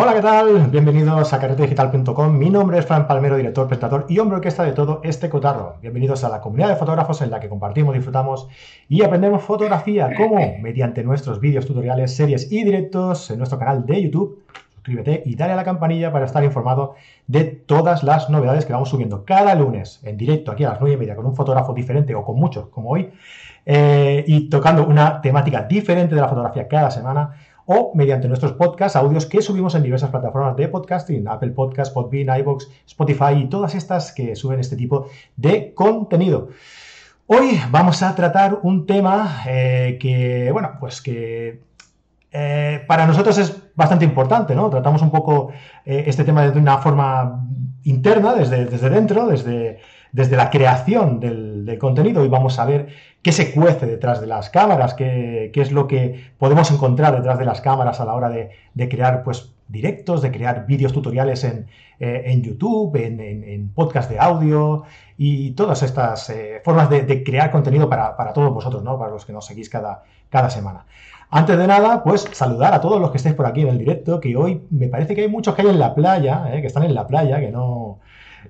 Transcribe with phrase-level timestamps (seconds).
[0.00, 0.68] Hola, ¿qué tal?
[0.70, 2.38] Bienvenidos a carretedigital.com.
[2.38, 5.74] Mi nombre es Fran Palmero, director, presentador y hombre está de todo este cotarro.
[5.82, 8.46] Bienvenidos a la comunidad de fotógrafos en la que compartimos, disfrutamos
[8.88, 10.14] y aprendemos fotografía.
[10.16, 14.44] como Mediante nuestros vídeos, tutoriales, series y directos en nuestro canal de YouTube.
[14.76, 16.94] Suscríbete y dale a la campanilla para estar informado
[17.26, 20.94] de todas las novedades que vamos subiendo cada lunes en directo aquí a las 9
[20.94, 23.10] y media con un fotógrafo diferente o con muchos como hoy
[23.66, 27.32] eh, y tocando una temática diferente de la fotografía cada semana
[27.70, 32.40] o mediante nuestros podcasts, audios que subimos en diversas plataformas de podcasting, Apple Podcasts, Podbean,
[32.40, 36.48] iVoox, Spotify y todas estas que suben este tipo de contenido.
[37.26, 41.60] Hoy vamos a tratar un tema eh, que, bueno, pues que
[42.32, 44.70] eh, para nosotros es bastante importante, ¿no?
[44.70, 45.52] Tratamos un poco
[45.84, 47.46] eh, este tema de una forma
[47.82, 49.78] interna, desde, desde dentro, desde,
[50.12, 52.88] desde la creación del, contenido y vamos a ver
[53.22, 57.38] qué se cuece detrás de las cámaras, qué, qué, es lo que podemos encontrar detrás
[57.38, 61.44] de las cámaras a la hora de, de crear pues, directos, de crear vídeos tutoriales
[61.44, 61.66] en,
[62.00, 64.84] eh, en YouTube, en, en, podcast de audio
[65.16, 68.98] y todas estas eh, formas de, crear contenido para, para, todos vosotros, ¿no?
[68.98, 70.86] para los que nos seguís cada, cada semana.
[71.30, 74.20] Antes de nada, pues saludar a todos los que estéis por aquí en el directo,
[74.20, 76.62] que hoy me parece que hay muchos que hay en la playa, ¿eh?
[76.62, 77.98] que están en la playa, que no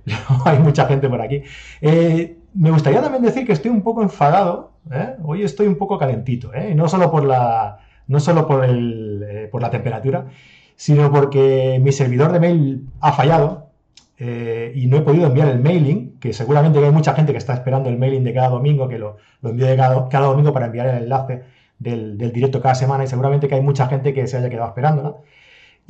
[0.44, 1.42] hay mucha gente por aquí.
[1.80, 4.72] Eh, me gustaría también decir que estoy un poco enfadado.
[4.90, 5.16] ¿eh?
[5.22, 6.52] Hoy estoy un poco calentito.
[6.54, 6.74] ¿eh?
[6.74, 10.26] No solo por la, no solo por, el, por la temperatura,
[10.76, 13.66] sino porque mi servidor de mail ha fallado
[14.20, 17.88] y no he podido enviar el mailing, que seguramente hay mucha gente que está esperando
[17.88, 20.88] el mailing de cada domingo, que lo, lo envío de cada, cada, domingo para enviar
[20.88, 21.44] el enlace
[21.78, 24.70] del, del, directo cada semana y seguramente que hay mucha gente que se haya quedado
[24.70, 25.22] esperando.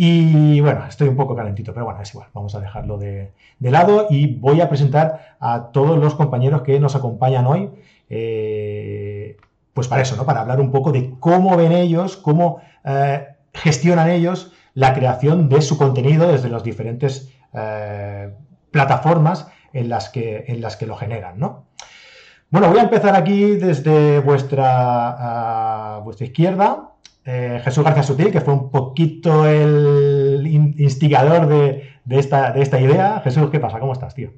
[0.01, 4.07] Y bueno, estoy un poco calentito, pero bueno, es igual, vamos a dejarlo de, lado
[4.09, 7.69] y voy a presentar a todos los compañeros que nos acompañan hoy,
[8.09, 9.37] eh,
[9.75, 10.25] pues para eso, ¿no?
[10.25, 15.63] Para hablar un poco de cómo ven ellos, cómo eh, gestionan ellos la creación de
[15.63, 18.33] su contenido desde las diferentes eh,
[18.71, 21.65] plataformas en las, que, en las que lo generan, ¿no?
[22.51, 26.93] Bueno, voy a empezar aquí desde vuestra, uh, vuestra izquierda.
[27.31, 32.81] Eh, Jesús García Sutil, que fue un poquito el instigador de, de, esta, de, esta,
[32.81, 33.21] idea.
[33.21, 33.79] Jesús, ¿qué pasa?
[33.79, 34.33] ¿Cómo estás, tío?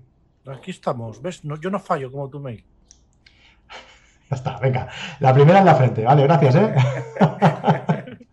[0.49, 1.45] Aquí estamos, ¿ves?
[1.45, 2.65] No, yo no fallo como tu mail.
[4.29, 4.89] Ya está, venga.
[5.21, 6.75] La primera en la frente, vale, gracias, ¿eh?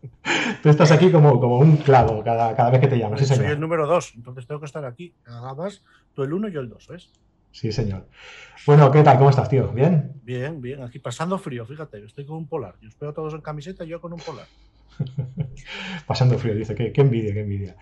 [0.64, 3.16] Tú estás aquí como, como un clavo cada, cada vez que te llamo.
[3.16, 5.14] Sí, Soy el número dos, entonces tengo que estar aquí.
[5.28, 5.84] Nada más,
[6.16, 7.12] tú el uno y yo el dos, ¿ves?
[7.58, 8.06] Sí, señor.
[8.68, 9.18] Bueno, ¿qué tal?
[9.18, 9.70] ¿Cómo estás, tío?
[9.70, 10.12] ¿Bien?
[10.22, 10.84] Bien, bien.
[10.84, 12.06] Aquí pasando frío, fíjate.
[12.06, 12.76] Estoy con un polar.
[12.82, 14.46] Yo espero todos en camiseta y yo con un polar.
[16.06, 16.76] pasando frío, dice.
[16.76, 17.76] Qué, qué, envidia, qué envidia.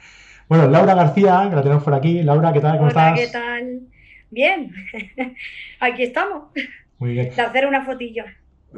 [0.47, 2.23] Bueno, Laura García, que la tenemos por aquí.
[2.23, 2.77] Laura, ¿qué tal?
[2.77, 3.19] ¿Cómo Hola, estás?
[3.19, 3.81] ¿qué tal?
[4.31, 4.71] Bien.
[5.81, 6.53] aquí estamos.
[6.97, 7.35] Muy bien.
[7.35, 8.23] De hacer una fotillo.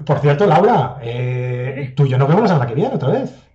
[0.03, 3.46] Por cierto, Laura, eh, tú y yo nos vemos la semana que viene otra vez.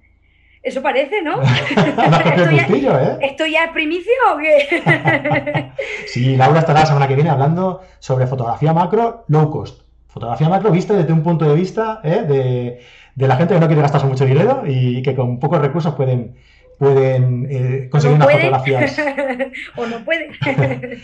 [0.62, 1.42] Eso parece, ¿no?
[1.42, 3.18] ¿Esto, ya, ¿eh?
[3.20, 5.72] ¿Esto ya es primicia o qué?
[6.06, 9.82] sí, Laura estará la semana que viene hablando sobre fotografía macro low cost.
[10.06, 12.22] Fotografía macro vista desde un punto de vista ¿eh?
[12.22, 12.80] de,
[13.14, 16.36] de, la gente que no quiere gastarse mucho dinero y que con pocos recursos pueden,
[16.78, 18.98] pueden eh, conseguir ¿No unas fotografías.
[19.76, 20.30] o no puede.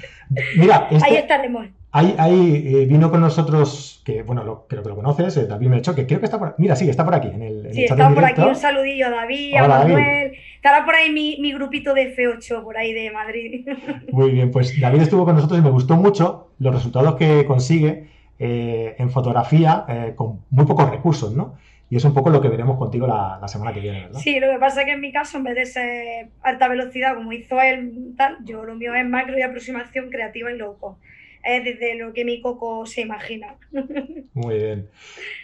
[0.56, 1.74] Mira, este, ahí está el lemón.
[1.90, 5.68] Ahí, ahí eh, vino con nosotros, que bueno, lo, creo que lo conoces, eh, David
[5.68, 7.28] Melchor, que creo que está por Mira, sí, está por aquí.
[7.28, 8.40] En el, en sí, el chat está por aquí.
[8.42, 10.04] Un saludillo a David, Hola, a Manuel.
[10.04, 10.38] David.
[10.56, 13.66] Estará por ahí mi, mi, grupito de F8, por ahí de Madrid.
[14.12, 18.08] Muy bien, pues David estuvo con nosotros y me gustó mucho los resultados que consigue
[18.38, 21.56] eh, en fotografía con muy pocos recursos, ¿no?
[21.90, 24.20] Y es un poco lo que veremos contigo la, la, semana que viene, ¿verdad?
[24.20, 27.14] Sí, lo que pasa es que en mi caso, en vez de ser alta velocidad
[27.14, 30.98] como hizo él, tal, yo lo mío es macro y aproximación creativa y loco.
[31.42, 33.54] Es desde lo que mi coco se imagina.
[34.34, 34.90] Muy bien.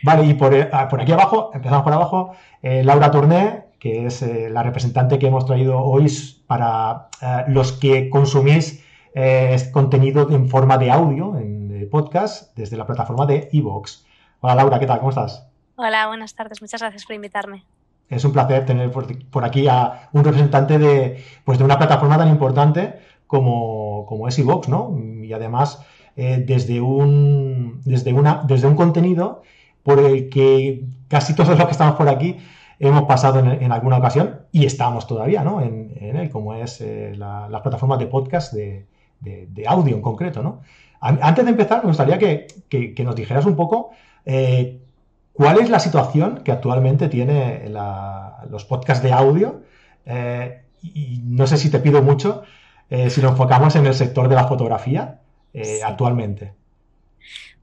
[0.02, 0.52] Vale, y por,
[0.90, 5.26] por aquí abajo, empezamos por abajo, eh, Laura Tourné, que es eh, la representante que
[5.26, 6.10] hemos traído hoy
[6.46, 8.82] para eh, los que consumís
[9.14, 14.06] eh, contenido en forma de audio, en podcast, desde la plataforma de Evox.
[14.40, 15.00] Hola Laura, ¿qué tal?
[15.00, 15.53] ¿Cómo estás?
[15.76, 16.62] Hola, buenas tardes.
[16.62, 17.64] Muchas gracias por invitarme.
[18.08, 22.28] Es un placer tener por, aquí a un representante de, pues de una plataforma tan
[22.28, 22.94] importante
[23.26, 24.96] como, como es Evox, ¿no?
[25.22, 25.84] Y además
[26.14, 29.42] eh, desde, un, desde, una, desde un contenido
[29.82, 32.36] por el que casi todos los que estamos por aquí
[32.78, 35.60] hemos pasado en, alguna ocasión y estamos todavía ¿no?
[35.60, 38.86] en, en él, como es eh, la, las plataformas de podcast de,
[39.20, 40.42] de, audio en concreto.
[40.42, 40.60] ¿no?
[41.00, 43.90] Antes de empezar, me gustaría que, que, que nos dijeras un poco
[44.24, 44.83] eh,
[45.34, 49.62] cuál es la situación que actualmente tiene la, los podcasts de audio.
[50.06, 52.44] Eh, y no sé si te pido mucho,
[52.88, 55.20] eh, si nos enfocamos en el sector de la fotografía
[55.52, 56.52] eh, actualmente.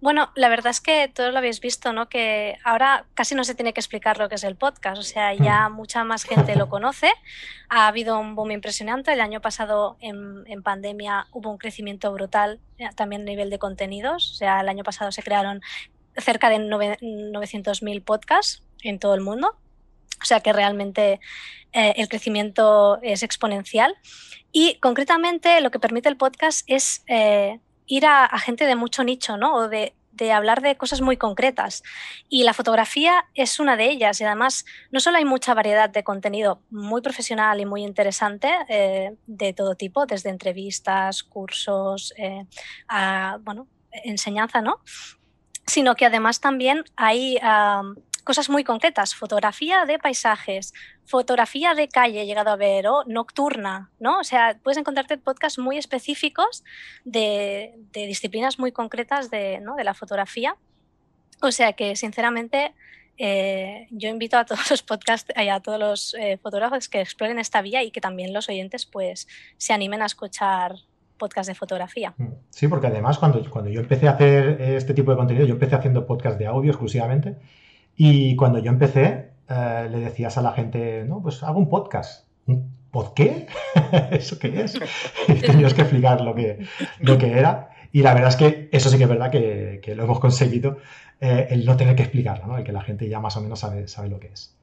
[0.02, 2.10] Bueno, la verdad es que todos lo habéis visto, ¿no?
[2.10, 5.36] Que ahora casi no se tiene que explicar lo que es el podcast, o sea,
[5.36, 5.76] ya Mm.
[5.76, 7.12] mucha más gente lo conoce.
[7.70, 9.14] Ha habido un boom impresionante.
[9.14, 12.60] El año pasado en, en pandemia hubo un crecimiento brutal
[12.96, 14.32] también a nivel de contenidos.
[14.32, 15.62] O sea, el año pasado se crearon
[16.22, 19.56] cerca de nove- 900.000 podcasts en todo el mundo.
[20.22, 21.20] O sea que realmente
[21.74, 23.96] eh, el crecimiento es exponencial.
[24.52, 29.38] Y concretamente lo que permite el podcast es eh, ir a, gente de mucho nicho,
[29.38, 29.56] ¿no?
[29.56, 29.94] O de,
[30.32, 31.82] hablar de cosas muy concretas.
[32.30, 34.22] Y la fotografía es una de ellas.
[34.22, 39.16] Y además, no solo hay mucha variedad de contenido muy profesional y muy interesante eh,
[39.26, 42.14] de todo tipo, desde entrevistas, cursos,
[42.88, 44.82] a, bueno, enseñanza, ¿no?
[45.72, 47.38] Sino que además también hay
[48.26, 50.74] cosas muy concretas, fotografía de paisajes,
[51.06, 54.20] fotografía de calle, llegado a ver, o nocturna, ¿no?
[54.20, 56.66] O sea, puedes encontrarte podcasts muy específicos
[57.06, 59.78] de, disciplinas muy concretas de, ¿no?
[59.78, 60.58] de la fotografía.
[61.42, 62.74] O sea que, sinceramente,
[63.18, 67.62] eh, yo invito a todos los podcasts, a todos los eh, fotógrafos que exploren esta
[67.62, 69.26] vía y que también los oyentes pues
[69.56, 70.76] se animen a escuchar
[71.22, 72.16] podcasts de fotografía.
[72.50, 75.76] Sí, porque además cuando, cuando yo empecé a hacer este tipo de contenido, yo empecé
[75.76, 77.36] haciendo podcast de audio exclusivamente
[77.96, 82.26] y cuando yo empecé eh, le decías a la gente, no, pues hago un podcast.
[82.48, 83.48] ¿Un pod qué?
[84.12, 84.80] ¿Eso qué es?
[85.46, 86.66] Tenías que explicar lo que,
[87.00, 87.70] lo que era.
[87.92, 90.78] Y la verdad es que eso sí que es verdad que, que lo hemos conseguido,
[91.20, 92.58] eh, el no tener que explicarlo, ¿no?
[92.58, 94.56] El que la gente ya más o menos sabe, sabe lo que es.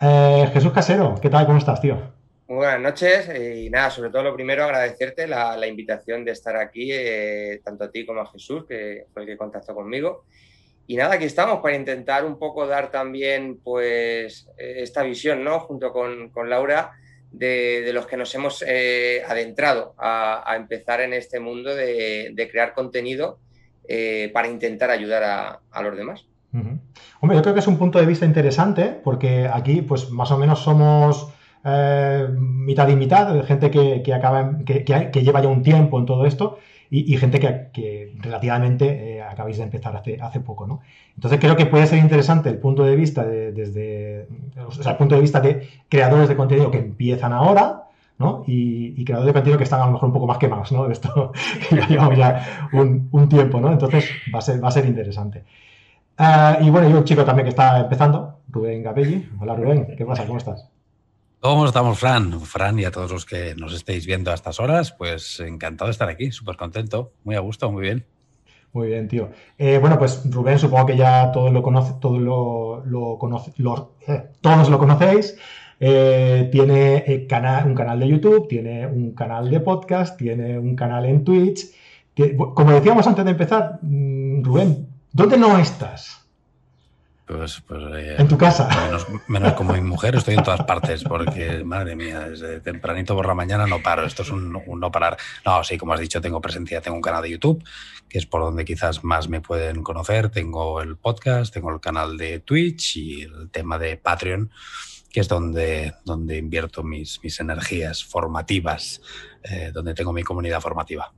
[0.00, 1.46] Eh, Jesús Casero, ¿qué tal?
[1.46, 2.17] ¿Cómo estás, tío?
[2.48, 6.56] Muy buenas noches eh, y nada, sobre todo lo primero agradecerte la, invitación de estar
[6.56, 10.24] aquí, eh, tanto a ti como a Jesús, que fue el que contactó conmigo.
[10.86, 15.60] Y nada, aquí estamos para intentar un poco dar también pues eh, esta visión, ¿no?
[15.60, 16.92] Junto con, Laura,
[17.30, 23.40] de, los que nos hemos adentrado a, empezar en este mundo de, crear contenido
[24.32, 26.24] para intentar ayudar a, los demás.
[27.20, 30.38] Hombre, yo creo que es un punto de vista interesante porque aquí pues más o
[30.38, 31.34] menos somos
[31.64, 35.98] eh, mitad y mitad, gente que, que acaba, que, que, que, lleva ya un tiempo
[35.98, 36.58] en todo esto
[36.90, 40.80] y, gente que, relativamente eh, acabáis de empezar hace, hace poco, ¿no?
[41.14, 45.20] Entonces creo que puede ser interesante el punto de vista de, desde, el punto de
[45.20, 47.84] vista de creadores de contenido que empiezan ahora,
[48.18, 48.42] ¿no?
[48.46, 50.86] Y, creadores de contenido que están a lo mejor un poco más quemados, ¿no?
[50.90, 51.32] Esto
[51.70, 53.70] ya llevamos ya un, un, tiempo, ¿no?
[53.70, 55.44] Entonces va a ser, va a ser interesante.
[56.18, 59.28] Uh, y bueno, y un chico también que está empezando, Rubén Gabelli.
[59.40, 60.24] Hola Rubén, ¿qué pasa?
[60.26, 60.77] ¿Cómo estás?
[61.40, 62.40] ¿Cómo estamos, Fran?
[62.40, 65.92] Fran y a todos los que nos estéis viendo a estas horas, pues encantado de
[65.92, 68.04] estar aquí, súper contento, muy a gusto, muy bien.
[68.72, 69.30] Muy bien, tío.
[69.56, 73.18] Eh, bueno, pues Rubén, supongo que ya todos lo conoce, todos lo, lo
[74.08, 75.38] eh, todos lo conocéis.
[75.78, 77.28] Eh, tiene
[77.64, 81.66] un canal de YouTube, tiene un canal de podcast, tiene un canal en Twitch.
[82.36, 86.27] Como decíamos antes de empezar, mmm, Rubén, ¿dónde no estás?
[87.28, 88.68] Pues, pues eh, en tu casa.
[88.86, 93.26] Menos, menos, como mi mujer, estoy en todas partes, porque madre mía, desde tempranito por
[93.26, 94.06] la mañana no paro.
[94.06, 95.18] Esto es un, un, no parar.
[95.44, 97.62] No, sí, como has dicho, tengo presencia, tengo un canal de YouTube,
[98.08, 100.30] que es por donde quizás más me pueden conocer.
[100.30, 104.50] Tengo el podcast, tengo el canal de Twitch y el tema de Patreon,
[105.12, 109.02] que es donde, donde invierto mis, mis energías formativas,
[109.42, 111.12] eh, donde tengo mi comunidad formativa.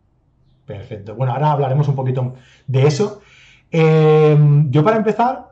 [0.67, 1.15] Perfecto.
[1.15, 2.35] Bueno, ahora hablaremos un poquito
[2.67, 3.23] de eso.
[3.71, 4.37] Eh,
[4.71, 5.50] yo para empezar,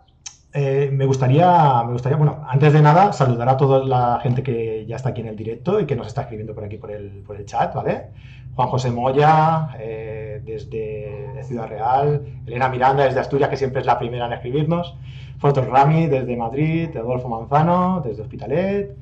[0.53, 4.87] eh, me gustaría, me gustaría, bueno, antes de nada, saludar a toda la gente que
[4.87, 7.45] ya está aquí en el directo y que nos está escribiendo por aquí por el,
[7.45, 8.07] chat, ¿vale?
[8.55, 13.99] Juan José Moya, eh, desde Ciudad Real, Elena Miranda desde Asturias, que siempre es la
[13.99, 14.97] primera en escribirnos,
[15.39, 18.97] Fotos Rami desde Madrid, Adolfo Manzano desde Hospitalet,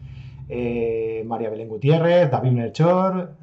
[0.49, 3.37] eh, María Belén Gutiérrez, David Melchor,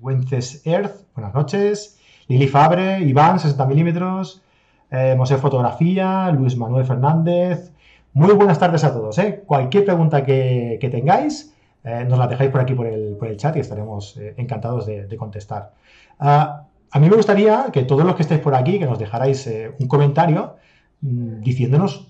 [0.00, 4.42] Wences Earth, buenas noches, Lili Fabre, Iván, 60 milímetros,
[4.90, 7.72] eh, Mosé Fotografía, Luis Manuel Fernández.
[8.12, 9.18] Muy buenas tardes a todos.
[9.18, 9.42] ¿eh?
[9.46, 11.54] Cualquier pregunta que, tengáis,
[11.84, 15.74] eh, nos la dejáis por aquí por el, chat y estaremos eh, encantados de, contestar.
[16.20, 19.48] Uh, a mí me gustaría que todos los que estéis por aquí, que nos dejarais
[19.78, 20.56] un comentario
[21.02, 22.08] mmm, diciéndonos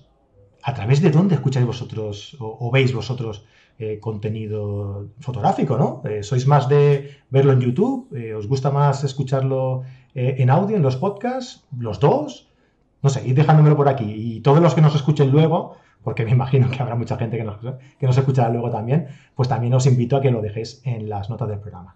[0.63, 3.45] a través de dónde escucháis vosotros o, veis vosotros
[3.99, 6.03] contenido fotográfico, ¿no?
[6.21, 8.13] ¿Sois más de verlo en YouTube?
[8.37, 9.81] ¿Os gusta más escucharlo
[10.13, 11.65] en audio, en los podcasts?
[11.75, 12.50] ¿Los dos?
[13.01, 14.05] No sé, id dejándomelo por aquí.
[14.05, 17.43] Y todos los que nos escuchen luego, porque me imagino que habrá mucha gente que
[17.43, 17.57] nos,
[17.99, 21.29] que nos escuchará luego también, pues también os invito a que lo dejéis en las
[21.29, 21.95] notas del programa.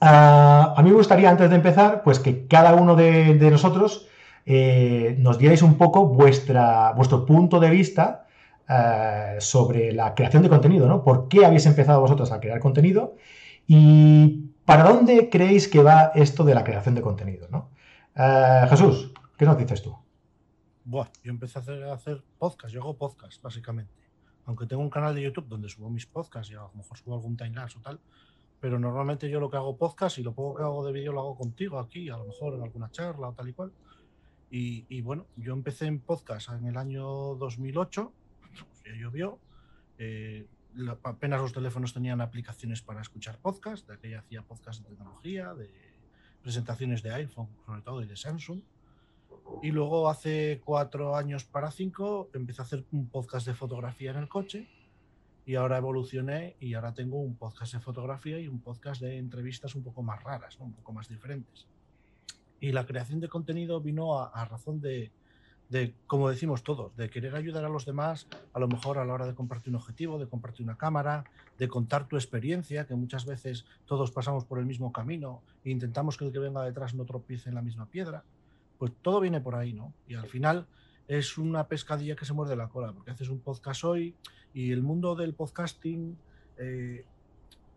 [0.00, 4.08] Uh, a mí me gustaría, antes de empezar, pues que cada uno de, nosotros
[4.44, 8.26] eh, nos dierais un poco vuestra, vuestro punto de vista
[8.68, 11.02] uh, sobre la creación de contenido, ¿no?
[11.04, 13.14] ¿Por qué habéis empezado vosotros a crear contenido?
[13.66, 17.70] ¿Y para dónde creéis que va esto de la creación de contenido, ¿no?
[18.16, 19.96] Uh, Jesús, ¿Qué nos dices tú?
[20.84, 23.92] Buah, yo empecé a hacer, a hacer podcast, yo hago podcast, básicamente.
[24.46, 27.14] Aunque tengo un canal de YouTube donde subo mis podcasts y a lo mejor subo
[27.14, 27.98] algún timelapse o tal,
[28.60, 31.20] pero normalmente yo lo que hago podcast y lo poco que hago de vídeo lo
[31.20, 33.72] hago contigo aquí, a lo mejor en alguna charla o tal y cual.
[34.50, 37.04] Y, y bueno, yo empecé en podcast en el año
[37.36, 38.12] 2008,
[38.84, 39.38] ya llovió,
[39.98, 44.90] eh, la- apenas los teléfonos tenían aplicaciones para escuchar podcast, de aquella hacía podcast de
[44.90, 45.70] tecnología, de
[46.42, 48.60] presentaciones de iPhone sobre todo y de Samsung.
[49.62, 54.18] Y luego hace cuatro años para cinco empecé a hacer un podcast de fotografía en
[54.18, 54.68] el coche
[55.46, 59.74] y ahora evolucioné y ahora tengo un podcast de fotografía y un podcast de entrevistas
[59.74, 61.66] un poco más raras, un poco más diferentes.
[62.60, 65.12] Y la creación de contenido vino a, a razón de,
[65.68, 69.12] de, como decimos todos, de querer ayudar a los demás, a lo mejor a la
[69.12, 71.24] hora de compartir un objetivo, de compartir una cámara,
[71.58, 76.16] de contar tu experiencia, que muchas veces todos pasamos por el mismo camino e intentamos
[76.16, 78.24] que el que venga detrás no tropiece en la misma piedra.
[78.78, 79.94] Pues todo viene por ahí, ¿no?
[80.08, 80.66] Y al final
[81.06, 84.14] es una pescadilla que se muerde la cola, porque haces un podcast hoy
[84.52, 86.16] y el mundo del podcasting
[86.58, 87.04] eh,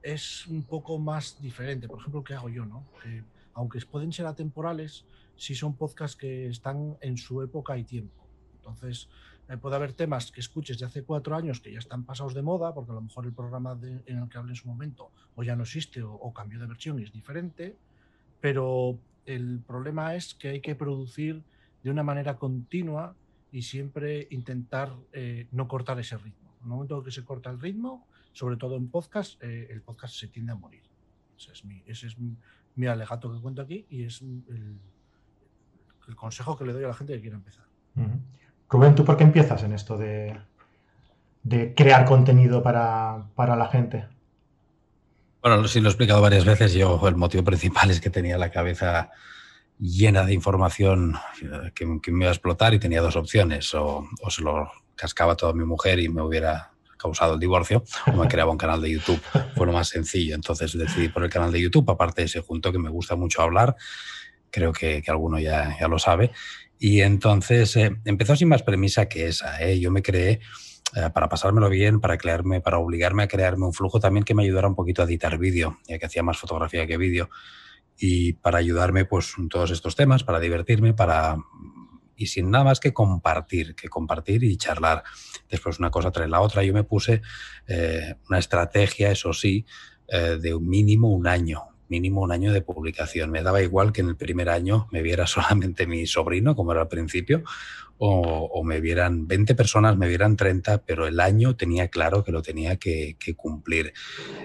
[0.02, 1.88] es un poco más diferente.
[1.88, 2.86] Por ejemplo, ¿qué hago yo, no?
[3.02, 3.24] Que
[3.54, 8.28] aunque pueden ser atemporales, sí son podcasts que están en su época y tiempo.
[8.58, 9.10] Entonces,
[9.50, 12.42] eh, puede haber temas que escuches de hace cuatro años que ya están pasados de
[12.42, 15.12] moda, porque a lo mejor el programa de- en el que hablé en su momento
[15.36, 17.78] o ya no existe o, o cambió de versión y es diferente,
[18.40, 21.44] pero el problema es que hay que producir
[21.84, 23.16] de una manera continua
[23.52, 26.54] y siempre intentar eh, no cortar ese ritmo.
[26.60, 30.16] En el momento que se corta el ritmo, sobre todo en podcast, eh, el podcast
[30.16, 30.84] se tiende a morir.
[31.38, 32.08] Ese es mi, ese
[32.88, 34.80] alegato que cuento aquí y es el,
[36.16, 37.66] consejo que le doy a la gente que quiera empezar.
[38.70, 40.40] Rubén, ¿tú por qué empiezas en esto de,
[41.44, 44.08] de crear contenido para, para la gente?
[45.48, 46.74] Bueno, sí lo he explicado varias veces.
[46.74, 49.12] Yo el motivo principal es que tenía la cabeza
[49.80, 51.16] llena de información
[51.74, 53.74] que, que me iba a explotar y tenía dos opciones.
[53.74, 57.82] O, o se lo cascaba todo a mi mujer y me hubiera causado el divorcio,
[58.08, 59.22] o me creaba un canal de YouTube.
[59.56, 60.36] Fue lo más sencillo.
[60.36, 63.42] Entonces decidí por el canal de YouTube, aparte de ese junto que me gusta mucho
[63.42, 63.78] hablar.
[64.52, 66.32] Creo que, que alguno ya, ya lo sabe.
[66.78, 69.62] Y entonces eh, empezó sin más premisa que esa.
[69.62, 69.80] ¿eh?
[69.80, 70.42] Yo me creé
[70.96, 74.44] eh, para pasármelo bien, para crearme, para obligarme a crearme un flujo también que me
[74.44, 77.30] ayudara un poquito a editar vídeo, ya que hacía más fotografía que vídeo,
[77.98, 81.38] y para ayudarme pues en todos estos temas, para divertirme, para
[82.18, 85.04] y sin nada más que compartir, que compartir y charlar.
[85.50, 86.64] Después una cosa trae la otra.
[86.64, 87.22] Yo me puse
[87.68, 89.66] eh, una estrategia, eso sí,
[90.08, 93.30] eh, de mínimo un año, mínimo un año de publicación.
[93.30, 96.82] Me daba igual que en el primer año me viera solamente mi sobrino, como era
[96.82, 97.44] al principio,
[98.00, 102.42] o, me vieran 20 personas, me vieran 30, pero el año tenía claro que lo
[102.42, 103.94] tenía que, cumplir.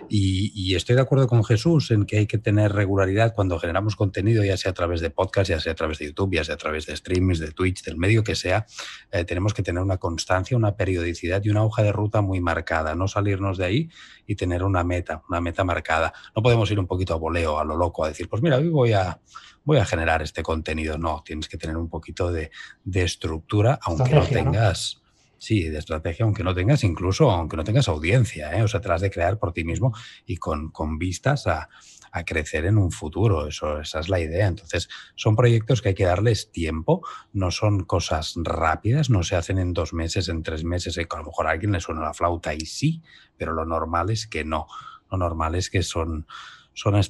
[0.09, 3.97] Y, y, estoy de acuerdo con Jesús en que hay que tener regularidad cuando generamos
[3.97, 6.55] contenido, ya sea a través de podcast, ya sea a través de YouTube, ya sea
[6.55, 8.67] a través de streamings, de Twitch, del medio que sea.
[9.11, 12.95] Eh, tenemos que tener una constancia, una periodicidad y una hoja de ruta muy marcada,
[12.95, 13.91] no salirnos de ahí
[14.27, 16.13] y tener una meta, una meta marcada.
[16.35, 18.69] No podemos ir un poquito a voleo, a lo loco, a decir, pues mira, hoy
[18.69, 19.21] voy a
[19.65, 20.99] voy a generar este contenido.
[20.99, 22.51] No, tienes que tener un poquito de,
[22.85, 24.97] de estructura, aunque estrategia, no tengas.
[24.97, 25.03] ¿no?
[25.43, 28.63] Sí, de estrategia, aunque no tengas, incluso aunque no tengas audiencia, ¿eh?
[28.63, 29.93] o sea, te las de crear por ti mismo
[30.25, 31.69] y con, con vistas a,
[32.13, 33.49] a, crecer en un futuro.
[33.49, 34.47] Eso, esa es la idea.
[34.47, 39.59] Entonces, son proyectos que hay que darles tiempo, no son cosas rápidas, no se hacen
[39.59, 42.55] en dos meses, en tres meses, a lo mejor a alguien le suena la flauta
[42.55, 43.03] y sí,
[43.37, 44.69] pero lo normal es que no.
[45.11, 46.29] Lo normal es que son,
[46.73, 47.03] son,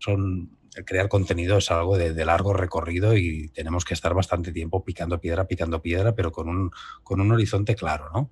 [0.00, 0.50] son
[0.84, 5.20] crear contenido es algo de, de, largo recorrido y tenemos que estar bastante tiempo picando
[5.20, 6.70] piedra, picando piedra, pero con un,
[7.02, 8.30] con un horizonte claro, ¿no?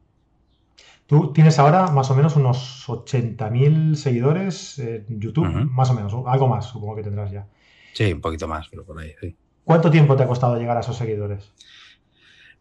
[1.06, 5.70] Tú tienes ahora más o menos unos 80.000 seguidores en YouTube, uh -huh.
[5.70, 7.46] más o menos, algo más supongo que tendrás ya.
[7.92, 9.36] Sí, un poquito más, pero por ahí, sí.
[9.64, 11.52] ¿Cuánto tiempo te ha costado llegar a esos seguidores?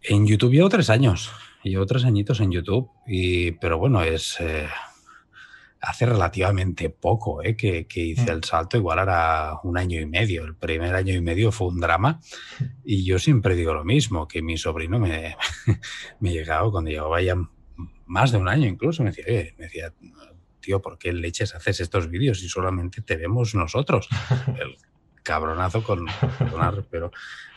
[0.04, 1.32] En YouTube llevo tres años,
[1.64, 4.38] llevo tres añitos en YouTube, y, pero bueno, es...
[4.40, 4.68] Eh
[5.82, 7.56] hace relativamente poco ¿eh?
[7.56, 10.44] que, que, hice el salto, igual era un año y medio.
[10.44, 12.20] El primer año y medio fue un drama
[12.84, 15.36] y yo siempre digo lo mismo, que mi sobrino me,
[16.20, 17.36] me llegaba cuando llevaba ya
[18.06, 19.94] más de un año incluso, me decía, eh, me decía
[20.60, 24.08] tío, ¿por qué leches haces estos vídeos y solamente te vemos nosotros?
[24.60, 24.78] El
[25.24, 26.06] cabronazo con,
[26.38, 27.12] con pero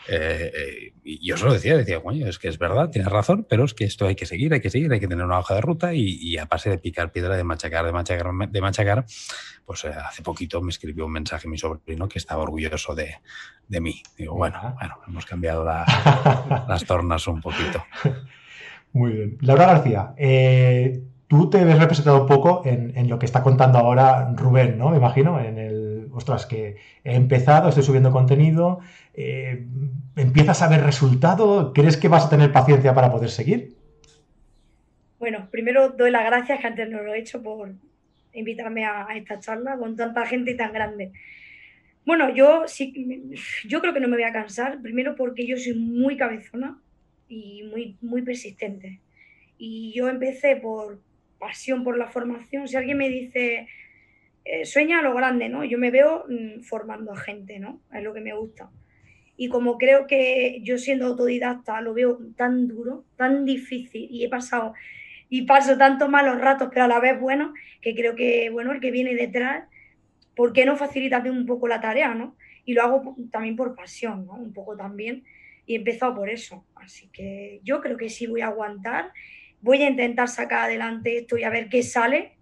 [0.07, 3.65] eh, eh, y yo solo decía, decía, coño, es que es verdad, tienes razón, pero
[3.65, 5.61] es que esto hay que seguir, hay que seguir, hay que tener una hoja de
[5.61, 9.05] ruta y, y a base de picar piedra, de machacar, de machacar, de machacar,
[9.65, 13.15] pues eh, hace poquito me escribió un mensaje mi sobrino que estaba orgulloso de,
[13.67, 14.01] de mí.
[14.17, 15.85] Digo, bueno, bueno, hemos cambiado la,
[16.67, 17.83] las tornas un poquito.
[18.93, 19.37] Muy bien.
[19.41, 20.13] Laura García,
[21.27, 24.89] tú te ves representado un poco en, en, lo que está contando ahora Rubén, ¿no?
[24.89, 25.84] Me imagino, en el
[26.15, 28.79] ostras, que he empezado, estoy subiendo contenido,
[29.13, 29.65] eh,
[30.15, 33.75] empiezas a ver resultado, ¿crees que vas a tener paciencia para poder seguir?
[35.19, 37.73] Bueno, primero doy las gracias, que antes no lo he hecho, por
[38.33, 41.11] invitarme a, esta charla con tanta gente tan grande.
[42.05, 43.33] Bueno, yo sí,
[43.67, 46.77] yo creo que no me voy a cansar, primero porque yo soy muy cabezona
[47.27, 48.99] y muy, muy persistente.
[49.57, 50.99] Y yo empecé por
[51.39, 52.67] pasión por la formación.
[52.67, 53.67] Si alguien me dice,
[54.45, 55.63] eh, sueña a lo grande, ¿no?
[55.63, 57.81] Yo me veo mm, formando a gente, ¿no?
[57.93, 58.69] Es lo que me gusta.
[59.37, 64.29] Y como creo que yo siendo autodidacta lo veo tan duro, tan difícil y he
[64.29, 64.73] pasado
[65.29, 68.79] y paso tantos malos ratos, pero a la vez bueno, que creo que, bueno, el
[68.79, 69.67] que viene detrás,
[70.35, 72.37] ¿por qué no facilitate un poco la tarea, no?
[72.63, 74.33] Y lo hago también por pasión, ¿no?
[74.33, 75.23] Un poco también.
[75.65, 76.65] Y he empezado por eso.
[76.75, 79.11] Así que yo creo que sí voy a aguantar.
[79.61, 82.34] Voy a intentar sacar adelante esto y a ver qué sale.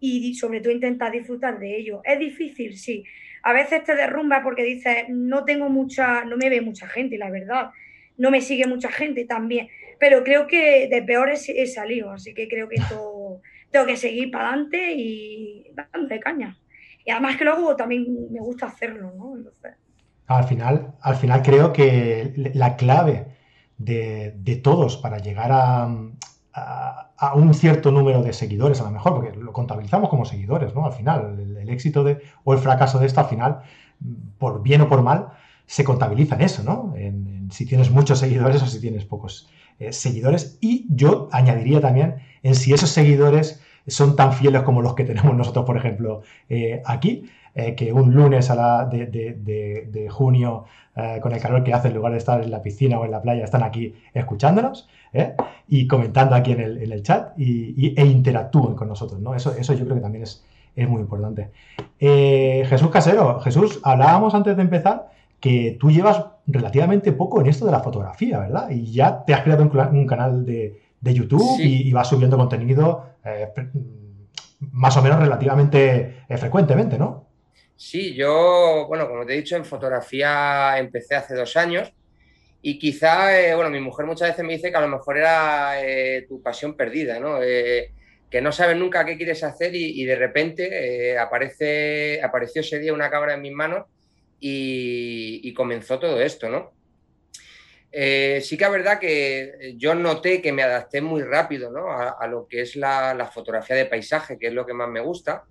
[0.00, 2.00] Y sobre todo intentar disfrutar de ello.
[2.04, 2.76] ¿Es difícil?
[2.76, 3.04] Sí.
[3.42, 7.30] A veces te derrumba porque dices, no tengo mucha, no me ve mucha gente, la
[7.30, 7.70] verdad.
[8.16, 9.68] No me sigue mucha gente también
[10.00, 14.30] pero creo que de peores he salido, así que creo que esto tengo que seguir
[14.30, 16.58] para adelante y dándole caña.
[17.04, 19.34] Y además que luego también me gusta hacerlo, ¿no?
[20.26, 23.26] Al final, al final creo que la clave
[23.76, 25.86] de, todos para llegar a,
[26.52, 30.86] a, un cierto número de seguidores, a lo mejor, porque lo contabilizamos como seguidores, ¿no?
[30.86, 33.60] Al final, el, éxito de, o el fracaso de esto, al final,
[34.38, 35.28] por bien o por mal,
[35.66, 36.94] se contabiliza en eso, ¿no?
[36.96, 39.48] en si tienes muchos seguidores o si tienes pocos.
[39.78, 44.94] Eh, seguidores y yo añadiría también en si esos seguidores son tan fieles como los
[44.94, 50.64] que tenemos nosotros, por ejemplo, eh, aquí, eh, que un lunes a la de, junio,
[51.22, 53.22] con el calor que hace, en lugar de estar en la piscina o en la
[53.22, 54.86] playa, están aquí escuchándonos
[55.68, 59.20] y comentando aquí en el, chat y, e interactúen con nosotros.
[59.20, 59.34] ¿no?
[59.34, 61.50] Eso, eso yo creo que también es, es muy importante.
[61.98, 67.72] Jesús Casero, Jesús, hablábamos antes de empezar que tú llevas relativamente poco en esto de
[67.72, 68.70] la fotografía, ¿verdad?
[68.70, 73.48] Y ya te has creado un, canal de, YouTube y, vas subiendo contenido eh,
[74.72, 77.26] más o menos relativamente eh, frecuentemente, ¿no?
[77.74, 81.90] Sí, yo, bueno, como te he dicho, en fotografía empecé hace dos años
[82.62, 85.74] y quizá, eh, bueno, mi mujer muchas veces me dice que a lo mejor era
[86.28, 87.38] tu pasión perdida, ¿no?
[87.40, 92.92] que no sabes nunca qué quieres hacer y, y de repente aparece, apareció ese día
[92.92, 93.86] una cámara en mis manos
[94.40, 96.72] y, comenzó todo esto, ¿no?
[97.92, 101.90] Eh, sí que es verdad que yo noté que me adapté muy rápido ¿no?
[101.90, 105.44] a, lo que es la, fotografía de paisaje, que es lo que más me gusta.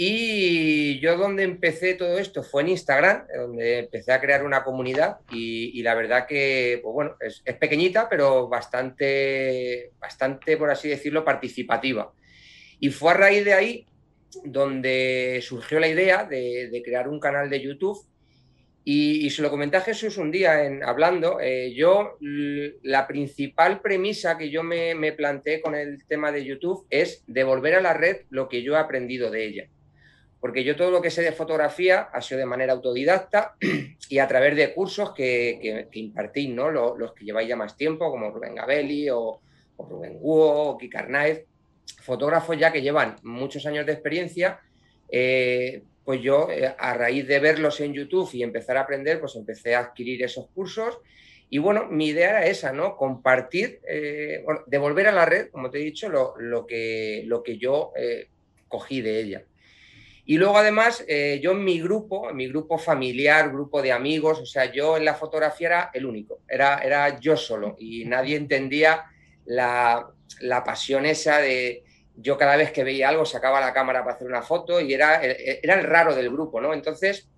[0.00, 5.18] Y yo donde empecé todo esto fue en Instagram, donde empecé a crear una comunidad
[5.32, 12.12] y, la verdad que, pues bueno, es, pequeñita, pero bastante, bastante, por así decirlo, participativa.
[12.78, 13.86] Y fue a raíz de ahí
[14.44, 17.98] donde surgió la idea de, crear un canal de YouTube.
[18.84, 21.40] Y, se lo comenté a Jesús un día en, hablando.
[21.40, 26.86] Eh, yo, la principal premisa que yo me, me planteé con el tema de YouTube
[26.88, 29.68] es devolver a la red lo que yo he aprendido de ella.
[30.40, 33.56] Porque yo todo lo que sé de fotografía ha sido de manera autodidacta
[34.08, 36.70] y a través de cursos que, que, impartís, ¿no?
[36.70, 39.40] Los, que lleváis ya más tiempo, como Rubén Gabelli o,
[39.78, 41.08] Rubén Guo o Kikar
[42.02, 44.60] fotógrafos ya que llevan muchos años de experiencia,
[45.10, 49.36] eh, pues yo eh, a raíz de verlos en YouTube y empezar a aprender, pues
[49.36, 50.98] empecé a adquirir esos cursos.
[51.50, 52.96] Y bueno, mi idea era esa, ¿no?
[52.96, 57.92] Compartir, eh, devolver a la red, como te he dicho, lo, que, lo que yo
[58.68, 59.44] cogí de ella.
[60.30, 61.02] Y luego además,
[61.40, 65.06] yo en mi grupo, en mi grupo familiar, grupo de amigos, o sea, yo en
[65.06, 69.06] la fotografía era el único, era, era yo solo y nadie entendía
[69.46, 70.06] la,
[70.40, 71.82] la pasión esa de
[72.20, 75.22] yo cada vez que veía algo sacaba la cámara para hacer una foto y era,
[75.22, 76.74] era el raro del grupo, ¿no?
[76.74, 77.28] Entonces,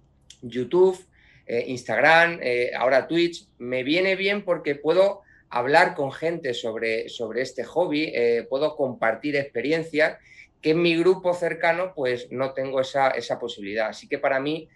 [0.41, 0.99] YouTube,
[1.47, 7.43] eh, Instagram, eh, ahora Twitch, me viene bien porque puedo hablar con gente sobre, sobre
[7.43, 10.19] este hobby, eh, puedo compartir experiencias
[10.61, 13.89] que en mi grupo cercano pues no tengo esa, esa posibilidad.
[13.89, 14.69] Así que para mí,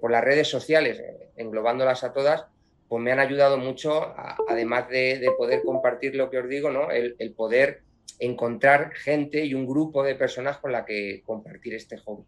[0.00, 1.00] por las redes sociales,
[1.36, 2.46] englobándolas a todas,
[2.88, 4.14] pues me han ayudado mucho,
[4.48, 6.90] además de, poder compartir lo que os digo, ¿no?
[6.90, 7.82] El, poder
[8.18, 12.24] encontrar gente y un grupo de personas con la que compartir este hobby.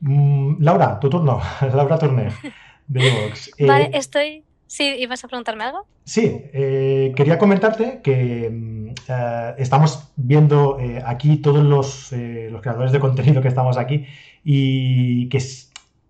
[0.00, 1.40] Mm, Laura, tu turno.
[1.74, 2.32] Laura Turner,
[2.86, 3.32] de
[3.66, 4.44] Vale, eh, estoy...
[4.70, 5.84] Sí, ¿ibas a preguntarme algo?
[6.04, 13.00] Sí, eh, quería comentarte que mm, eh, estamos viendo aquí todos los, los, creadores de
[13.00, 14.06] contenido que estamos aquí
[14.44, 15.40] y que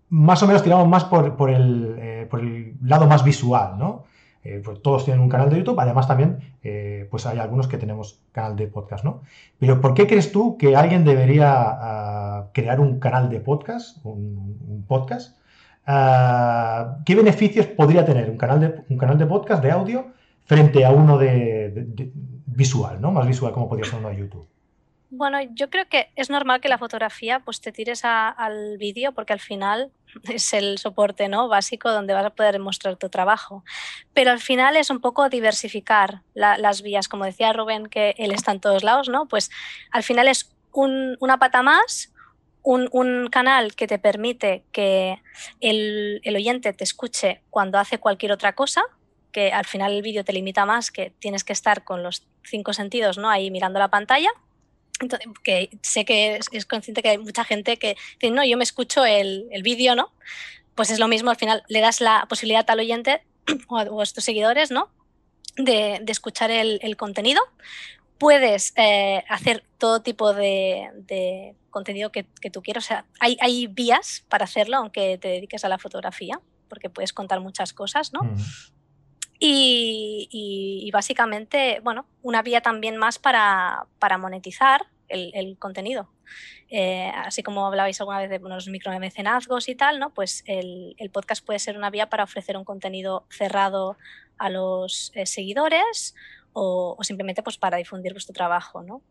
[0.09, 4.03] más o menos tiramos más por, eh, por, el, lado más visual, ¿no?
[4.43, 7.77] eh, pues todos tienen un canal de YouTube, además también eh, pues hay algunos que
[7.77, 9.21] tenemos canal de podcast, ¿no?
[9.59, 14.85] Pero ¿por qué crees tú que alguien debería ah, crear un canal de podcast, un,
[14.87, 15.37] podcast?
[15.85, 20.13] Ah, ¿Qué beneficios podría tener un canal, de, un canal de podcast de audio
[20.45, 22.11] frente a uno de,
[22.45, 23.11] visual, ¿no?
[23.11, 24.47] Más visual como podría ser uno de YouTube.
[25.09, 29.33] Bueno, yo creo que es normal que la fotografía pues te tires al vídeo porque
[29.33, 29.91] al final
[30.29, 31.47] es el soporte ¿no?
[31.47, 33.63] básico donde vas a poder mostrar tu trabajo.
[34.13, 38.51] Pero al final es un poco diversificar las vías, como decía Rubén, que él está
[38.51, 39.27] en todos lados, ¿no?
[39.27, 39.51] Pues
[39.91, 42.13] al final es una pata más,
[42.63, 45.21] un, canal que te permite que
[45.59, 48.83] el, el oyente te escuche cuando hace cualquier otra cosa,
[49.31, 52.73] que al final el vídeo te limita más, que tienes que estar con los cinco
[52.73, 53.29] sentidos, ¿no?
[53.29, 54.29] Ahí mirando la pantalla
[55.01, 58.63] entonces, que sé que es, consciente que hay mucha gente que dice, no, yo me
[58.63, 60.11] escucho el, el vídeo, ¿no?
[60.75, 63.23] Pues es lo mismo, al final le das la posibilidad al oyente
[63.67, 64.89] o a vuestros seguidores, ¿no?
[65.57, 67.41] De, de escuchar el, el, contenido.
[68.17, 72.85] Puedes eh, hacer todo tipo de contenido que, que, tú quieras.
[72.85, 77.13] O sea, hay, hay, vías para hacerlo, aunque te dediques a la fotografía, porque puedes
[77.13, 78.21] contar muchas cosas, ¿no?
[79.43, 83.87] Y, básicamente, bueno, una vía también más para,
[84.19, 86.09] monetizar el, contenido.
[86.69, 90.13] Eh, así como hablabais alguna vez de los micromecenazgos y tal, ¿no?
[90.13, 93.97] Pues el, podcast puede ser una vía para ofrecer un contenido cerrado
[94.37, 96.13] a los eh, seguidores
[96.53, 99.01] o, simplemente pues para difundir vuestro trabajo, ¿no?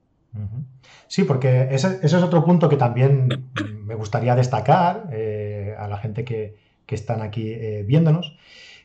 [1.08, 3.50] Sí, porque ese, es otro punto que también
[3.84, 8.36] me gustaría destacar eh, a la gente que, que están aquí viéndonos.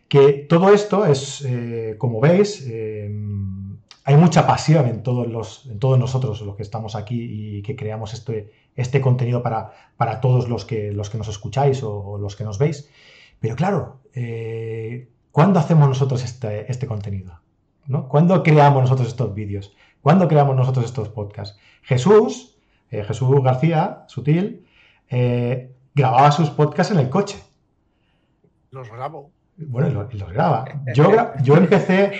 [0.07, 3.09] Que todo esto es, eh, como veis, eh,
[4.03, 7.75] hay mucha pasión en todos, los, en todos nosotros los que estamos aquí y que
[7.75, 12.35] creamos este, este contenido para, para todos los que, los que nos escucháis o, los
[12.35, 12.87] que nos veis.
[13.39, 17.39] Pero claro, eh, ¿cuándo hacemos nosotros este, este contenido?
[17.87, 18.07] ¿no?
[18.07, 19.75] ¿Cuándo creamos nosotros estos vídeos?
[20.05, 21.57] ¿Cuándo creamos nosotros estos podcasts?
[21.81, 22.59] Jesús,
[22.91, 24.63] Jesús García, Sutil,
[25.95, 27.41] grababa sus podcasts en el coche.
[28.69, 29.31] Los grabo.
[29.57, 30.65] Bueno, los graba.
[30.93, 31.09] Yo,
[31.41, 32.11] yo, empecé,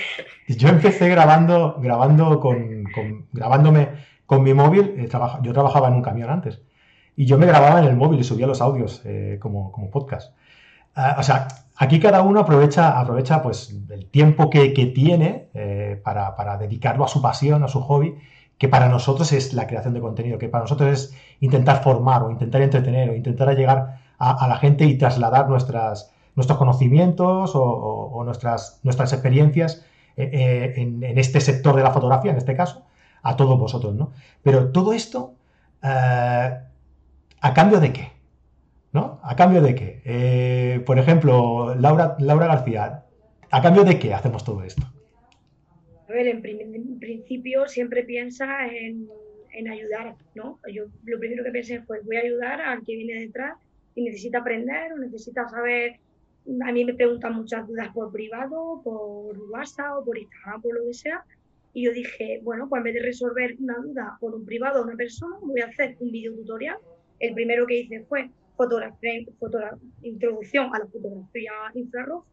[0.48, 2.86] yo empecé grabando, grabando con,
[3.32, 3.90] grabándome
[4.26, 4.96] con mi móvil.
[4.98, 5.08] Eh,
[5.44, 6.64] yo trabajaba en un camión antes.
[7.16, 10.36] Y yo me grababa en el móvil y subía los audios eh, como, como, podcast.
[10.96, 16.58] Ah, o sea, aquí cada uno aprovecha, aprovecha pues, el tiempo que, tiene eh, para,
[16.58, 18.16] dedicarlo a su pasión, a su hobby,
[18.58, 22.32] que para nosotros es la creación de contenido, que para nosotros es intentar formar o
[22.32, 29.12] intentar entretener o intentar llegar a, la gente y trasladar nuestros conocimientos o, nuestras, nuestras
[29.12, 29.86] experiencias
[30.16, 32.86] eh, eh, en, este sector de la fotografía, en este caso,
[33.24, 34.12] a todos vosotros, ¿no?
[34.42, 35.34] Pero todo esto,
[35.82, 38.15] ¿a cambio de qué?
[38.96, 39.20] ¿No?
[39.24, 40.82] ¿A cambio de qué?
[40.86, 43.04] por ejemplo, Laura, Laura García,
[43.52, 44.84] ¿a cambio de qué hacemos todo esto?
[46.08, 46.42] A ver, en,
[46.98, 49.10] principio siempre piensa en,
[49.52, 50.60] en, ayudar, ¿no?
[50.72, 53.58] Yo lo primero que pensé fue, voy a ayudar al que viene detrás
[53.96, 56.00] y necesita aprender o necesita saber
[56.66, 60.86] a mí me preguntan muchas dudas por privado, por WhatsApp o por Instagram, por lo
[60.86, 61.26] que sea.
[61.74, 64.86] Y yo dije, bueno, pues en vez de resolver una duda por un privado o
[64.86, 66.78] una persona, voy a hacer un video tutorial.
[67.20, 69.12] El primero que hice fue fotografía,
[70.02, 72.28] introducción a la fotografía infrarroja,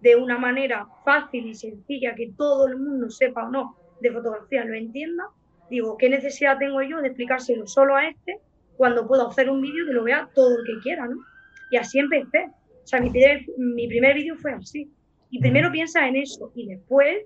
[0.00, 4.64] de una manera fácil y sencilla que todo el mundo sepa o no de fotografía,
[4.64, 5.24] lo entienda.
[5.70, 8.38] Digo, ¿qué necesidad tengo yo de explicárselo solo a este
[8.76, 11.16] cuando puedo hacer un vídeo que lo vea todo el que quiera, ¿no?
[11.70, 12.50] Y así empecé.
[12.84, 14.90] O sea, mi primer, mi primer vídeo fue así.
[15.30, 17.24] Y primero piensa en eso y después,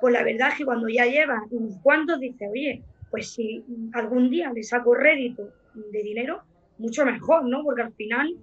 [0.00, 4.30] pues la verdad es que cuando ya llevas unos cuantos, dices, oye, pues si algún
[4.30, 6.42] día le saco rédito de dinero,
[6.80, 7.62] mucho mejor, ¿no?
[7.62, 8.36] Porque al final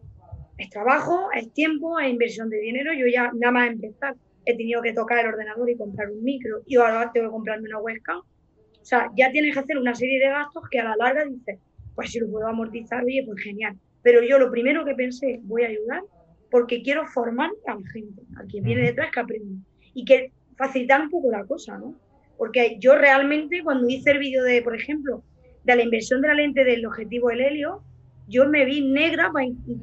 [0.58, 2.94] es trabajo, es tiempo, es inversión de dinero.
[2.94, 6.62] Yo ya nada más empezar he tenido que tocar el ordenador y comprar un micro
[6.66, 8.20] y ahora tengo que comprarme una webcam.
[8.20, 11.60] O sea, ya tienes que hacer una serie de gastos que a la larga dices,
[11.94, 13.76] pues si lo puedo amortizar, oye, pues genial.
[14.02, 16.02] Pero yo lo primero que pensé, voy a ayudar
[16.50, 19.62] porque quiero formar a la gente, a quien viene detrás que aprenda.
[19.94, 22.00] Y que facilitar un poco la cosa, ¿no?
[22.38, 25.24] Porque yo realmente cuando hice el vídeo de, por ejemplo,
[25.66, 27.84] de la inversión de la lente del objetivo del helio,
[28.28, 29.32] yo me vi negra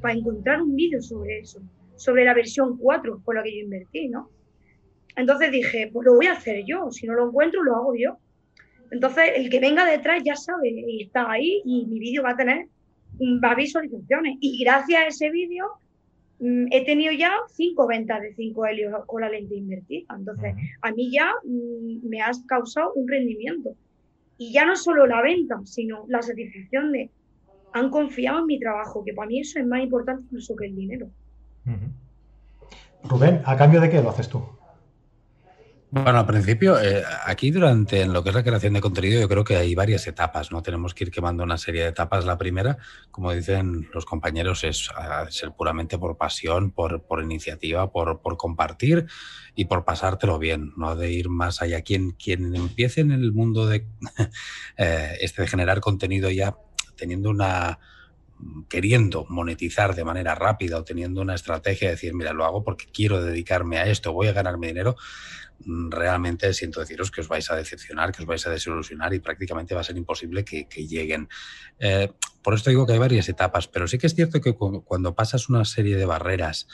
[0.00, 1.61] para encontrar un vídeo sobre eso,
[1.96, 4.30] sobre la versión 4 por la que yo invertí, ¿no?
[5.16, 8.18] Entonces dije, pues lo voy a hacer yo, si no lo encuentro, lo hago yo.
[8.90, 12.37] Entonces, el que venga detrás ya sabe, y está ahí, y mi vídeo va a
[12.37, 12.66] tener,
[13.42, 14.37] va a visualizaciones.
[14.40, 15.78] Y gracias a ese vídeo,
[16.44, 20.14] Mm, he tenido ya cinco ventas de 5 helios con la lente invertida.
[20.16, 23.74] Entonces, a mí ya mm, me has causado un rendimiento.
[24.37, 27.11] Y ya no solo la venta, sino la satisfacción de
[27.74, 30.76] han confiado en mi trabajo, que para mí eso es más importante incluso que el
[30.76, 31.08] dinero.
[33.02, 34.42] Rubén, ¿a cambio de qué lo haces tú?
[35.90, 39.28] Bueno, al principio, eh, aquí durante en lo que es la creación de contenido, yo
[39.28, 40.62] creo que hay varias etapas, ¿no?
[40.62, 42.24] Tenemos que ir quemando una serie de etapas.
[42.24, 42.78] La primera,
[43.10, 44.90] como dicen los compañeros, es
[45.30, 49.06] ser puramente por pasión, por, por iniciativa, por, por, compartir
[49.54, 51.82] y por pasártelo bien, no de ir más allá.
[51.82, 53.87] Quien, quien empiece en el mundo de,
[54.76, 56.56] eh, este de generar contenido ya
[56.96, 57.78] teniendo una,
[58.68, 62.87] queriendo monetizar de manera rápida o teniendo una estrategia de decir, mira, lo hago porque
[62.92, 64.96] quiero dedicarme a esto, voy a ganarme dinero,
[65.64, 69.20] mm, realmente siento deciros que os vais a decepcionar, que os vais a desilusionar y
[69.20, 71.28] prácticamente va a ser imposible que, lleguen.
[71.78, 75.14] Eh, por esto digo que hay varias etapas, pero sí que es cierto que cuando
[75.14, 76.66] pasas una serie de barreras,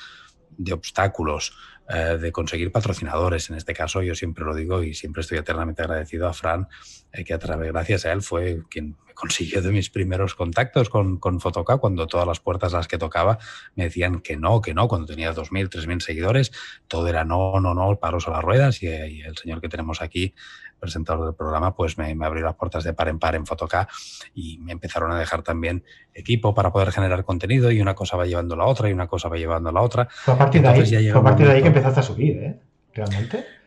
[0.56, 1.56] de obstáculos,
[1.88, 3.50] eh, de conseguir patrocinadores.
[3.50, 6.68] En este caso, yo siempre lo digo y siempre estoy eternamente agradecido a Fran,
[7.12, 11.18] eh, que a través, gracias a él, fue quien consiguió de mis primeros contactos con,
[11.18, 13.38] con Fotoca, cuando todas las puertas a las que tocaba
[13.74, 16.52] me decían que no, que no, cuando tenía 2.000, 3.000 seguidores,
[16.88, 20.00] todo era no, no, no, paros a las ruedas y, y el señor que tenemos
[20.00, 20.34] aquí
[20.80, 23.86] presentador del programa, pues me, abrió las puertas de par en par en Fotoca
[24.34, 28.26] y me empezaron a dejar también equipo para poder generar contenido y una cosa va
[28.26, 30.08] llevando a la otra y una cosa va llevando a la otra.
[30.10, 32.58] Fue a partir, de ahí, fue a partir de ahí que empezaste a subir, ¿eh?
[32.94, 33.59] Realmente.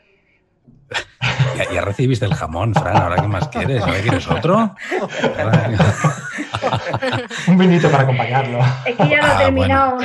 [1.71, 4.57] Ya, recibiste el jamón, Fran, ahora qué más quieres, ¿ahora quieres otro?
[7.47, 8.59] Un vinito para acompañarlo.
[8.85, 9.97] Es que ya lo ah, terminado.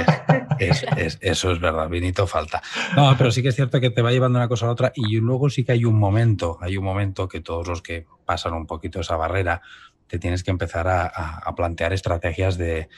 [0.58, 2.62] eso es verdad, vinito falta.
[2.96, 4.92] No, pero sí que es cierto que te va llevando una cosa a la otra
[4.94, 8.54] y luego sí que hay un momento, hay un momento que todos los que pasan
[8.54, 9.60] un poquito esa barrera,
[10.06, 12.88] te tienes que empezar a plantear estrategias de,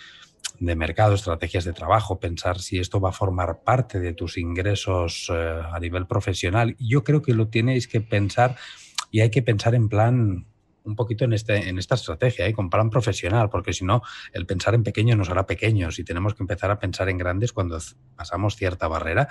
[0.61, 5.31] de mercado, estrategias de trabajo, pensar si esto va a formar parte de tus ingresos
[5.33, 6.77] eh, a nivel profesional.
[6.79, 8.57] Yo creo que lo tienes que pensar
[9.11, 10.47] y hay que pensar en plan
[10.83, 12.53] un poquito en, este, en esta estrategia, ¿eh?
[12.53, 16.35] con plan profesional, porque si no, el pensar en pequeño nos hará pequeños y tenemos
[16.35, 17.79] que empezar a pensar en grandes cuando
[18.17, 19.29] pasamos cierta barrera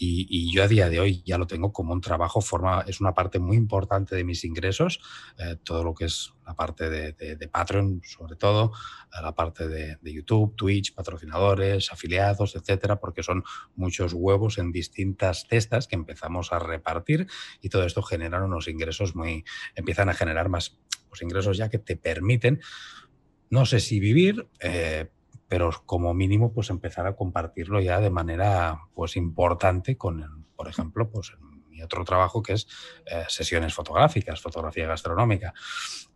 [0.00, 3.14] y, yo a día de hoy ya lo tengo como un trabajo, forma, es una
[3.14, 5.00] parte muy importante de mis ingresos,
[5.38, 8.72] eh, todo lo que es la parte de, Patreon, sobre todo,
[9.22, 13.44] la parte de, YouTube, Twitch, patrocinadores, afiliados, etcétera, porque son
[13.76, 17.26] muchos huevos en distintas cestas que empezamos a repartir
[17.60, 20.78] y todo esto genera unos ingresos muy, empiezan a generar más
[21.10, 22.62] pues, ingresos ya que te permiten,
[23.50, 25.10] no sé si vivir, eh,
[25.48, 31.10] pero como mínimo pues empezar a compartirlo ya de manera pues importante con, por ejemplo,
[31.10, 31.34] pues
[31.82, 32.66] otro trabajo que es
[33.06, 35.54] eh, sesiones fotográficas, fotografía gastronómica.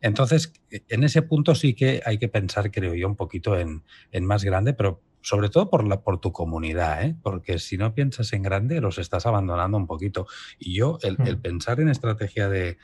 [0.01, 4.25] Entonces, en ese punto sí que hay que pensar, creo yo, un poquito en, en
[4.25, 7.17] más grande, pero sobre todo por, la, por tu comunidad, ¿eh?
[7.23, 10.27] porque si no piensas en grande, los estás abandonando un poquito.
[10.59, 11.43] Y yo, el, el hmm.
[11.43, 12.79] pensar en estrategia de,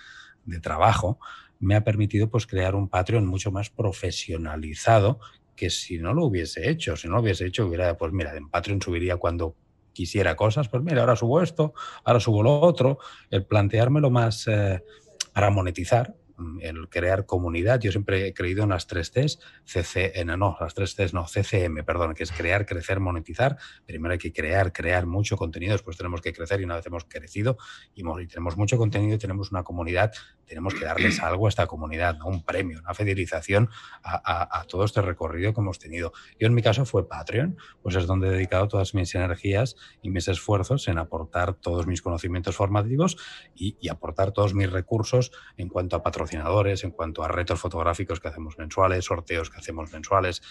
[0.45, 1.19] de trabajo,
[1.61, 5.19] me ha permitido pues crear un Patreon mucho más profesionalizado
[5.57, 8.49] que si no lo hubiese hecho, si no lo hubiese hecho, hubiera, pues mira, en
[8.49, 9.57] Patreon subiría cuando
[9.99, 12.99] quisiera cosas, pues mira, ahora subo esto, ahora subo lo otro,
[13.31, 14.81] el planteármelo más eh,
[15.33, 17.81] para monetizar, Mm, el crear comunidad.
[17.81, 21.85] Yo siempre he creído en las tres Cs, CCN, no, las tres Cs no, CCM,
[21.85, 23.57] perdón, que es crear, crecer, monetizar.
[23.85, 27.05] Primero hay que crear, crear mucho contenido, después tenemos que crecer y una vez hemos
[27.07, 27.59] crecido
[27.93, 30.13] y, tenemos mucho contenido y tenemos una comunidad,
[30.49, 33.69] tenemos que darles algo a esta comunidad, un premio, una fidelización
[34.03, 36.13] a, a, todo este recorrido que hemos tenido.
[36.39, 40.11] Yo en mi caso fue Patreon, pues es donde he dedicado todas mis energías y
[40.11, 43.17] mis esfuerzos en aportar todos mis conocimientos formativos
[43.55, 48.29] y, aportar todos mis recursos en cuanto a patrocinio en cuanto a retos fotográficos que
[48.29, 50.43] hacemos mensuales, sorteos que hacemos mensuales,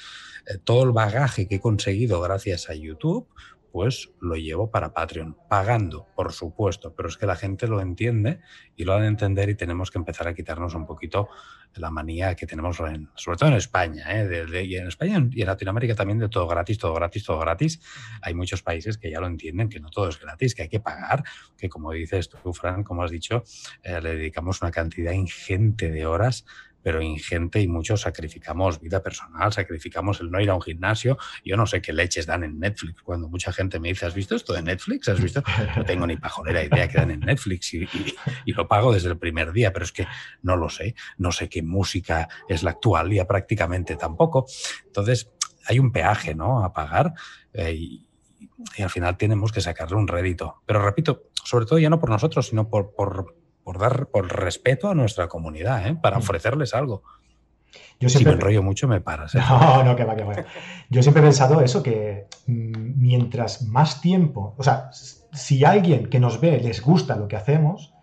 [0.45, 3.27] eh, todo el bagaje que he conseguido gracias a YouTube,
[3.71, 8.39] pues lo llevo para Patreon, pagando, por supuesto, pero es que la gente lo entiende
[8.75, 11.29] y lo ha de entender y tenemos que empezar a quitarnos un poquito
[11.75, 14.65] la manía que tenemos, en, sobre todo en España, ¿eh?
[14.65, 17.81] y en España y en Latinoamérica también de todo gratis, todo gratis, todo gratis.
[18.21, 20.79] Hay muchos países que ya lo entienden, que no todo es gratis, que hay que
[20.79, 21.23] pagar,
[21.57, 23.43] que como dices tú, Fran, como has dicho,
[23.83, 26.45] eh, le dedicamos una cantidad ingente de horas
[26.81, 31.17] pero ingente y muchos sacrificamos vida personal, sacrificamos el no ir a un gimnasio.
[31.43, 33.01] Yo no sé qué leches dan en Netflix.
[33.01, 35.09] Cuando mucha gente me dice, ¿has visto esto de Netflix?
[35.09, 35.43] ¿Has visto?
[35.75, 37.87] No tengo ni pajolera idea que dan en Netflix y,
[38.45, 40.07] lo pago desde el primer día, pero es que
[40.41, 40.95] no lo sé.
[41.17, 44.45] No sé qué música es la actual, ya prácticamente tampoco.
[44.85, 45.29] Entonces,
[45.65, 46.63] hay un peaje ¿no?
[46.63, 47.13] a pagar
[47.53, 48.03] eh, y,
[48.81, 50.61] al final tenemos que sacarle un rédito.
[50.65, 52.93] Pero repito, sobre todo ya no por nosotros, sino por
[53.67, 55.97] por dar por respeto a nuestra comunidad, ¿eh?
[56.01, 56.19] para mm.
[56.19, 57.03] ofrecerles algo.
[57.99, 58.19] Yo siempre...
[58.19, 59.35] Si me enrollo mucho, me paras.
[59.35, 59.39] ¿eh?
[59.49, 60.35] No, no, que va, que va.
[60.89, 66.17] Yo siempre he pensado eso, que mm, mientras más tiempo, o sea, si alguien que
[66.17, 67.93] nos ve les gusta lo que hacemos,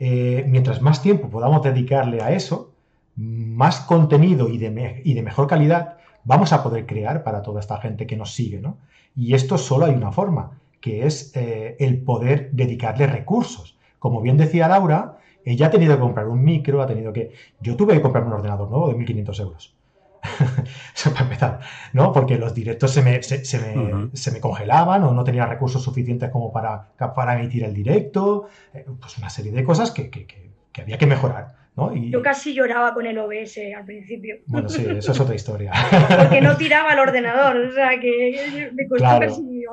[0.00, 2.72] eh, mientras más tiempo podamos dedicarle a eso,
[3.14, 7.80] más contenido y de, y de, mejor calidad vamos a poder crear para toda esta
[7.80, 8.78] gente que nos sigue, ¿no?
[9.14, 13.73] Y esto solo hay una forma, que es el poder dedicarle recursos
[14.04, 17.32] como bien decía Laura, ella ha tenido que comprar un micro, ha tenido que...
[17.58, 19.78] Yo tuve que comprar un ordenador nuevo de 1.500 euros.
[20.94, 21.60] Eso para empezar,
[21.94, 22.12] ¿no?
[22.12, 26.90] Porque los directos se me, se, me, congelaban o no tenía recursos suficientes como para,
[27.14, 31.54] para emitir el directo, eh, pues una serie de cosas que, que, había que mejorar.
[31.74, 31.96] ¿no?
[31.96, 32.10] Y...
[32.10, 34.36] Yo casi lloraba con el OBS al principio.
[34.44, 35.72] Bueno, sí, eso es otra historia.
[36.18, 39.28] Porque no tiraba el ordenador, o sea que me costó claro.
[39.28, 39.64] casi...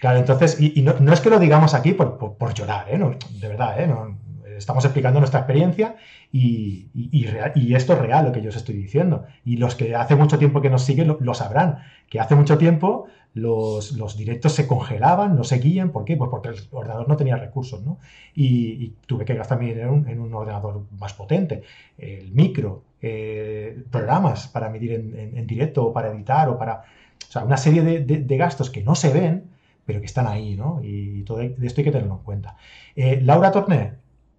[0.00, 2.98] Claro, entonces, y, no, es que lo digamos aquí por, por, llorar, ¿eh?
[2.98, 3.86] No, de verdad, ¿eh?
[3.86, 4.18] No,
[4.56, 5.96] estamos explicando nuestra experiencia
[6.32, 9.24] y, y, esto es real lo que yo os estoy diciendo.
[9.44, 11.78] Y los que hace mucho tiempo que nos siguen lo, sabrán,
[12.08, 15.90] que hace mucho tiempo los, los, directos se congelaban, no seguían.
[15.90, 16.16] ¿Por qué?
[16.16, 17.98] Pues porque el ordenador no tenía recursos, ¿no?
[18.34, 21.62] Y, tuve que gastar mi dinero en, un ordenador más potente.
[21.98, 26.84] El micro, eh, programas para medir en, directo o para editar o para...
[27.28, 29.55] O sea, una serie de, gastos que no se ven,
[29.86, 30.80] pero que están ahí, ¿no?
[30.82, 32.56] Y todo esto hay que tenerlo en cuenta.
[32.96, 33.92] Eh, Laura Torné,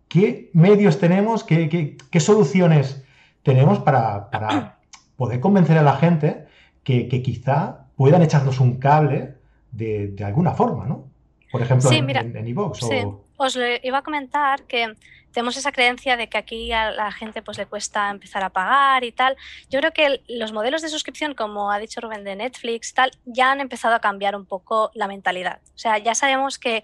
[0.09, 3.03] ¿qué medios tenemos, qué, soluciones
[3.43, 4.77] tenemos para,
[5.15, 6.45] poder convencer a la gente
[6.83, 9.35] que, quizá puedan echarnos un cable
[9.71, 11.05] de, alguna forma, ¿no?
[11.51, 13.03] Por ejemplo, en, en, Sí.
[13.37, 14.93] Os iba a comentar que
[15.37, 19.03] tenemos esa creencia de que aquí a la gente pues le cuesta empezar a pagar
[19.03, 19.37] y tal.
[19.69, 23.51] Yo creo que los modelos de suscripción, como ha dicho Rubén de Netflix, tal, ya
[23.51, 25.59] han empezado a cambiar un poco la mentalidad.
[25.75, 26.83] O sea, ya sabemos que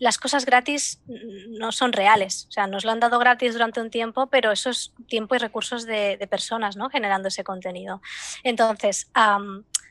[0.00, 2.46] las cosas gratis no son reales.
[2.48, 5.38] O sea, nos lo han dado gratis durante un tiempo, pero eso es tiempo y
[5.38, 6.90] recursos de, personas ¿no?
[6.90, 8.02] generando ese contenido.
[8.42, 9.08] Entonces,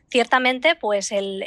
[0.10, 1.42] ciertamente, pues el,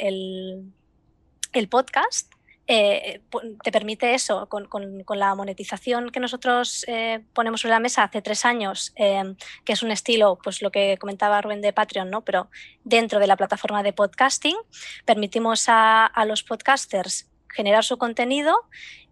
[1.53, 2.33] el, podcast
[2.67, 3.21] eh,
[3.63, 8.21] te permite eso, con, con, la monetización que nosotros eh, ponemos sobre la mesa hace
[8.21, 12.25] tres años, eh, que es un estilo, pues lo que comentaba Rubén de Patreon, ¿no?
[12.25, 12.49] pero
[12.83, 14.57] dentro de la plataforma de podcasting,
[15.05, 18.55] permitimos a, a los podcasters generar su contenido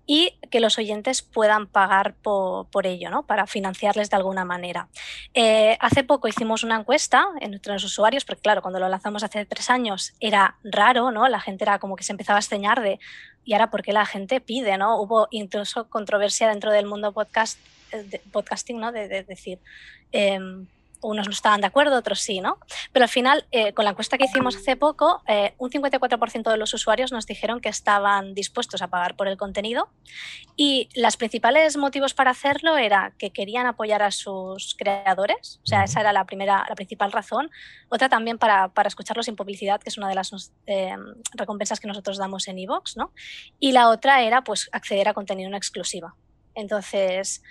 [0.06, 3.26] y que los oyentes puedan pagar por, ello, ¿no?
[3.26, 4.88] para financiarles de alguna manera.
[5.34, 9.46] Eh, hace poco hicimos una encuesta entre los usuarios, porque claro, cuando lo lanzamos hace
[9.46, 11.28] tres años era raro, ¿no?
[11.28, 13.00] la gente era como que se empezaba a extrañar de,
[13.44, 14.78] ¿y ahora por qué la gente pide?
[14.78, 15.00] ¿no?
[15.02, 17.60] Hubo incluso controversia dentro del mundo podcast,
[17.92, 18.92] eh, podcasting, ¿no?
[18.92, 19.60] de, decir...
[20.12, 20.68] Em,
[21.02, 22.58] unos no estaban de acuerdo, otros sí, ¿no?
[22.92, 26.58] Pero al final, eh, con la encuesta que hicimos hace poco, eh, un 54% de
[26.58, 29.90] los usuarios nos dijeron que estaban dispuestos a pagar por el contenido
[30.56, 35.84] y los principales motivos para hacerlo era que querían apoyar a sus creadores, o sea,
[35.84, 37.50] esa era la primera, la principal razón.
[37.90, 40.96] Otra también para, para escucharlos sin publicidad, que es una de las eh,
[41.34, 43.12] recompensas que nosotros damos en iVoox, ¿no?
[43.60, 46.16] Y la otra era, pues, acceder a contenido en exclusiva.
[46.54, 47.44] Entonces,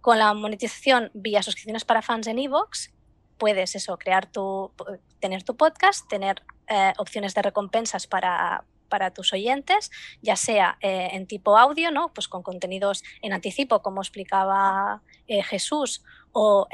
[0.00, 2.92] con la monetización vía suscripciones para fans en Evox,
[3.38, 4.72] puedes eso, crear tu,
[5.18, 11.08] tener tu podcast, tener eh, opciones de recompensas para, para tus oyentes, ya sea eh,
[11.12, 12.12] en tipo audio, ¿no?
[12.12, 16.68] Pues con contenidos en anticipo, como explicaba eh, Jesús, o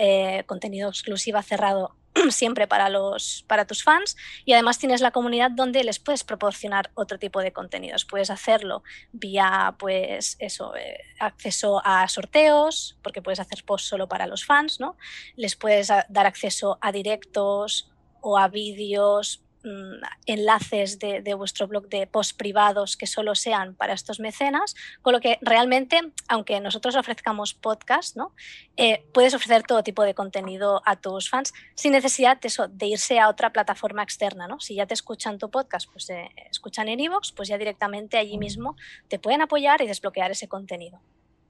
[0.45, 1.97] contenido exclusivo cerrado
[2.31, 6.91] siempre para, los, para tus fans y además tienes la comunidad donde les puedes proporcionar
[6.95, 8.05] otro tipo de contenidos.
[8.05, 14.27] Puedes hacerlo vía pues eso, eh, acceso a sorteos, porque puedes hacer post solo para
[14.27, 14.97] los fans, ¿no?
[15.37, 22.07] Les puedes dar acceso a directos o a vídeos Mm, enlaces de, vuestro blog de
[22.07, 27.53] post privados que solo sean para estos mecenas, con lo que realmente, aunque nosotros ofrezcamos
[27.53, 28.33] podcast, ¿no?
[28.77, 32.87] Eh, puedes ofrecer todo tipo de contenido a tus fans sin necesidad de, eso, de
[32.87, 34.47] irse a otra plataforma externa.
[34.47, 34.61] ¿no?
[34.61, 38.39] Si ya te escuchan tu podcast, pues eh, escuchan en iVoox, pues ya directamente allí
[38.39, 38.77] mismo
[39.09, 41.01] te pueden apoyar y desbloquear ese contenido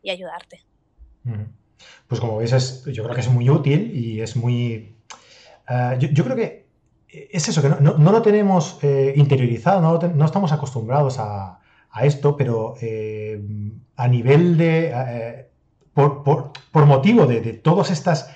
[0.02, 0.64] y ayudarte.
[2.08, 4.96] Pues como veis, yo creo que es muy útil y es muy...
[5.68, 6.65] Eh, yo creo que
[7.30, 11.60] es eso, que no, lo tenemos eh, interiorizado, no, estamos acostumbrados a,
[12.02, 13.40] esto, pero eh,
[13.96, 15.48] a nivel de, eh,
[15.94, 16.52] por,
[16.86, 18.30] motivo de, todas estas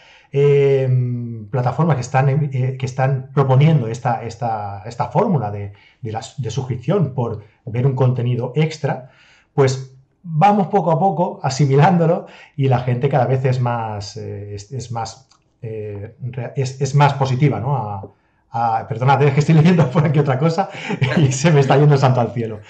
[1.50, 7.84] plataformas que están, que están proponiendo esta, esta, esta fórmula de, de, suscripción por ver
[7.84, 9.10] un contenido extra,
[9.52, 15.28] pues vamos poco a poco asimilándolo y la gente cada vez es más, es, más,
[15.60, 17.76] es, más positiva ¿no?
[17.76, 18.11] a,
[18.53, 20.70] Ah, perdonad, es que estoy leyendo por aquí otra cosa
[21.16, 22.61] y se me está yendo el santo al cielo.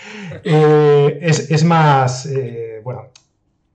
[0.44, 3.08] Eh, es, más, eh, bueno.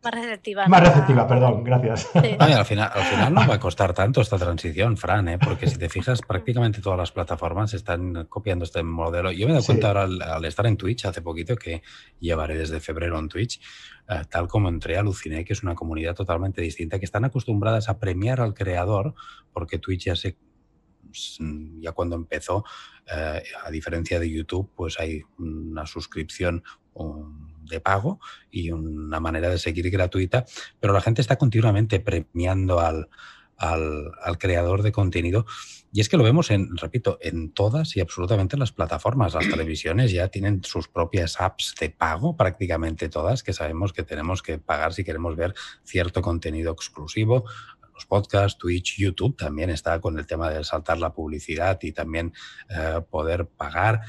[0.03, 0.67] Más receptiva.
[0.67, 2.07] Más receptiva, perdón, gracias.
[2.13, 5.39] al, final, al final no va a costar tanto esta transición, Fran, ¿eh?
[5.39, 9.31] porque si te fijas, prácticamente todas las plataformas están copiando este modelo.
[9.31, 11.81] Yo me he dado cuenta ahora al, estar en Twitch hace poquito, que
[12.19, 13.59] llevaré desde febrero en Twitch,
[14.29, 18.41] tal como entré, aluciné que es una comunidad totalmente distinta, que están acostumbradas a premiar
[18.41, 19.15] al creador,
[19.53, 20.37] porque Twitch ya se
[21.79, 22.63] ya cuando empezó,
[23.05, 26.63] eh, a diferencia de YouTube, pues hay una suscripción
[27.63, 30.45] de pago y una manera de seguir gratuita,
[30.79, 33.09] pero la gente está continuamente premiando al,
[33.57, 35.45] al, al creador de contenido
[35.95, 39.33] y es que lo vemos en, repito, en todas y absolutamente las plataformas.
[39.33, 44.43] Las televisiones ya tienen sus propias apps de pago, prácticamente todas, que sabemos que tenemos
[44.43, 45.53] que pagar si queremos ver
[45.85, 47.45] cierto contenido exclusivo.
[47.95, 52.33] Los podcasts, Twitch, YouTube también está con el tema de saltar la publicidad y también
[52.69, 54.01] eh, poder pagar.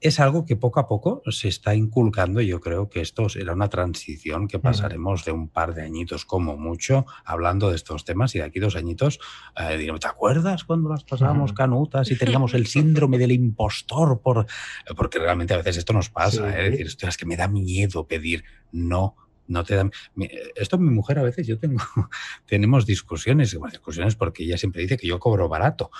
[0.00, 2.42] Es algo que poco a poco se está inculcando.
[2.42, 6.26] Y yo creo que esto será una transición que pasaremos de un par de añitos
[6.26, 9.18] como mucho hablando de estos temas y de aquí dos añitos
[9.56, 14.20] eh, diremos, ¿te acuerdas cuando las pasábamos canutas y teníamos el síndrome del impostor?
[14.20, 14.44] Por...
[14.94, 16.66] Porque realmente a veces esto nos pasa, ¿eh?
[16.66, 19.92] es decir, es que me da miedo pedir no no te dan.
[20.54, 21.82] Esto mi mujer a veces yo tengo,
[22.46, 25.90] tenemos discusiones, discusiones porque ella siempre dice que yo cobro barato.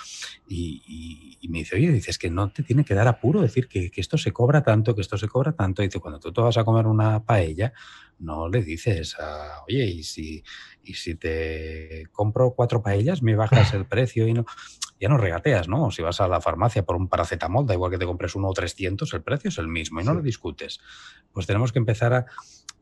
[0.47, 4.17] Y, me dice, oye, dices que no te tiene que dar apuro decir que, esto
[4.17, 5.83] se cobra tanto, que esto se cobra tanto.
[5.83, 7.71] Y dice, cuando tú te vas a comer una paella,
[8.17, 9.15] no le dices,
[9.67, 10.43] oye, y si,
[10.83, 14.45] y si te compro cuatro paellas, me bajas el precio y no.
[14.97, 15.91] Ya no regateas, ¿no?
[15.91, 18.53] Si vas a la farmacia por un paracetamol, da igual que te compres uno o
[18.53, 20.79] 300, el precio es el mismo y no lo discutes.
[21.33, 22.25] Pues tenemos que empezar a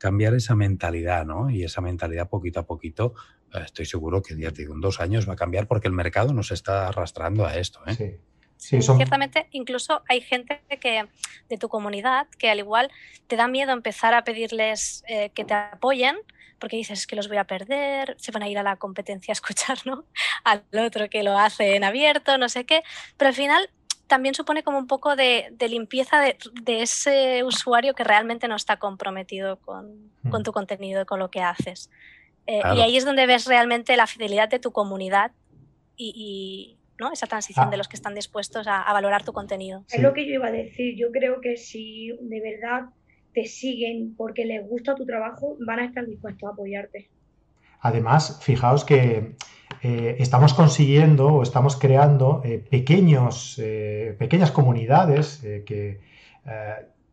[0.04, 1.50] cambiar esa mentalidad, ¿no?
[1.50, 3.14] Y esa mentalidad poquito a poquito,
[3.54, 6.90] eh, estoy seguro que en dos años va a cambiar porque el mercado nos está
[6.90, 7.80] arrastrando a esto.
[7.88, 8.20] ¿eh?
[8.58, 8.82] Sí.
[8.82, 11.06] Ciertamente, incluso hay gente que,
[11.48, 12.92] de tu comunidad que al igual
[13.28, 16.18] te da miedo empezar a pedirles eh, que te apoyen
[16.60, 19.40] porque dices que los voy a perder, se van a ir a la competencia a
[19.40, 20.06] escuchar ¿no?
[20.44, 22.84] al otro que lo hace en abierto, no sé qué,
[23.16, 23.70] pero al final
[24.08, 29.58] también supone como un poco de, limpieza de, ese usuario que realmente no está comprometido
[29.58, 30.44] con, mm.
[30.44, 31.90] tu contenido y con lo que haces.
[32.46, 35.32] Eh, y ahí es donde ves realmente la fidelidad de tu comunidad
[35.96, 37.12] y, ¿no?
[37.12, 37.78] esa transición de ah.
[37.78, 39.86] los que están dispuestos a, valorar tu contenido.
[39.92, 40.96] Es lo que yo iba a decir.
[40.98, 42.90] Yo creo que si de verdad
[43.34, 47.10] te siguen porque les gusta tu trabajo, van a estar dispuestos a apoyarte.
[47.80, 49.36] Además, fijaos que
[49.82, 56.00] eh, estamos consiguiendo o estamos creando eh, pequeños, eh, pequeñas comunidades que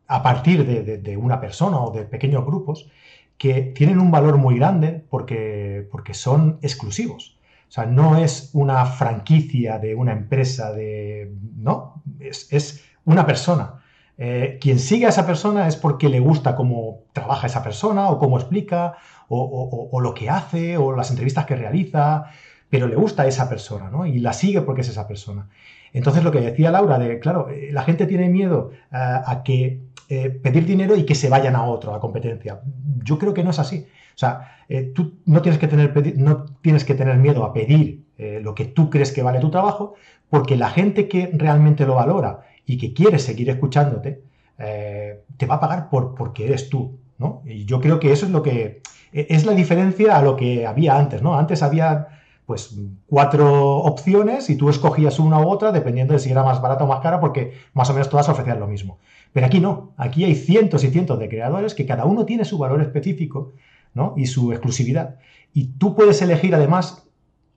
[0.07, 2.91] a partir de, una persona o de pequeños grupos
[3.37, 7.37] que tienen un valor muy grande porque, porque son exclusivos.
[7.69, 13.81] O sea, no es una franquicia de una empresa, de, no, es, una persona.
[14.59, 18.37] quien sigue a esa persona es porque le gusta cómo trabaja esa persona o cómo
[18.37, 18.97] explica
[19.29, 22.31] o, lo que hace o las entrevistas que realiza
[22.71, 24.05] pero le gusta esa persona, ¿no?
[24.05, 25.49] Y la sigue porque es esa persona.
[25.91, 29.81] Entonces lo que decía Laura, de, claro, eh, la gente tiene miedo eh, a que
[30.07, 32.61] eh, pedir dinero y que se vayan a otro, a competencia.
[33.03, 33.85] Yo creo que no es así.
[34.15, 34.57] O sea,
[34.93, 38.03] tú no tienes, que tener, no tienes que tener miedo a pedir
[38.41, 39.95] lo que tú crees que vale tu trabajo,
[40.29, 44.21] porque la gente que realmente lo valora y que quiere seguir escuchándote,
[44.57, 47.41] te va a pagar por, porque eres tú, ¿no?
[47.45, 50.99] Y yo creo que eso es lo que es la diferencia a lo que había
[50.99, 51.39] antes, ¿no?
[51.39, 52.20] Antes había
[52.51, 52.75] pues
[53.07, 56.87] cuatro opciones y tú escogías una u otra dependiendo de si era más barata o
[56.87, 58.97] más cara porque más o menos todas ofrecían lo mismo.
[59.31, 62.57] Pero aquí no, aquí hay cientos y cientos de creadores que cada uno tiene su
[62.57, 63.53] valor específico
[63.93, 64.15] ¿no?
[64.17, 65.15] y su exclusividad.
[65.53, 67.07] Y tú puedes elegir además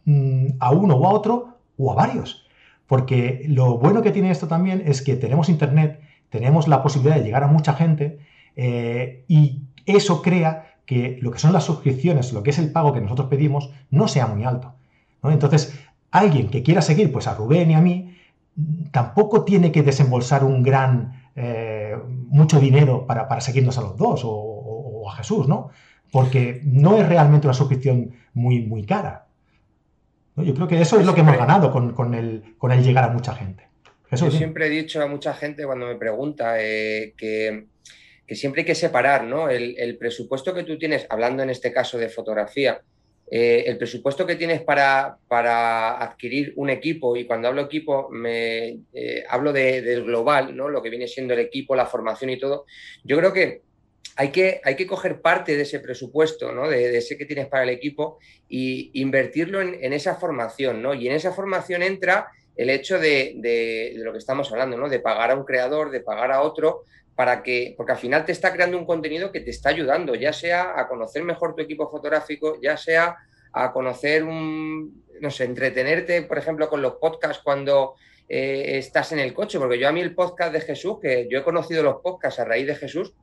[0.05, 2.47] mm, a uno o a otro o a varios.
[2.87, 7.25] Porque lo bueno que tiene esto también es que tenemos internet, tenemos la posibilidad de
[7.25, 8.21] llegar a mucha gente
[8.55, 12.93] eh, y eso crea que lo que son las suscripciones, lo que es el pago
[12.93, 14.75] que nosotros pedimos, no sea muy alto.
[15.31, 15.79] Entonces,
[16.11, 18.17] alguien que quiera seguir pues, a Rubén y a mí,
[18.93, 21.97] tampoco tiene que desembolsar un gran, eh,
[22.29, 25.71] mucho dinero para, seguirnos a los dos o, a Jesús, ¿no?
[26.11, 29.27] Porque no es realmente una suscripción muy, muy cara.
[30.37, 33.09] Yo creo que eso es lo que hemos ganado con, el, con el llegar a
[33.09, 33.69] mucha gente.
[34.11, 37.67] Yo siempre he dicho a mucha gente cuando me pregunta eh, que,
[38.29, 39.49] siempre hay que separar ¿no?
[39.49, 42.81] el, el, presupuesto que tú tienes, hablando en este caso de fotografía,
[43.31, 45.19] eh, el presupuesto que tienes para,
[45.99, 50.69] adquirir un equipo, y cuando hablo equipo me eh, hablo del global, ¿no?
[50.69, 52.67] lo que viene siendo el equipo, la formación y todo,
[53.03, 53.63] yo creo que
[54.17, 56.69] hay que, hay que coger parte de ese presupuesto, ¿no?
[56.69, 58.19] de, ese que tienes para el equipo,
[58.49, 60.83] e invertirlo en, esa formación.
[60.83, 60.95] ¿no?
[60.95, 64.89] Y en esa formación entra el hecho de, de, lo que estamos hablando, ¿no?
[64.89, 66.85] de pagar a un creador, de pagar a otro,
[67.17, 70.33] para que, porque al final te está creando un contenido que te está ayudando, ya
[70.33, 73.17] sea a conocer mejor tu equipo fotográfico, ya sea
[73.53, 77.95] a conocer un, no sé, entretenerte, por ejemplo, con los podcasts cuando
[78.29, 81.39] eh, estás en el coche, porque yo a mí el podcast de Jesús, que yo
[81.39, 83.15] he conocido los podcasts a raíz de Jesús,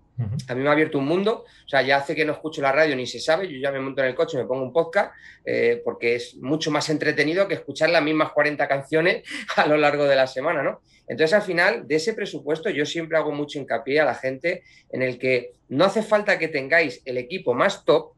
[0.48, 2.72] A mí me ha abierto un mundo, o sea, ya hace que no escucho la
[2.72, 5.14] radio ni se sabe, yo ya me monto en el coche, me pongo un podcast,
[5.44, 9.24] eh, porque es mucho más entretenido que escuchar las mismas 40 canciones
[9.56, 10.82] a lo largo de la semana, ¿no?
[11.08, 15.02] Entonces, al final, de ese presupuesto, yo siempre hago mucho hincapié a la gente en
[15.02, 18.14] el que no hace falta que tengáis el equipo más top,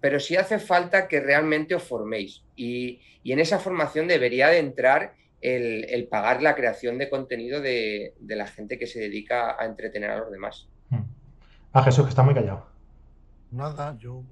[0.00, 2.42] pero sí hace falta que realmente os forméis.
[2.54, 8.46] Y, en esa formación debería de entrar el, pagar la creación de contenido de, la
[8.46, 10.68] gente que se dedica a entretener a los demás.
[11.76, 12.66] A Jesús, que está muy callado.
[13.50, 14.24] Nada, yo,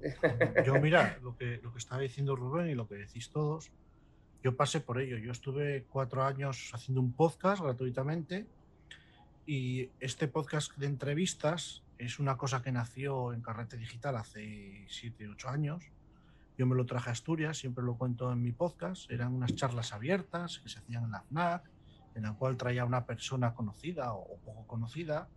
[0.65, 3.71] yo mira, lo que, lo que estaba diciendo Rubén y lo que decís todos,
[4.41, 5.19] yo pasé por ello.
[5.19, 8.47] Yo estuve cuatro años haciendo un podcast gratuitamente
[9.45, 15.27] y este podcast de entrevistas es una cosa que nació en Carrete Digital hace siete,
[15.27, 15.91] ocho años.
[16.57, 19.11] Yo me lo traje a Asturias, siempre lo cuento en mi podcast.
[19.11, 21.69] Eran unas charlas abiertas que se hacían en la FNAC,
[22.15, 25.29] en la cual traía una persona conocida o poco conocida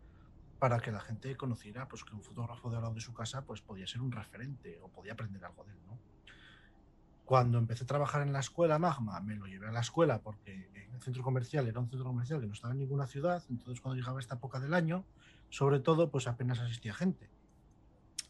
[0.59, 3.42] para que la gente conociera pues, que un fotógrafo de al lado de su casa
[3.42, 5.78] pues, podía ser un referente o podía aprender algo de él.
[5.86, 5.98] ¿no?
[7.24, 10.70] Cuando empecé a trabajar en la escuela Magma, me lo llevé a la escuela porque
[10.74, 13.80] en el centro comercial era un centro comercial que no estaba en ninguna ciudad, entonces
[13.80, 15.04] cuando llegaba esta época del año,
[15.50, 17.30] sobre todo, pues apenas asistía gente.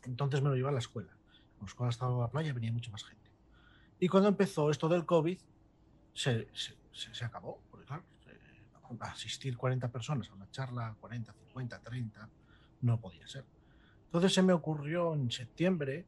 [0.05, 1.12] Entonces me lo llevé a la escuela.
[1.12, 3.31] Cuando la escuela estaba en la playa venía mucha más gente.
[4.01, 5.39] Y cuando empezó esto del COVID,
[6.14, 6.49] se,
[6.93, 7.68] se, acabó, porque claro,
[9.01, 12.28] asistir 40 personas a una charla, 40, 50, 30,
[12.82, 13.45] no podía ser.
[14.07, 16.07] Entonces se me ocurrió en septiembre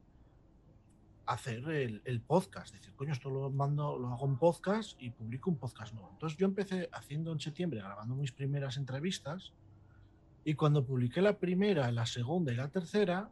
[1.27, 2.75] hacer el, podcast.
[2.75, 6.11] Decir, coño, esto lo mando, lo hago en podcast y publico un podcast nuevo.
[6.13, 9.53] Entonces yo empecé haciendo en septiembre, grabando mis primeras entrevistas.
[10.45, 13.31] Y cuando publiqué la primera, la segunda y la tercera,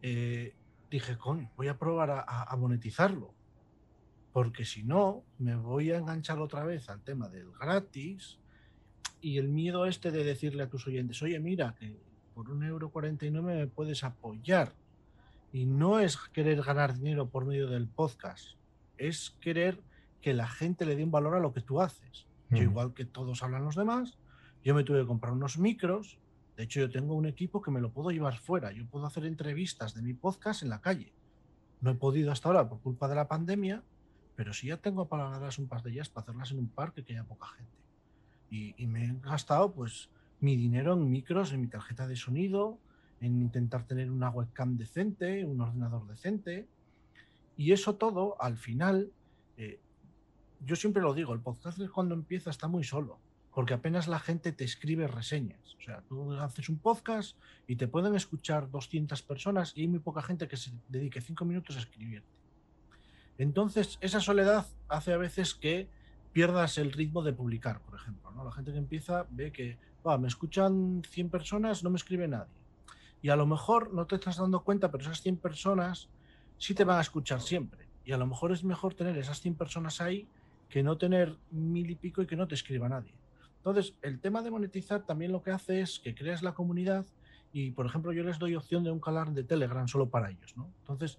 [0.00, 0.54] eh,
[0.90, 3.34] dije, coño, voy a probar a, monetizarlo.
[4.32, 8.38] Porque si no, me voy a enganchar otra vez al tema del gratis
[9.20, 11.96] y el miedo este de decirle a tus oyentes, oye, mira, que
[12.34, 14.72] por un euro 49 me puedes apoyar
[15.52, 18.50] y no es querer ganar dinero por medio del podcast,
[18.98, 19.80] es querer
[20.20, 22.26] que la gente le dé un valor a lo que tú haces.
[22.50, 24.18] Yo, igual que todos hablan los demás,
[24.64, 26.18] yo me tuve que comprar unos micros.
[26.56, 28.72] De hecho, yo tengo un equipo que me lo puedo llevar fuera.
[28.72, 31.12] Yo puedo hacer entrevistas de mi podcast en la calle.
[31.80, 33.82] No he podido hasta ahora por culpa de la pandemia,
[34.40, 35.28] pero sí ya tengo para
[35.58, 37.76] un par de ellas para hacerlas en un parque que haya poca gente.
[38.50, 40.08] Y, me he gastado pues
[40.40, 42.78] mi dinero en micros, en mi tarjeta de sonido,
[43.20, 46.66] en intentar tener una webcam decente, un ordenador decente.
[47.58, 49.12] Y eso todo, al final,
[49.58, 49.78] eh,
[50.64, 53.18] yo siempre lo digo, el podcast cuando empieza está muy solo,
[53.54, 55.76] porque apenas la gente te escribe reseñas.
[55.78, 57.36] O sea, tú haces un podcast
[57.66, 61.44] y te pueden escuchar 200 personas y hay muy poca gente que se dedique cinco
[61.44, 62.39] minutos a escribirte.
[63.40, 65.88] Entonces, esa soledad hace a veces que
[66.32, 68.30] pierdas el ritmo de publicar, por ejemplo.
[68.32, 68.44] ¿no?
[68.44, 69.78] La gente que empieza ve que,
[70.18, 72.60] me escuchan 100 personas, no me escribe nadie
[73.22, 76.08] y a lo mejor no te estás dando cuenta, pero esas 100 personas
[76.58, 77.86] sí te van a escuchar siempre.
[78.04, 80.26] Y a lo mejor es mejor tener esas 100 personas ahí
[80.68, 83.12] que no tener mil y pico y que no te escriba nadie.
[83.58, 87.04] Entonces, el tema de monetizar también lo que hace es que creas la comunidad
[87.52, 90.54] y, por ejemplo, yo les doy opción de un canal de Telegram solo para ellos.
[90.80, 91.18] Entonces,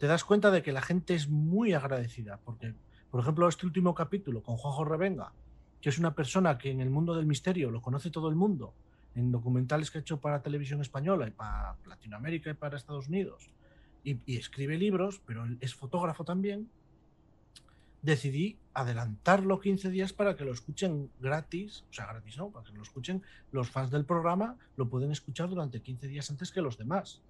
[0.00, 2.72] te das cuenta de que la gente es muy agradecida, porque,
[3.10, 5.34] por ejemplo, este último capítulo con Juanjo Revenga,
[5.82, 8.72] que es una persona que en el mundo del misterio lo conoce todo el mundo,
[9.14, 13.50] en documentales que ha hecho para televisión española y para Latinoamérica y para Estados Unidos,
[14.02, 16.70] y, escribe libros, pero es fotógrafo también,
[18.00, 22.72] decidí adelantarlo 15 días para que lo escuchen gratis, o sea, gratis no, para que
[22.72, 23.22] lo escuchen
[23.52, 27.20] los fans del programa, lo pueden escuchar durante 15 días antes que los demás.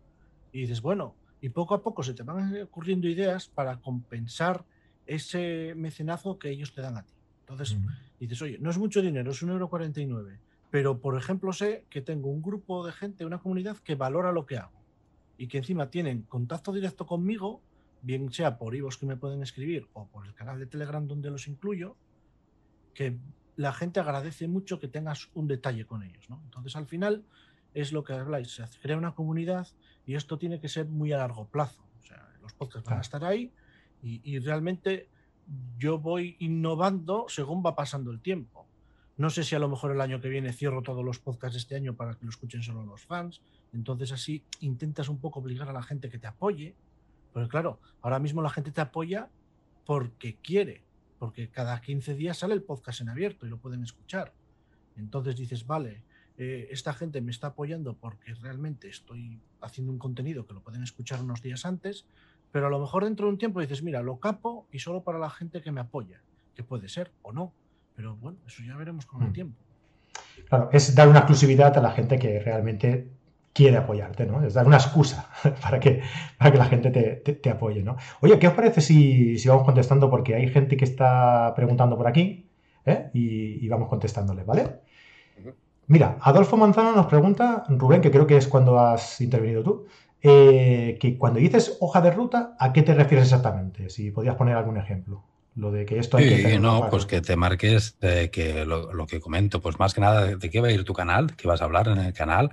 [0.53, 4.65] Y dices, bueno, y poco a poco se te van ocurriendo ideas para compensar
[5.07, 7.13] ese mecenazo que ellos te dan a ti.
[7.41, 7.77] Entonces,
[8.19, 10.39] dices, oye, no es mucho dinero, es un euro 49
[10.71, 14.47] pero por ejemplo sé que tengo un grupo de gente, una comunidad que valora lo
[14.47, 14.81] que hago
[15.37, 17.61] y que encima tienen contacto directo conmigo,
[18.03, 21.31] bien sea por IVOS que me pueden escribir o por el canal de Telegram donde
[21.31, 21.97] los incluyo,
[22.95, 23.19] que
[23.57, 26.31] la gente agradece mucho que tengas un detalle con ellos.
[26.31, 26.41] ¿no?
[26.45, 27.25] Entonces al final
[27.75, 29.67] es lo que habláis, se crea una comunidad
[30.11, 31.81] y esto tiene que ser muy a largo plazo.
[32.01, 33.53] O sea, los podcasts van a estar ahí
[34.03, 35.09] y, y realmente
[35.79, 38.67] yo voy innovando según va pasando el tiempo.
[39.17, 41.59] No sé si a lo mejor el año que viene cierro todos los podcasts de
[41.61, 43.41] este año para que lo escuchen solo los fans.
[43.73, 46.75] Entonces así intentas un poco obligar a la gente que te apoye.
[47.33, 49.29] Pero claro, ahora mismo la gente te apoya
[49.87, 50.83] porque quiere,
[51.21, 54.33] porque cada 15 días sale el podcast en abierto y lo pueden escuchar.
[54.97, 56.03] Entonces dices, vale,
[56.43, 60.83] eh, esta gente me está apoyando porque realmente estoy haciendo un contenido que lo pueden
[60.83, 62.07] escuchar unos días antes,
[62.51, 65.19] pero a lo mejor dentro de un tiempo dices, mira, lo capo y solo para
[65.19, 66.23] la gente que me apoya,
[66.55, 67.53] que puede ser o no.
[67.95, 69.33] Pero bueno, eso ya veremos con el mm.
[69.35, 69.63] tiempo.
[70.49, 73.11] Claro, es dar una exclusividad a la gente que realmente
[73.53, 74.43] quiere apoyarte, ¿no?
[74.43, 75.31] Es dar una excusa
[75.61, 76.01] para que,
[76.39, 77.99] para que la gente te, apoye, ¿no?
[78.23, 80.09] Oye, ¿qué os parece si, si, vamos contestando?
[80.09, 82.49] Porque hay gente que está preguntando por aquí
[82.87, 83.11] ¿eh?
[83.13, 84.81] y, vamos contestándole, ¿vale?
[85.91, 89.87] Mira, Adolfo Manzano nos pregunta, Rubén, que creo que es cuando has intervenido tú,
[90.23, 93.91] eh, que cuando dices hoja de ruta, ¿a qué te refieres exactamente?
[93.91, 95.25] Si podías poner algún ejemplo.
[95.57, 99.61] Lo de que esto hay que no, pues que te marques que lo, que comento,
[99.61, 101.89] pues más que nada de, qué va a ir tu canal, qué vas a hablar
[101.89, 102.53] en el canal,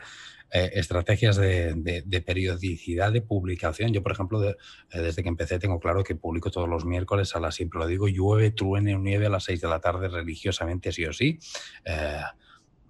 [0.51, 3.93] eh, estrategias de, periodicidad de publicación.
[3.93, 4.55] Yo, por ejemplo, eh,
[4.91, 8.07] desde que empecé tengo claro que publico todos los miércoles a las, siempre lo digo,
[8.07, 11.37] llueve, truene o nieve a las 6 de la tarde religiosamente, sí o sí.
[11.85, 12.21] Eh,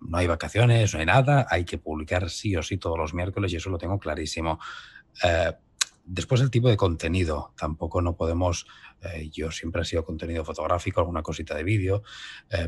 [0.01, 3.53] no hay vacaciones, no hay nada, hay que publicar sí o sí todos los miércoles
[3.53, 4.59] y eso lo tengo clarísimo.
[6.05, 8.65] después el tipo de contenido, tampoco no podemos,
[9.31, 12.03] yo siempre he sido contenido fotográfico, alguna cosita de vídeo,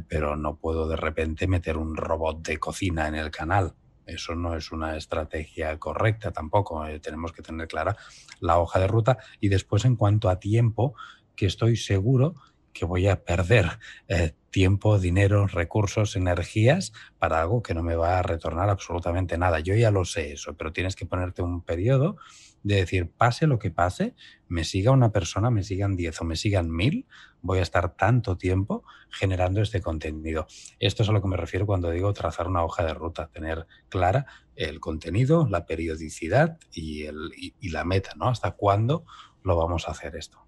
[0.08, 3.76] pero no puedo de repente meter un robot de cocina en el canal
[4.10, 6.86] eso no es una estrategia correcta tampoco.
[6.86, 7.96] Eh, tenemos que tener clara
[8.40, 9.18] la hoja de ruta.
[9.40, 10.96] Y después, en cuanto a tiempo,
[11.36, 12.36] que estoy seguro
[12.74, 18.20] que voy a perder eh, tiempo, dinero, recursos, energías para algo que no me va
[18.20, 19.60] a retornar absolutamente nada.
[19.60, 22.18] Yo ya lo sé eso, pero tienes que ponerte un periodo
[22.64, 24.16] de decir, pase lo que pase,
[24.48, 27.08] me siga una persona, me sigan 10 o me sigan mil,
[27.42, 30.48] voy a estar tanto tiempo generando este contenido.
[30.80, 33.66] Esto es a lo que me refiero cuando digo trazar una hoja de ruta, tener
[33.88, 34.26] clara
[34.56, 38.28] el contenido, la periodicidad y, el, y, la meta, ¿no?
[38.28, 39.06] Hasta cuándo
[39.44, 40.46] lo vamos a hacer esto.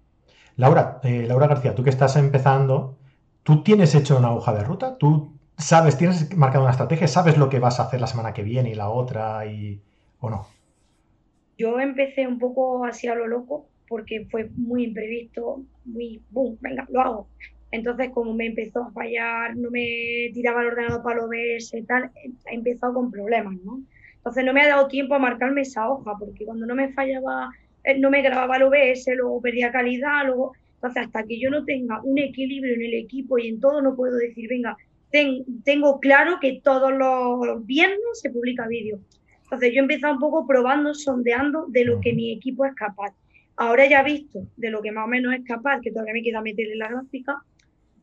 [0.56, 2.98] Laura, eh, Laura García, tú que estás empezando,
[3.42, 4.96] ¿tú tienes hecho una hoja de ruta?
[4.98, 7.08] ¿Tú sabes, tienes marcado una estrategia?
[7.08, 9.80] ¿Sabes lo que vas a hacer la semana que viene y la otra y,
[10.20, 10.46] o no?
[11.58, 16.86] Yo empecé un poco así a lo loco porque fue muy imprevisto, muy, boom, venga,
[16.90, 17.28] lo hago.
[17.70, 21.82] Entonces, como me empezó a fallar, no me tiraba el ordenador para lo OBS y
[21.82, 22.10] tal,
[22.50, 23.82] he empezado con problemas, ¿no?
[24.16, 27.50] Entonces, no me ha dado tiempo a marcarme esa hoja, porque cuando no me fallaba,
[27.84, 30.52] eh, no me grababa el OBS, luego perdía calidad, luego...
[30.82, 33.94] Entonces, hasta que yo no tenga un equilibrio en el equipo y en todo, no
[33.94, 34.76] puedo decir, venga,
[35.62, 38.98] tengo claro que todos los viernes se publica vídeo.
[39.44, 43.14] Entonces yo he empezado un poco probando, sondeando de lo que mi equipo es capaz.
[43.54, 46.40] Ahora ya visto de lo que más o menos es capaz, que todavía me queda
[46.40, 47.36] meterle la gráfica,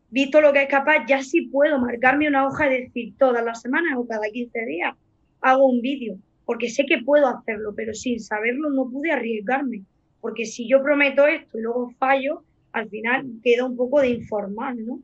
[0.09, 3.61] visto lo que es capaz, ya sí puedo marcarme una hoja y decir todas las
[3.61, 4.95] semanas o cada 15 días
[5.41, 9.81] hago un vídeo, porque sé que puedo hacerlo, pero sin saberlo no pude arriesgarme,
[10.21, 12.43] porque si yo prometo esto y luego fallo,
[12.73, 14.99] al final queda un poco de informal, ¿no?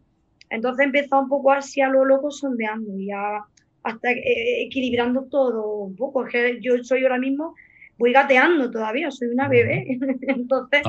[0.50, 5.78] Entonces he empezado un poco así a lo loco sondeando y hasta eh, equilibrando todo
[5.78, 6.26] un poco.
[6.62, 7.56] Yo soy ahora mismo,
[7.98, 9.98] voy gateando todavía, soy una bebé.
[10.22, 10.84] Entonces...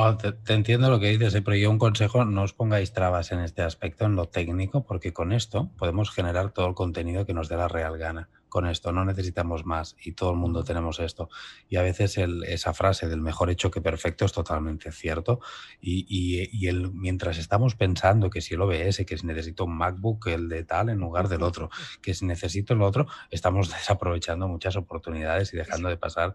[0.45, 3.41] te, entiendo lo que dices, eh, pero yo un consejo, no os pongáis trabas en
[3.41, 7.49] este aspecto, en lo técnico, porque con esto podemos generar todo el contenido que nos
[7.49, 11.29] dé la real gana con esto, no necesitamos más y todo el mundo tenemos esto.
[11.69, 15.41] Y a veces esa frase del mejor hecho que perfecto es totalmente cierto
[15.81, 20.49] y, el, mientras estamos pensando que si el OBS, que si necesito un MacBook, el
[20.49, 21.71] de tal en lugar del otro,
[22.03, 26.35] que si necesito el otro, estamos desaprovechando muchas oportunidades y dejando de pasar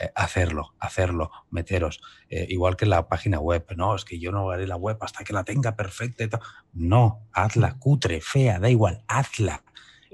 [0.00, 2.00] eh, hacerlo, hacerlo, meteros.
[2.28, 5.24] Eh, igual que la página web, no, es que yo no haré la web hasta
[5.24, 6.24] que la tenga perfecta.
[6.24, 6.28] Y
[6.72, 9.62] No, hazla cutre, fea, da igual, hazla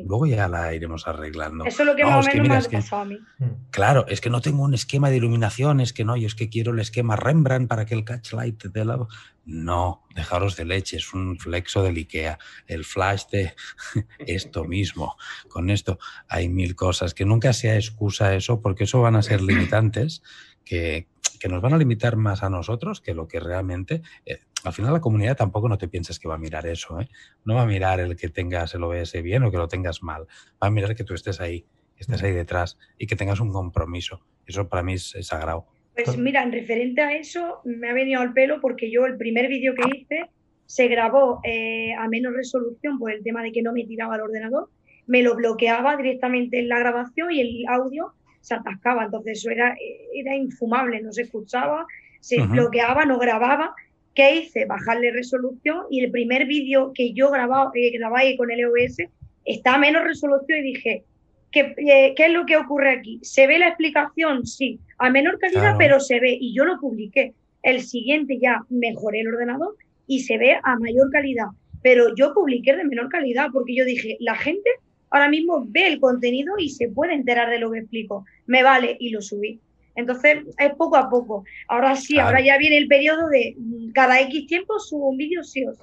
[0.06, 1.64] Luego ya la iremos arreglando.
[1.64, 3.18] Eso es lo que más o menos me ha pasado a mí.
[3.38, 3.46] Mm.
[3.70, 6.48] Claro, es que no tengo un esquema de iluminación, es que no, yo es que
[6.48, 9.06] quiero el esquema Rembrandt para que el catch light de la...
[9.44, 13.54] No, dejaros de leche, es un flexo del IKEA, el flash de
[14.18, 15.16] esto mismo.
[15.48, 19.40] Con esto hay mil cosas, que nunca sea excusa eso, porque eso van a ser
[19.40, 20.22] limitantes
[20.64, 24.72] que, que nos van a limitar más a nosotros que lo que realmente eh, al
[24.72, 27.08] final la comunidad tampoco no te piensas que va a mirar eso, ¿eh?
[27.44, 30.26] No va a mirar el que tengas el OBS bien o que lo tengas mal.
[30.62, 31.60] Va a mirar que tú estés ahí,
[31.96, 34.20] que estés ahí detrás y que tengas un compromiso.
[34.46, 35.66] Eso para mí es, sagrado.
[35.94, 39.48] Pues mira, en referente a eso, me ha venido al pelo porque yo el primer
[39.48, 40.30] vídeo que hice
[40.66, 44.22] se grabó eh, a menos resolución por el tema de que no me tiraba el
[44.22, 44.70] ordenador,
[45.06, 49.74] me lo bloqueaba directamente en la grabación y el audio se atascaba, entonces eso era,
[50.14, 51.86] era infumable, no se escuchaba,
[52.20, 53.74] se bloqueaba, no grababa
[54.18, 54.64] ¿Qué hice?
[54.64, 58.96] Bajarle resolución y el primer vídeo que yo grababa, eh, grabé con el EOS
[59.44, 61.04] está a menos resolución y dije,
[61.52, 63.20] ¿qué, eh, ¿qué, es lo que ocurre aquí?
[63.22, 64.44] ¿Se ve la explicación?
[64.44, 67.32] Sí, a menor calidad, pero se ve y yo lo publiqué.
[67.62, 69.76] El siguiente ya mejoré el ordenador
[70.08, 71.46] y se ve a mayor calidad,
[71.84, 74.68] pero yo publiqué de menor calidad porque yo dije, la gente
[75.10, 78.24] ahora mismo ve el contenido y se puede enterar de lo que explico.
[78.46, 79.60] Me vale y lo subí.
[79.98, 81.44] Entonces es poco a poco.
[81.66, 83.56] Ahora sí, ahora ya viene el periodo de
[83.92, 85.82] cada X tiempo subo un vídeo sí o sí.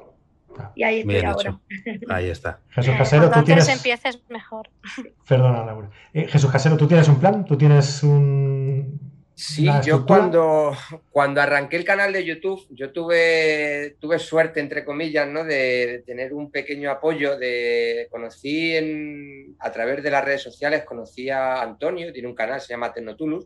[0.74, 1.59] Y ahí estoy Bien ahora.
[2.07, 2.61] Ahí está.
[2.70, 3.68] Jesús Eh, Casero, tú tienes...
[3.68, 4.70] empieces, mejor.
[5.28, 5.89] Perdona, Laura.
[6.13, 7.43] Eh, Jesús Casero, ¿tú tienes un plan?
[7.43, 9.13] ¿Tú tienes un...
[9.34, 10.72] Sí, yo cuando,
[11.11, 15.43] cuando arranqué el canal de YouTube, yo tuve, tuve suerte, entre comillas, ¿no?
[15.43, 17.38] de, de tener un pequeño apoyo.
[17.38, 22.61] De, conocí en, a través de las redes sociales, conocí a Antonio, tiene un canal,
[22.61, 23.45] se llama Tecnotulus,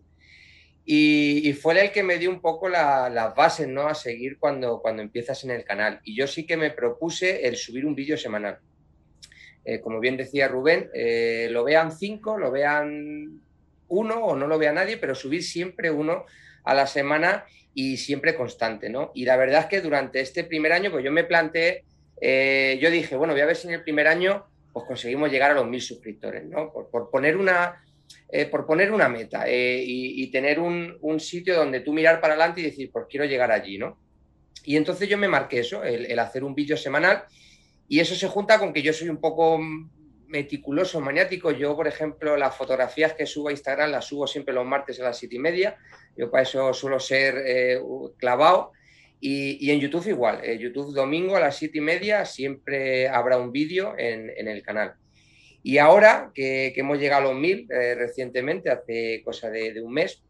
[0.91, 3.87] y, fue el que me dio un poco la- las bases ¿no?
[3.87, 5.99] a seguir cuando, cuando empiezas en el canal.
[6.03, 8.57] Y yo sí que me propuse el subir un vídeo semanal.
[9.65, 13.39] Eh, como bien decía Rubén, eh, lo vean cinco, lo vean
[13.87, 16.25] uno o no lo vea nadie, pero subir siempre uno
[16.63, 19.11] a la semana y siempre constante, ¿no?
[19.13, 21.83] Y la verdad es que durante este primer año, pues yo me planteé,
[22.19, 25.51] eh, yo dije, bueno, voy a ver si en el primer año pues conseguimos llegar
[25.51, 26.73] a los mil suscriptores, ¿no?
[26.73, 27.79] Por poner una,
[28.29, 32.21] eh, por poner una meta eh, y, y tener un, un sitio donde tú mirar
[32.21, 33.97] para adelante y decir, pues quiero llegar allí, ¿no?
[34.63, 37.23] Y entonces yo me marqué eso, el, el hacer un vídeo semanal
[37.87, 39.59] y eso se junta con que yo soy un poco
[40.27, 41.51] meticuloso, maniático.
[41.51, 45.05] Yo, por ejemplo, las fotografías que subo a Instagram las subo siempre los martes a
[45.05, 45.75] las siete y media.
[46.15, 47.79] Yo para eso suelo ser eh,
[48.17, 48.71] clavado.
[49.19, 50.39] Y, y en YouTube igual.
[50.43, 54.61] Eh, YouTube domingo a las siete y media siempre habrá un vídeo en, en el
[54.61, 54.93] canal.
[55.63, 59.81] Y ahora que, que hemos llegado a los mil eh, recientemente, hace cosa de, de
[59.81, 60.21] un mes.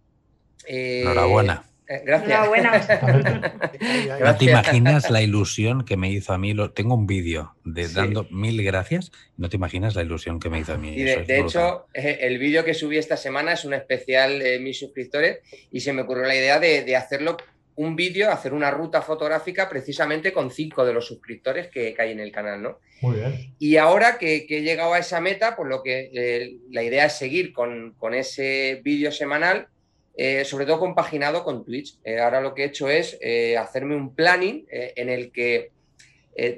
[0.68, 1.64] eh, Enhorabuena.
[1.88, 2.30] eh, gracias.
[2.32, 3.54] Enhorabuena.
[4.20, 6.54] No te imaginas la ilusión que me hizo a mí.
[6.54, 7.94] Lo, tengo un vídeo de Sí.
[7.96, 9.12] dando mil gracias.
[9.38, 10.90] No te imaginas la ilusión que me hizo a mí.
[10.94, 11.48] Y de, es de brutal.
[11.48, 15.40] hecho, el vídeo que subí esta semana es un especial de mis suscriptores
[15.72, 17.38] y se me ocurrió la idea de, de hacerlo
[17.80, 22.12] un vídeo, hacer una ruta fotográfica precisamente con cinco de los suscriptores que, que hay
[22.12, 22.80] en el canal, ¿no?
[23.00, 23.56] Muy bien.
[23.58, 27.06] Y ahora que, que he llegado a esa meta, pues lo que eh, la idea
[27.06, 29.70] es seguir con, con ese vídeo semanal,
[30.18, 31.98] eh, sobre todo compaginado con Twitch.
[32.04, 33.18] Eh, ahora lo que he hecho es
[33.58, 35.72] hacerme un planning en el que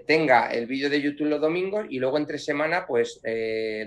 [0.07, 3.21] tenga el vídeo de YouTube los domingos y luego entre semana, pues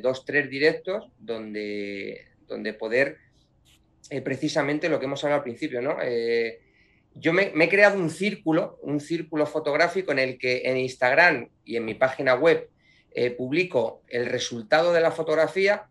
[0.00, 3.16] dos, tres directos donde, donde poder
[4.22, 5.96] precisamente lo que hemos hablado al principio, ¿no?
[6.00, 6.60] Eh,
[7.14, 11.48] yo me, me he creado un círculo, un círculo fotográfico en el que en Instagram
[11.64, 12.68] y en mi página web
[13.12, 15.86] eh, publico el resultado de la fotografía.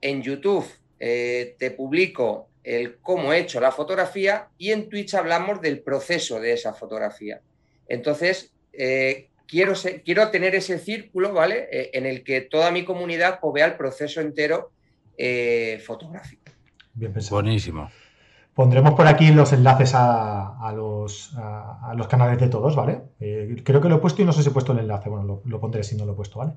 [0.00, 0.66] En YouTube
[1.00, 6.40] eh, te publico el cómo he hecho la fotografía y en Twitch hablamos del proceso
[6.40, 7.40] de esa fotografía.
[7.88, 11.68] Entonces, eh, quiero, ser- quiero tener ese círculo, ¿vale?
[11.72, 14.72] Eh, en el que toda mi comunidad pues, vea el proceso entero
[15.16, 16.42] eh, fotográfico.
[16.94, 17.36] Bien pensado.
[17.42, 17.90] Buenísimo.
[18.58, 21.32] Pondremos por aquí los enlaces a, los,
[22.08, 23.02] canales de todos, ¿vale?
[23.20, 25.08] Eh, creo que lo he puesto y no sé si he puesto el enlace.
[25.08, 26.54] Bueno, lo, pondré si no lo he puesto, ¿vale?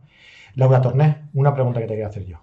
[0.56, 2.38] Laura Torné, una pregunta que te quería hacer yo.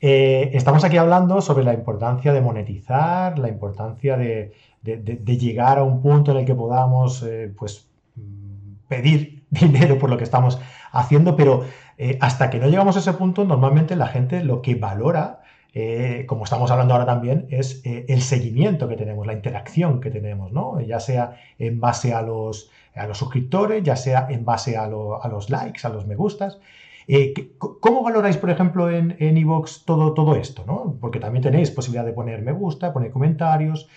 [0.00, 4.52] Eh, estamos aquí hablando sobre la importancia de monetizar, la importancia de,
[4.84, 10.16] llegar a un punto en el que podamos, eh, pues, mm, pedir dinero por lo
[10.16, 10.60] que estamos
[10.92, 11.64] haciendo, pero
[12.20, 15.41] hasta que no llegamos a ese punto, normalmente la gente lo que valora
[15.74, 20.10] eh, como estamos hablando ahora también, es eh, el seguimiento que tenemos, la interacción que
[20.10, 20.80] tenemos, ¿no?
[20.80, 25.28] Ya sea en base a los, a los suscriptores, ya sea en base a, a
[25.28, 26.58] los likes, a los me gustas.
[27.08, 30.64] Eh, ¿qué- ¿Cómo valoráis, por ejemplo, en iVoox todo, todo esto?
[30.66, 30.96] ¿no?
[31.00, 33.88] Porque también tenéis posibilidad de poner me gusta, poner comentarios.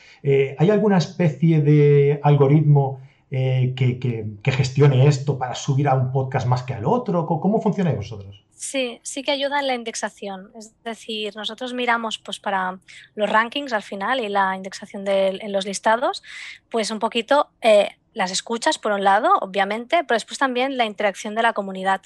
[0.57, 2.99] ¿Hay alguna especie de algoritmo
[3.29, 7.25] que, que- que gestione esto para subir a un podcast más que al otro?
[7.25, 8.44] ¿Cómo, cómo funcionáis vosotros?
[8.65, 10.51] Sí, sí que ayuda en la indexación.
[10.55, 12.79] Es decir, nosotros miramos pues para
[13.13, 16.23] los rankings al final y la indexación de, en los listados,
[16.71, 21.35] pues un poquito eh, las escuchas por un lado, obviamente, pero después también la interacción
[21.35, 22.01] de la comunidad.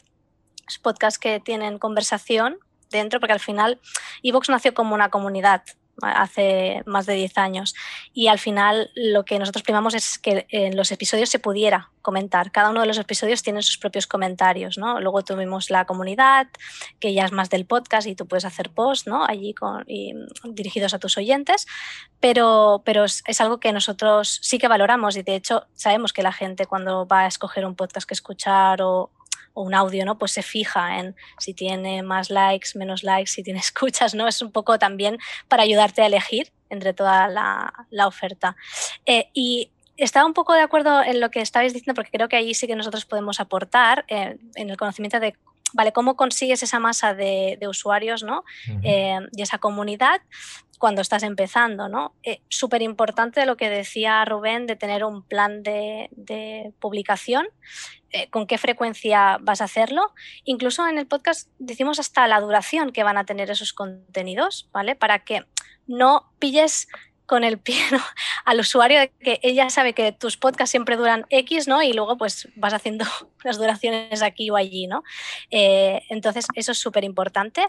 [0.66, 2.58] Los podcasts que tienen conversación
[2.92, 3.80] dentro, porque al final
[4.22, 5.64] Evox nació como una comunidad
[6.02, 7.76] hace más de 10 años
[8.14, 12.52] y al final lo que nosotros primamos es que en los episodios se pudiera comentar.
[12.52, 15.00] Cada uno de los episodios tiene sus propios comentarios, ¿no?
[15.00, 16.48] Luego tuvimos la comunidad,
[17.00, 19.26] que ya es más del podcast y tú puedes hacer posts, ¿no?
[19.26, 19.86] Allí con,
[20.44, 21.68] dirigidos a tus oyentes,
[22.20, 26.24] pero, pero es, es, algo que nosotros sí que valoramos y de hecho sabemos que
[26.24, 29.12] la gente cuando va a escoger un podcast que escuchar o,
[29.64, 30.18] un audio, ¿no?
[30.18, 34.28] Pues se fija en si tiene más likes, menos likes, si tiene escuchas, ¿no?
[34.28, 38.56] Es un poco también para ayudarte a elegir entre toda la, la oferta.
[39.06, 42.38] Eh, y estaba un poco de acuerdo en lo que estabais diciendo, porque creo que
[42.38, 45.36] ahí sí que nosotros podemos aportar eh, en el conocimiento de,
[45.74, 48.40] vale, cómo consigues esa masa de, de usuarios, ¿no?
[48.68, 48.82] Uh -huh.
[48.84, 50.22] eh, y esa comunidad
[50.80, 52.16] cuando estás empezando, ¿no?
[52.24, 57.48] Eh, Súper importante lo que decía Rubén de tener un plan de, de publicación,
[58.12, 60.14] eh, con qué frecuencia vas a hacerlo.
[60.46, 64.96] Incluso en el podcast decimos hasta la duración que van a tener esos contenidos, ¿vale?
[64.96, 65.44] Para que
[65.86, 66.88] no pilles
[67.30, 67.78] con el pie
[68.46, 71.84] al usuario de que ella sabe que tus podcasts siempre duran X, ¿no?
[71.84, 73.06] Y luego pues vas haciendo
[73.44, 75.04] las duraciones aquí o allí, ¿no?
[75.52, 77.68] Eh, entonces eso es súper importante.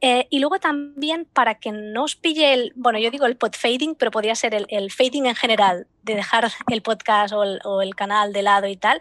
[0.00, 3.54] Eh, y luego también para que no os pille el, bueno, yo digo el pod
[3.54, 7.82] fading, pero podría ser el, fading en general, de dejar el podcast o el, o
[7.82, 9.00] el canal de lado y tal,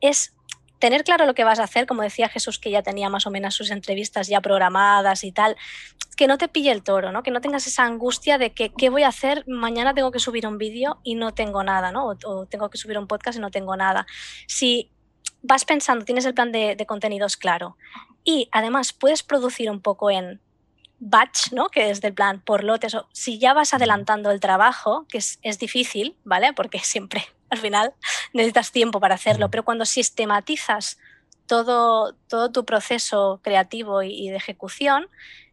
[0.00, 0.34] es
[0.80, 3.30] tener claro lo que vas a hacer, como decía Jesús, que ya tenía más o
[3.30, 5.56] menos sus entrevistas ya programadas y tal,
[6.16, 7.22] que no te pille el toro, ¿no?
[7.22, 10.46] Que no tengas esa angustia de que qué voy a hacer, mañana tengo que subir
[10.46, 12.16] un vídeo y no tengo nada, ¿no?
[12.24, 14.06] O, tengo que subir un podcast y no tengo nada.
[14.48, 14.90] Si
[15.42, 17.76] vas pensando, tienes el plan de, contenidos claro
[18.24, 20.40] y además puedes producir un poco en
[20.98, 21.68] batch, ¿no?
[21.68, 22.94] Que es del plan por lotes.
[22.94, 26.52] O si ya vas adelantando el trabajo, que es, es difícil, ¿vale?
[26.54, 27.92] Porque siempre al final
[28.32, 30.98] necesitas tiempo para hacerlo, pero cuando sistematizas
[31.46, 35.08] todo, todo tu proceso creativo y, de ejecución,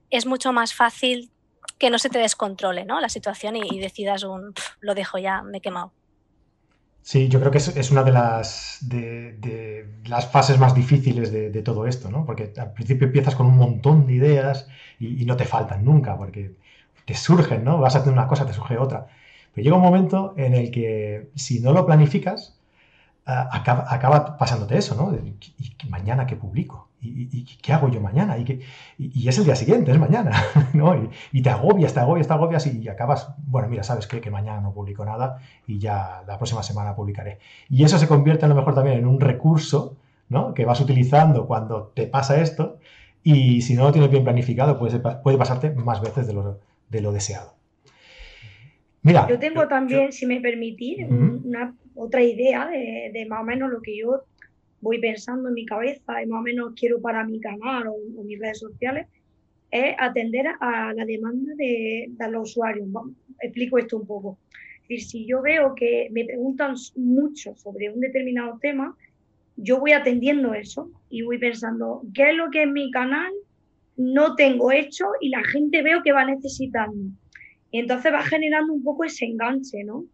[0.09, 1.31] es mucho más fácil
[1.79, 2.99] que no se te descontrole ¿no?
[3.01, 5.91] la situación y, decidas un, lo dejo ya, me he quemado.
[7.01, 11.87] Sí, yo creo que es, una de las, de, las fases más difíciles de, todo
[11.87, 12.25] esto, ¿no?
[12.25, 14.67] Porque al principio empiezas con un montón de ideas
[14.99, 16.57] y, y, no te faltan nunca, porque
[17.05, 17.79] te surgen, ¿no?
[17.79, 19.07] Vas a hacer una cosa, te surge otra.
[19.57, 22.59] Pero llega un momento en el que si no lo planificas,
[23.25, 25.11] ah, acaba, pasándote eso, ¿no?
[25.17, 26.89] ¿Y, mañana qué publico?
[27.01, 28.37] ¿Y, qué hago yo mañana?
[28.37, 30.31] ¿Y, es el día siguiente, es mañana,
[30.73, 31.09] ¿no?
[31.31, 34.21] Y, te agobias, te agobias, te agobias y, acabas, bueno, mira, ¿sabes qué?
[34.21, 37.39] Que mañana no publico nada y ya la próxima semana publicaré.
[37.67, 39.97] Y eso se convierte a lo mejor también en un recurso,
[40.29, 40.53] ¿no?
[40.53, 42.77] Que vas utilizando cuando te pasa esto
[43.23, 44.99] y si no lo tienes bien planificado puede,
[45.39, 47.56] pasarte más veces de lo deseado.
[49.03, 53.97] Yo tengo también, si me permitís, una, otra idea de, más o menos lo que
[53.97, 54.23] yo
[54.81, 58.39] voy pensando en mi cabeza y más o menos quiero para mi canal o, mis
[58.39, 59.07] redes sociales,
[59.71, 62.87] es atender a la demanda de, los usuarios.
[63.41, 64.37] explico esto un poco.
[64.83, 68.95] Es decir, si yo veo que me preguntan mucho sobre un determinado tema,
[69.57, 73.31] yo voy atendiendo eso y voy pensando, ¿qué es lo que en mi canal
[73.97, 77.11] no tengo hecho y la gente veo que va necesitando?
[77.71, 80.05] Y entonces va generando un poco ese enganche, ¿no?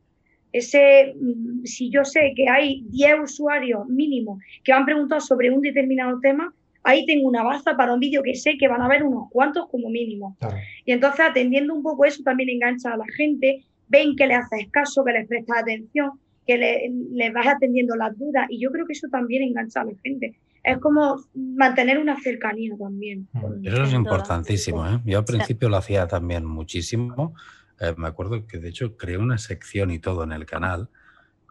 [0.52, 5.62] Ese, mm, si yo sé que hay 10 usuarios mínimo que han preguntado sobre un
[5.62, 9.04] determinado tema, ahí tengo una baza para un vídeo que sé que van a ver
[9.04, 10.38] unos cuantos como mínimo.
[10.86, 14.70] Y entonces atendiendo un poco eso también engancha a la gente, ven que le haces
[14.72, 16.12] caso, que les prestas atención,
[16.46, 19.94] que le, vas atendiendo las dudas y yo creo que eso también engancha a la
[20.04, 20.36] gente.
[20.64, 23.28] Es como mantener una cercanía también.
[23.34, 23.68] Mm.
[23.68, 24.88] Eso es importantísimo.
[24.88, 25.02] ¿eh?
[25.06, 27.36] Yo al principio lo hacía también muchísimo.
[27.80, 30.90] Eh, me acuerdo que de hecho creé una sección y todo en el canal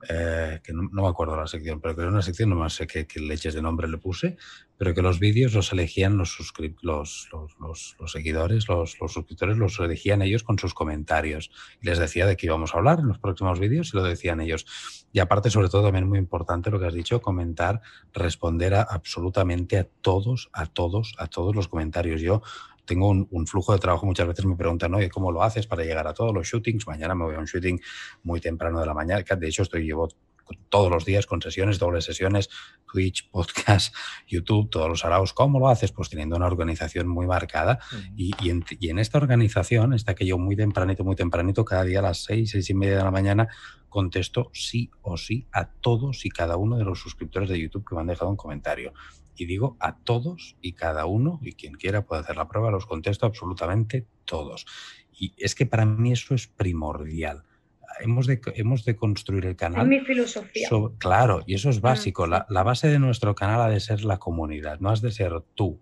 [0.08, 3.54] eh, que no, me acuerdo la sección, pero era una sección, no sé qué, leches
[3.54, 4.36] de nombre le puse,
[4.82, 6.36] pero que los vídeos los elegían los,
[6.82, 11.52] los, los, los, seguidores, los, suscriptores, los elegían ellos con sus comentarios.
[11.80, 14.40] Y les decía de qué íbamos a hablar en los próximos vídeos y lo decían
[14.40, 14.66] ellos.
[15.12, 17.80] Y aparte, sobre todo, también muy importante lo que has dicho, comentar,
[18.12, 22.20] responder a absolutamente a todos, a todos, a todos los comentarios.
[22.20, 22.42] Yo
[22.84, 26.08] tengo un, flujo de trabajo, muchas veces me preguntan, oye, ¿cómo lo haces para llegar
[26.08, 26.88] a todos los shootings?
[26.88, 27.80] Mañana me voy a un shooting
[28.24, 30.08] muy temprano de la mañana, de hecho estoy llevo
[30.68, 32.48] todos los días con sesiones, dobles sesiones,
[32.90, 33.94] Twitch, podcast,
[34.26, 35.32] YouTube, todos los araos.
[35.32, 35.92] ¿Cómo lo haces?
[35.92, 37.78] Pues teniendo una organización muy marcada.
[38.16, 42.24] y, en, esta organización está que yo muy tempranito, muy tempranito, cada día a las
[42.24, 43.48] seis, seis y media de la mañana,
[43.88, 47.94] contesto sí o sí a todos y cada uno de los suscriptores de YouTube que
[47.94, 48.92] me han dejado un comentario
[49.36, 52.86] y digo a todos y cada uno, y quien quiera puede hacer la prueba, los
[52.86, 54.66] contesto absolutamente todos.
[55.12, 57.44] Y es que para mí eso es primordial.
[58.00, 59.82] Hemos de, hemos de construir el canal.
[59.82, 60.68] Es mi filosofía.
[60.98, 62.26] claro, y eso es ah, básico.
[62.26, 65.32] la, la, base de nuestro canal ha de ser la comunidad, no has de ser
[65.54, 65.80] tú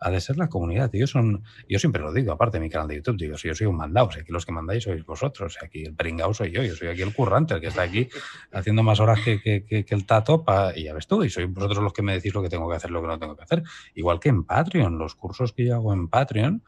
[0.00, 0.90] ha de ser la comunidad.
[0.92, 3.54] Yo, son, yo siempre lo digo, aparte de mi canal de YouTube, digo, si yo
[3.54, 6.62] soy un mandado, si aquí los que mandáis sois vosotros, aquí el pringao soy yo,
[6.62, 8.08] yo soy aquí el currante, el que está aquí
[8.52, 10.44] haciendo más horas que, que, el tato,
[10.74, 12.76] y ya ves tú, y sois vosotros los que me decís lo que tengo que
[12.76, 13.62] hacer, lo que no tengo que hacer.
[13.94, 16.62] Igual que en Patreon, los cursos que yo hago en Patreon,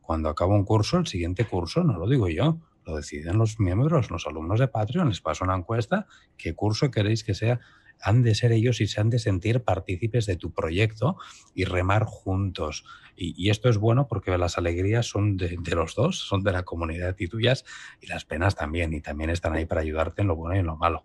[0.00, 4.10] cuando acabo un curso, el siguiente curso, no lo digo yo, lo deciden los miembros,
[4.10, 6.06] los alumnos de Patreon, les paso una encuesta,
[6.36, 7.60] qué curso queréis que sea
[8.00, 11.16] han de ser ellos y se han de sentir partícipes de tu proyecto
[11.54, 12.84] y remar juntos.
[13.16, 17.14] Y, esto es bueno porque las alegrías son de, los dos, son de la comunidad
[17.18, 17.64] y tuyas,
[18.00, 20.66] y las penas también, y también están ahí para ayudarte en lo bueno y en
[20.66, 21.04] lo malo.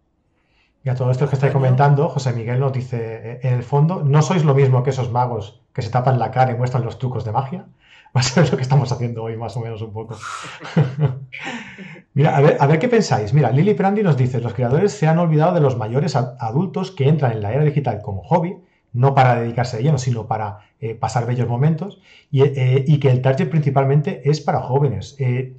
[0.84, 4.04] Y a todo esto que estáis comentando, José Miguel nos dice, eh, en el fondo,
[4.04, 6.98] ¿no sois lo mismo que esos magos que se tapan la cara y muestran los
[6.98, 7.68] trucos de magia?
[8.16, 10.18] Va a ser lo que estamos haciendo hoy, más o menos un poco.
[12.14, 13.34] Mira, a ver, a ver qué pensáis.
[13.34, 17.08] Mira, Lily Prandi nos dice, los creadores se han olvidado de los mayores adultos que
[17.08, 18.58] entran en la era digital como hobby,
[18.94, 22.02] no para dedicarse a ello, sino para eh, pasar bellos momentos,
[22.32, 25.16] eh, y, que el target principalmente es para jóvenes.
[25.20, 25.56] Eh,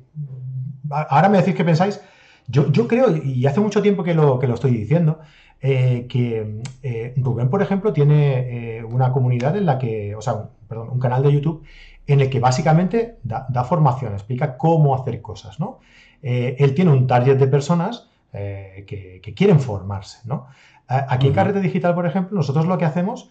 [0.91, 2.01] ahora me decís qué pensáis,
[2.49, 5.21] Yo, yo creo, y hace mucho tiempo que lo, que lo estoy diciendo,
[5.61, 10.99] que eh, Rubén, por ejemplo, tiene una comunidad en la que, o sea, perdón, un
[10.99, 11.65] canal de YouTube
[12.07, 15.79] en el que básicamente da, formación, explica cómo hacer cosas, ¿no?
[16.23, 20.49] él tiene un target de personas que, quieren formarse, ¿no?
[20.87, 23.31] Aquí en Carrete Digital, por ejemplo, nosotros lo que hacemos,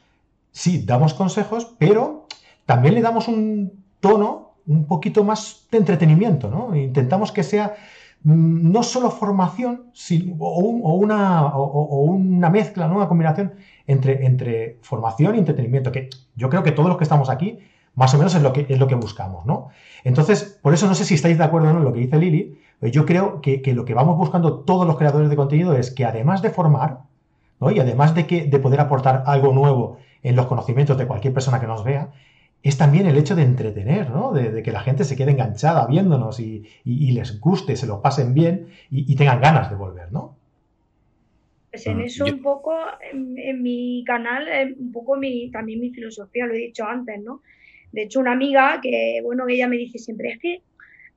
[0.52, 2.26] sí, damos consejos, pero
[2.66, 6.76] también le damos un tono un poquito más de entretenimiento, ¿no?
[6.76, 7.76] Intentamos que sea
[8.24, 9.92] Mm, no solo formación,
[10.40, 12.98] o, una, o, una, mezcla, ¿no?
[12.98, 13.54] una combinación
[13.88, 17.60] entre, entre formación y entretenimiento, que yo creo que todos los que estamos aquí,
[18.00, 19.46] más o menos es lo que, es lo que buscamos.
[19.46, 19.68] ¿no?
[20.06, 23.06] Entonces, por eso no sé si estáis de acuerdo en lo que dice Lili, yo
[23.06, 26.50] creo que, lo que vamos buscando todos los creadores de contenido es que además de
[26.50, 27.00] formar,
[27.60, 31.60] y además de, que, de poder aportar algo nuevo en los conocimientos de cualquier persona
[31.60, 32.14] que nos vea,
[32.64, 34.32] es también el hecho de entretener, ¿no?
[34.32, 38.70] De, que la gente se quede enganchada viéndonos y, les guste, se lo pasen bien
[38.90, 40.38] y, tengan ganas de volver, ¿no?
[41.70, 42.74] Pues en eso un poco,
[43.12, 44.48] en, mi canal,
[44.80, 47.42] un poco mi, también mi filosofía, lo he dicho antes, ¿no?
[47.92, 50.62] De hecho, una amiga que, bueno, ella me dice siempre, es que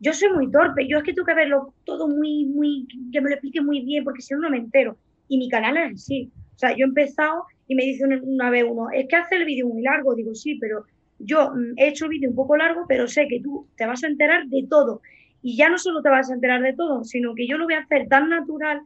[0.00, 3.30] yo soy muy torpe, yo es que tengo que verlo todo muy, muy, que me
[3.30, 4.96] lo explique muy bien, porque si no, no me entero.
[5.28, 6.30] Y mi canal es así.
[6.56, 9.44] O sea, yo he empezado y me dice una vez uno, es que hace el
[9.44, 10.84] vídeo muy largo, digo, sí, pero
[11.18, 14.02] yo mm, he hecho el vídeo un poco largo, pero sé que tú te vas
[14.04, 15.00] a enterar de todo.
[15.42, 17.74] Y ya no solo te vas a enterar de todo, sino que yo lo voy
[17.74, 18.82] a hacer tan natural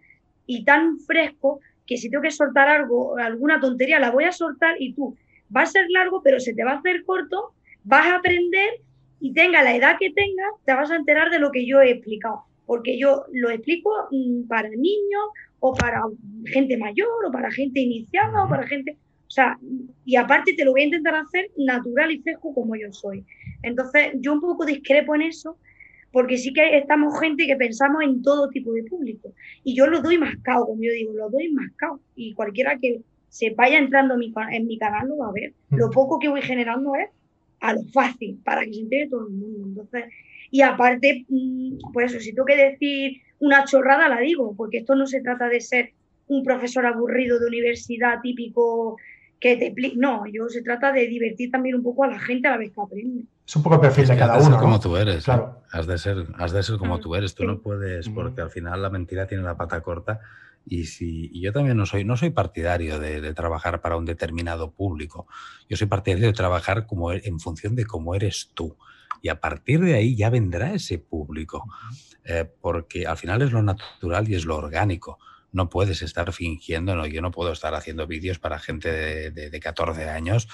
[0.46, 4.76] y tan fresco que si tengo que soltar algo, alguna tontería, la voy a soltar
[4.78, 5.16] y tú
[5.54, 7.52] va a ser largo, pero se te va a hacer corto,
[7.86, 8.80] vas a aprender
[9.20, 11.92] y tenga la edad que tengas, te vas a enterar de lo que yo he
[11.92, 12.42] explicado.
[12.66, 15.24] Porque yo lo explico mm, para niños
[15.60, 16.02] o para
[16.46, 18.96] gente mayor o para gente iniciada o para gente...
[19.28, 19.58] O sea,
[20.04, 23.24] y aparte te lo voy a intentar hacer natural y fresco como yo soy.
[23.62, 25.56] Entonces, yo un poco discrepo en eso,
[26.12, 29.32] porque sí que estamos gente que pensamos en todo tipo de público.
[29.64, 32.00] Y yo lo doy mascado, como yo digo, lo doy mascado.
[32.14, 35.52] Y cualquiera que se vaya entrando en mi, en mi canal lo va a ver.
[35.70, 37.10] Lo poco que voy generando es
[37.66, 39.66] a lo fácil, para que se entere todo el mundo.
[39.66, 40.04] Entonces,
[40.50, 44.94] y aparte, mm, pues eso, si tengo que decir una chorrada, la digo, porque esto
[44.94, 45.92] no se trata de ser
[46.28, 48.96] un profesor aburrido de universidad típico
[49.38, 52.52] que te No, yo se trata de divertir también un poco a la gente a
[52.52, 53.24] la vez que aprende.
[53.46, 54.58] Es un poco el perfil de cada uno.
[54.58, 55.24] como tú eres.
[55.24, 55.62] Claro.
[55.70, 57.34] Has de ser, has de ser como mm, tú eres.
[57.34, 60.20] Tú no puedes, porque al final la mentira tiene la pata corta.
[60.68, 64.72] Y, si, y yo también no soy, no soy partidario de, trabajar para un determinado
[64.72, 65.26] público.
[65.68, 68.76] Yo soy partidario de trabajar como, e, en función de cómo eres tú.
[69.22, 71.64] Y a partir de ahí ya vendrá ese público.
[72.24, 75.18] Eh, porque al final es lo natural y es lo orgánico
[75.56, 80.08] no puedes estar fingiendo, no, yo no puedo estar haciendo vídeos para gente de, 14
[80.10, 80.48] años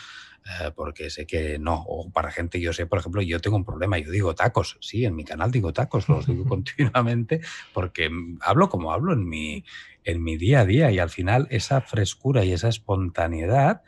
[0.44, 3.64] eh, porque sé que no, o para gente, yo sé, por ejemplo, yo tengo un
[3.64, 7.40] problema, yo digo tacos, sí, en mi canal digo tacos, los digo continuamente
[7.72, 8.10] porque
[8.40, 9.64] hablo como hablo en mi,
[10.04, 13.82] en mi día a día y al final esa frescura y esa espontaneidad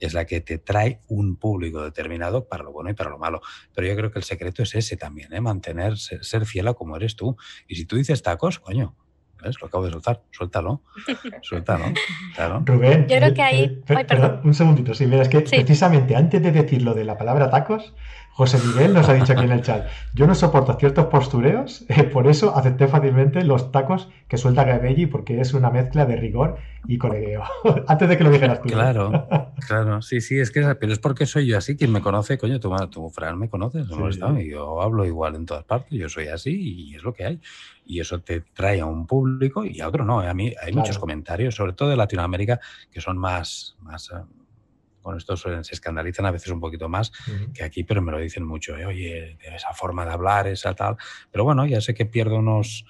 [0.00, 3.40] es la que te trae un público determinado para lo bueno y para lo malo.
[3.74, 5.40] Pero yo creo que el secreto es ese también, ¿eh?
[5.40, 7.36] mantener, ser, ser fiel a como eres tú.
[7.66, 8.94] Y si tú dices tacos, coño,
[9.60, 10.22] lo acabo de soltar.
[10.30, 10.82] Suéltalo.
[11.42, 11.84] Suéltalo.
[12.34, 12.62] Claro.
[12.64, 13.06] Rubén.
[13.08, 13.82] Yo creo que ahí.
[13.86, 14.94] Eh, perdón, un segundito.
[14.94, 17.94] Sí, mira, es que precisamente antes de decir lo de la palabra tacos,
[18.38, 22.04] José Miguel nos ha dicho aquí en el chat, yo no soporto ciertos postureos, eh,
[22.04, 26.56] por eso acepté fácilmente los tacos que suelta Gabelli porque es una mezcla de rigor
[26.86, 27.42] y colegueo.
[27.88, 28.68] Antes de que lo dijeras tú.
[28.68, 29.26] Claro,
[29.66, 32.60] claro, sí, sí, es que pero es porque soy yo así, quien me conoce, coño,
[32.60, 33.88] tú, tú Fran, me conoces,
[34.38, 37.40] y yo hablo igual en todas partes, yo soy así y es lo que hay.
[37.84, 40.20] Y eso te trae a un público y a otro no.
[40.20, 42.60] A mí hay muchos comentarios, sobre todo de Latinoamérica,
[42.92, 44.12] que son más, más
[45.08, 47.12] eh, con esto se escandalizan a veces un poquito más
[47.54, 48.86] que aquí, pero me lo dicen mucho, ¿eh?
[48.86, 50.96] oye, esa forma de hablar, esa tal.
[51.30, 52.84] Pero bueno, ya sé que pierdo unos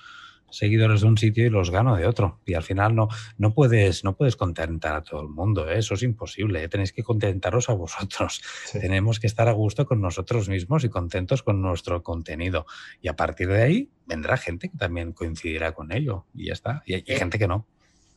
[0.50, 2.40] seguidores de un sitio y los gano de otro.
[2.46, 5.78] Y al final no, no, puedes, no puedes contentar a todo el mundo, ¿eh?
[5.78, 6.62] eso es imposible.
[6.62, 6.68] ¿eh?
[6.68, 8.42] Tenéis que contentaros a vosotros.
[8.72, 12.66] Tenemos que estar a gusto con nosotros mismos y contentos con nuestro contenido.
[13.00, 16.26] Y a partir de ahí vendrá gente que también coincidirá con ello.
[16.34, 16.82] Y ya está.
[16.86, 17.66] Y hay gente que no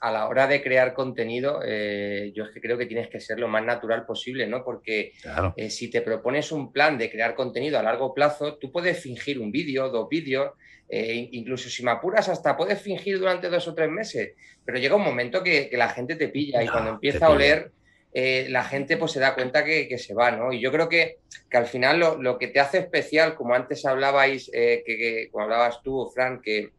[0.02, 3.40] a la hora de crear contenido, eh, yo es que creo que tienes que ser
[3.40, 4.64] lo más natural posible, ¿no?
[4.64, 5.14] Porque
[5.56, 9.40] eh, si te propones un plan de crear contenido a largo plazo, tú puedes fingir
[9.40, 10.54] un vídeo, dos vídeos,
[10.90, 14.34] eh, incluso si me apuras hasta puedes fingir durante dos o tres meses,
[14.66, 17.72] pero llega un momento que, la gente te pilla y cuando empieza a oler,
[18.12, 20.52] la gente pues se da cuenta que, se va, ¿no?
[20.52, 24.50] Y yo creo que, que al final lo, que te hace especial, como antes hablabais,
[24.52, 26.72] que, como hablabas tú, Fran, que,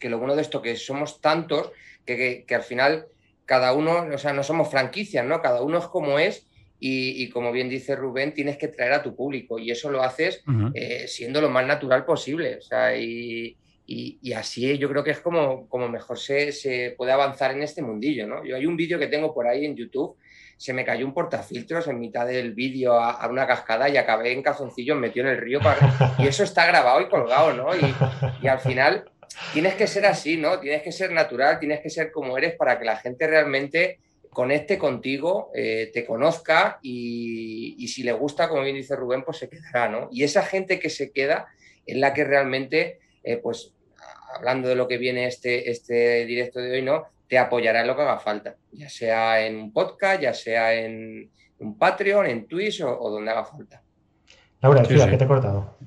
[0.00, 1.70] que lo bueno de esto que somos tantos,
[2.04, 3.06] que, al final
[3.44, 5.42] cada uno, o sea, no somos franquicias, ¿no?
[5.42, 6.46] Cada uno es como es
[6.80, 10.42] y, como bien dice Rubén, tienes que traer a tu público y eso lo haces
[10.74, 12.56] eh, siendo lo más natural posible.
[12.56, 17.12] O sea, y, Y, así yo creo que es como, como mejor se, se, puede
[17.12, 18.44] avanzar en este mundillo, ¿no?
[18.44, 20.16] Yo hay un vídeo que tengo por ahí en YouTube,
[20.56, 24.42] se me cayó un portafiltros en mitad del vídeo a, una cascada y acabé en
[24.42, 25.60] calzoncillos metido en el río.
[26.18, 27.74] Y eso está grabado y colgado, ¿no?
[27.74, 27.94] Y,
[28.42, 29.04] y, al final
[29.52, 30.60] tienes que ser así, ¿no?
[30.60, 33.98] Tienes que ser natural, tienes que ser como eres para que la gente realmente
[34.30, 39.38] conecte contigo, eh, te conozca y, y si le gusta, como bien dice Rubén, pues
[39.38, 40.08] se quedará, ¿no?
[40.10, 41.46] Y esa gente que se queda
[41.86, 43.72] es la que realmente eh, pues
[44.36, 47.04] hablando de lo que viene este, este directo de hoy, ¿no?
[47.26, 51.30] Te apoyará en lo que haga falta, ya sea en un podcast, ya sea en
[51.58, 53.82] un Patreon, en Twitch o, donde haga falta.
[54.60, 55.78] Laura, sí, que te he cortado.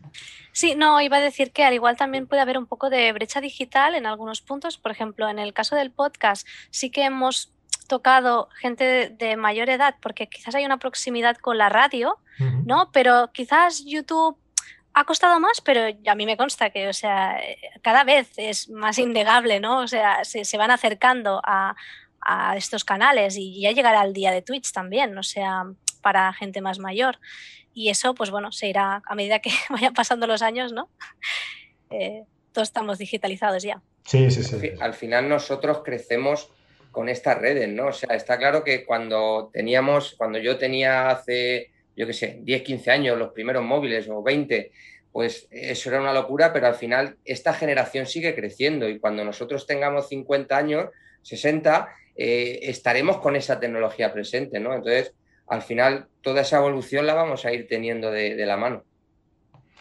[0.58, 3.42] Sí, no, iba a decir que al igual también puede haber un poco de brecha
[3.42, 4.80] digital en algunos puntos.
[4.80, 7.54] Por ejemplo, en el caso del podcast, sí que hemos
[7.88, 12.18] tocado gente de, mayor edad porque quizás hay una proximidad con la radio,
[12.66, 12.90] ¿no?
[12.92, 14.36] Pero quizás YouTube
[14.96, 17.40] ha costado más, pero a mí me consta que, o sea,
[17.84, 19.82] cada vez es más innegable, ¿no?
[19.82, 21.76] O sea, se, van acercando a,
[22.56, 25.66] estos canales y ya llegará el día de Twitch también, o sea,
[26.02, 27.20] para gente más mayor.
[27.78, 30.90] Y eso, pues bueno, se irá a medida que vayan pasando los años, ¿no?
[31.90, 33.82] Eh, todos estamos digitalizados ya.
[34.04, 34.72] Sí, sí, sí.
[34.82, 36.52] Al final nosotros crecemos
[36.92, 37.88] con estas redes, ¿no?
[37.88, 42.62] O sea, está claro que cuando teníamos, cuando yo tenía hace yo qué sé, 10,
[42.62, 44.72] 15 años, los primeros móviles o 20,
[45.12, 49.66] pues eso era una locura, pero al final esta generación sigue creciendo y cuando nosotros
[49.66, 50.90] tengamos 50 años,
[51.24, 54.76] 60, eh, estaremos con esa tecnología presente, ¿no?
[54.76, 55.14] Entonces,
[55.48, 58.84] al final, toda esa evolución la vamos a ir teniendo de, la mano.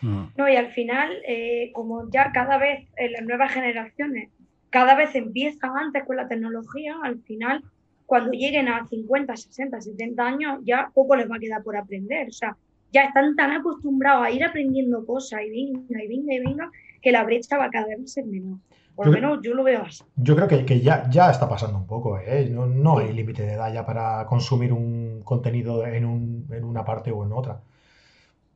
[0.00, 0.24] Mm.
[0.36, 4.30] No, y al final, eh, como ya cada vez en las nuevas generaciones,
[4.70, 7.62] cada vez empiezan antes con la tecnología, al final
[8.06, 12.28] cuando lleguen a 50, 60, 70 años, ya poco les va a quedar por aprender.
[12.28, 12.56] O sea,
[12.92, 16.70] ya están tan acostumbrados a ir aprendiendo cosas y venga, y venga, y venga,
[17.02, 18.58] que la brecha va cada vez ser menor.
[18.96, 20.02] Por lo menos yo lo veo así.
[20.16, 22.48] Yo creo que, que ya, ya está pasando un poco, ¿eh?
[22.50, 26.84] No, no hay límite de edad ya para consumir un contenido en, un, en una
[26.84, 27.60] parte o en otra.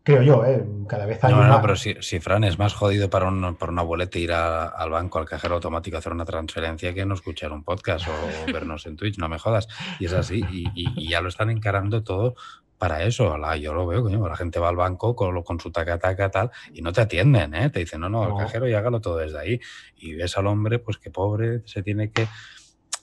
[0.03, 0.64] Creo yo, ¿eh?
[0.88, 1.32] cada vez hay.
[1.34, 4.32] No, no, pero si, si, Fran es más jodido para un, por una boleta ir
[4.32, 8.53] al banco, al cajero automático, a hacer una transferencia que no escuchar un podcast o
[8.53, 9.68] vernos en Twitch, no me jodas.
[9.99, 12.34] Y es así, y, ya lo están encarando todo
[12.81, 13.37] para eso.
[13.37, 16.31] La, yo lo veo, coño, la gente va al banco con, con su taca, taca,
[16.31, 17.68] tal, y no te atienden, ¿eh?
[17.68, 19.61] Te dicen, no, no, al cajero y hágalo todo desde ahí.
[19.97, 22.26] Y ves al hombre, pues que pobre, se tiene que.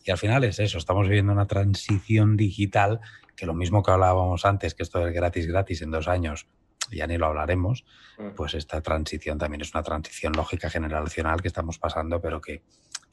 [0.03, 3.01] Y al final es eso, estamos viviendo una transición digital
[3.36, 6.47] que lo mismo que hablábamos antes, que esto es gratis, gratis en dos años,
[6.91, 7.86] ya ni lo hablaremos,
[8.17, 8.30] mm.
[8.36, 12.63] pues esta transición también es una transición lógica generacional que estamos pasando, pero que,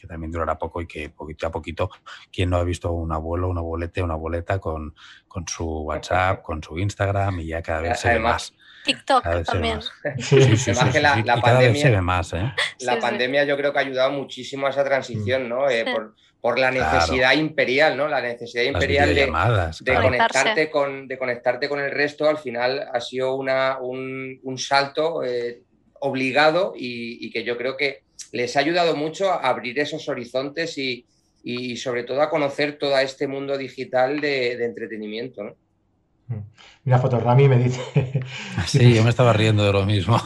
[0.06, 1.90] también durará poco y que poquito a poquito,
[2.32, 4.94] ¿quién no ha visto un abuelo, una abuelete, una abueleta con,
[5.28, 8.54] con su WhatsApp, con su Instagram y ya cada vez se ve más?
[8.84, 9.80] TikTok también.
[10.18, 12.52] Sí, sí, sí, la, la pandemia, se ve más, ¿eh?
[12.80, 15.68] La pandemia yo creo que ha ayudado muchísimo a esa transición, ¿no?
[15.70, 18.06] Eh, por, por la necesidad imperial, ¿no?
[18.06, 19.32] La necesidad imperial de,
[19.94, 25.62] conectarte con, de conectarte con el resto, al final ha sido una, un, salto eh,
[26.00, 28.02] obligado y, que yo creo que
[28.34, 33.28] les ha ayudado mucho a abrir esos horizontes y, sobre todo a conocer todo este
[33.28, 35.56] mundo digital de, de entretenimiento, ¿no?
[36.28, 36.36] Mm.
[36.84, 37.80] Mira, Fotorami me dice.
[38.66, 40.18] Sí, yo me estaba riendo de lo mismo.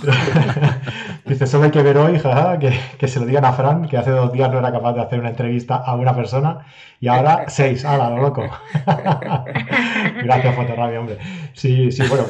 [1.24, 3.96] dice: Solo hay que ver hoy, jaja, que, que, se lo digan a Fran, que
[3.96, 6.66] hace dos días no era capaz de hacer una entrevista a una persona
[7.00, 7.84] y ahora seis.
[7.84, 8.42] ¡Hala, lo loco!
[10.22, 11.18] Gracias, Fotorami, hombre.
[11.52, 12.24] Sí, sí, bueno,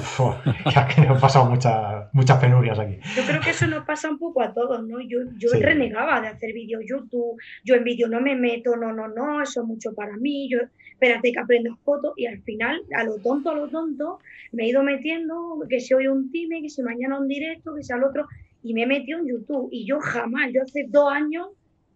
[0.73, 2.99] ya que nos pasado muchas, muchas penurias aquí.
[3.17, 5.01] Yo creo que eso nos pasa un poco a todos, ¿no?
[5.01, 9.09] Yo, yo renegaba de hacer vídeos YouTube, yo en vídeo no me meto, no, no,
[9.09, 10.49] no, eso es mucho para mí.
[10.51, 10.59] Yo,
[11.01, 14.19] espérate que aprendo fotos y al final, a lo tonto, a lo tonto,
[14.51, 17.85] me he ido metiendo, que si hoy un time, que si mañana un directo, que
[17.85, 18.27] sea el otro,
[18.65, 19.69] y me he metido en YouTube.
[19.71, 21.47] Y yo jamás, yo hace dos años,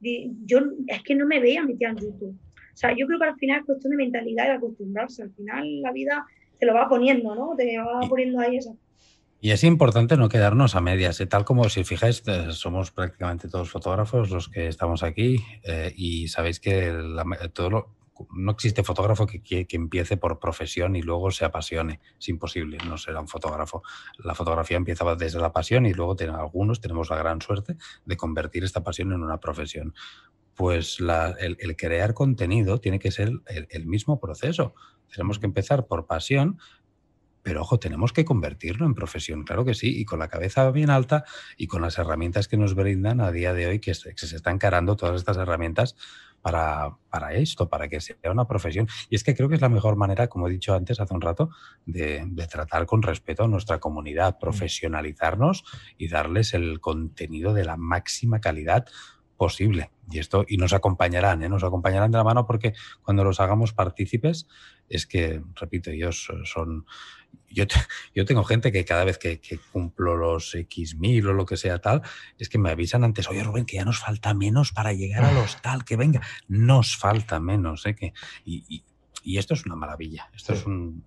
[0.00, 2.36] yo es que no me veía metida en YouTube.
[2.54, 5.22] O sea, yo creo que al final es cuestión de mentalidad y de acostumbrarse.
[5.24, 6.24] Al final la vida
[6.60, 7.54] te lo va poniendo, ¿no?
[7.56, 8.76] Te va poniendo ahí eso.
[9.40, 11.26] Y es importante no quedarnos a medias, ¿eh?
[11.26, 16.28] tal como si fijáis, eh, somos prácticamente todos fotógrafos los que estamos aquí eh, y
[16.28, 16.92] sabéis que
[17.52, 22.00] todo lo, no existe fotógrafo que, que, empiece por profesión y luego se apasione.
[22.18, 23.82] Es imposible, no será un fotógrafo.
[24.18, 28.64] La fotografía empieza desde la pasión y luego algunos tenemos la gran suerte de convertir
[28.64, 29.94] esta pasión en una profesión.
[30.54, 34.74] Pues el, crear contenido tiene que ser el, mismo proceso.
[35.10, 36.58] Tenemos que empezar por pasión,
[37.42, 40.90] pero ojo, tenemos que convertirlo en profesión, claro que sí, y con la cabeza bien
[40.90, 41.24] alta
[41.56, 44.36] y con las herramientas que nos brindan a día de hoy, que se, que se
[44.36, 45.96] están carando todas estas herramientas
[46.42, 48.88] para, para, esto, para que sea una profesión.
[49.08, 51.20] Y es que creo que es la mejor manera, como he dicho antes hace un
[51.20, 51.50] rato,
[51.86, 54.40] de, de tratar con respeto a nuestra comunidad, mm.
[54.40, 55.64] profesionalizarnos
[55.96, 58.86] y darles el contenido de la máxima calidad
[59.42, 59.90] posible.
[60.08, 61.48] Y esto, y nos acompañarán, ¿eh?
[61.48, 64.46] nos acompañarán de la mano porque cuando los hagamos partícipes,
[64.88, 66.86] es que, repito, ellos son.
[67.54, 67.64] Yo,
[68.14, 69.40] yo tengo gente que cada vez que,
[69.72, 72.02] cumplo los X mil o lo que sea tal,
[72.38, 75.32] es que me avisan antes, oye Rubén, que ya nos falta menos para llegar a
[75.32, 77.94] los tal, que venga, nos falta menos, ¿eh?
[77.94, 78.12] Que,
[78.44, 78.84] y,
[79.24, 81.04] esto es una maravilla, esto es un.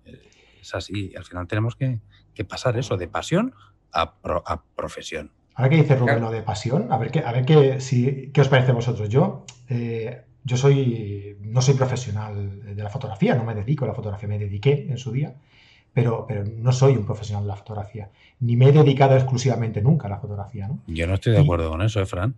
[0.60, 2.00] Es así, al final tenemos que,
[2.44, 3.54] pasar eso de pasión
[3.92, 5.32] a, a profesión.
[5.56, 8.42] Ahora que dice Rubén lo de pasión, a ver qué, a ver qué, si, qué
[8.42, 9.08] os parece a vosotros.
[9.08, 13.94] Yo, eh, yo soy, no soy profesional de la fotografía, no me dedico a la
[13.94, 15.34] fotografía, me dediqué en su día,
[15.96, 18.10] pero, pero no soy un profesional de la fotografía,
[18.40, 20.68] ni me he dedicado exclusivamente nunca a la fotografía.
[20.68, 20.80] ¿no?
[20.88, 22.34] Yo no estoy de acuerdo con eso, ¿eh, Fran?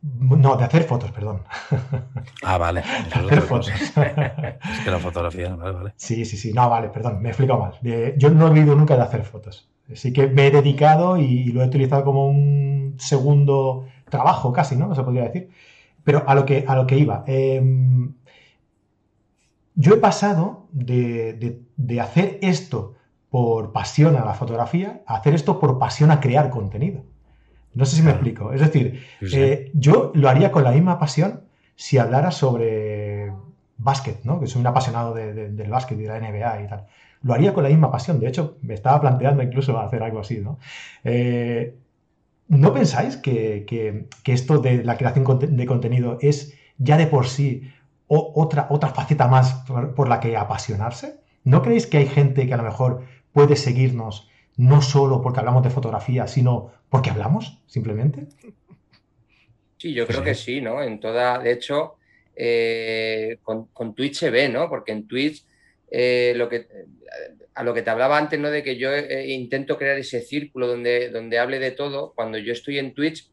[0.00, 1.42] No, de hacer fotos, perdón.
[2.42, 2.80] Ah, vale.
[2.80, 3.68] hacer fotos.
[3.78, 5.92] es que la fotografía, vale, vale.
[5.96, 6.54] Sí, sí, sí.
[6.54, 7.74] No, vale, perdón, me he explicado mal.
[8.16, 9.68] yo no he vivido nunca de hacer fotos.
[9.92, 14.94] Así que me he dedicado y lo he utilizado como un segundo trabajo casi, ¿no?
[14.94, 15.50] Se podría decir.
[16.02, 17.24] Pero a lo que, a lo que iba.
[17.26, 18.14] Em,
[19.76, 21.62] yo he pasado de,
[22.00, 22.94] hacer esto
[23.30, 27.04] por pasión a la fotografía a hacer esto por pasión a crear contenido.
[27.74, 28.52] No sé si me explico.
[28.52, 31.42] Es decir, eh, yo lo haría con la misma pasión
[31.74, 33.32] si hablara sobre
[33.76, 34.40] básquet, ¿no?
[34.40, 36.86] Que soy un apasionado del básquet y de la NBA y tal
[37.26, 38.20] lo haría con la misma pasión.
[38.20, 40.58] De hecho, me estaba planteando incluso hacer algo así, ¿no?
[41.02, 41.74] Eh,
[42.48, 47.72] ¿No pensáis que, esto de la creación de contenido es ya de por sí
[48.08, 49.64] otra, otra faceta más
[49.94, 51.20] por, la que apasionarse?
[51.44, 55.62] ¿No creéis que hay gente que a lo mejor puede seguirnos no solo porque hablamos
[55.62, 58.26] de fotografía, sino porque hablamos, simplemente?
[59.76, 60.82] Sí, yo creo que sí, ¿no?
[60.82, 61.96] En toda, de hecho,
[62.34, 64.68] eh, con, con, Twitch se ve, ¿no?
[64.68, 65.44] Porque en Twitch
[65.90, 66.66] eh, lo que,
[67.54, 68.50] a lo que te hablaba antes, ¿no?
[68.50, 72.12] De que yo eh, intento crear ese círculo donde, donde hable de todo.
[72.14, 73.30] Cuando yo estoy en Twitch,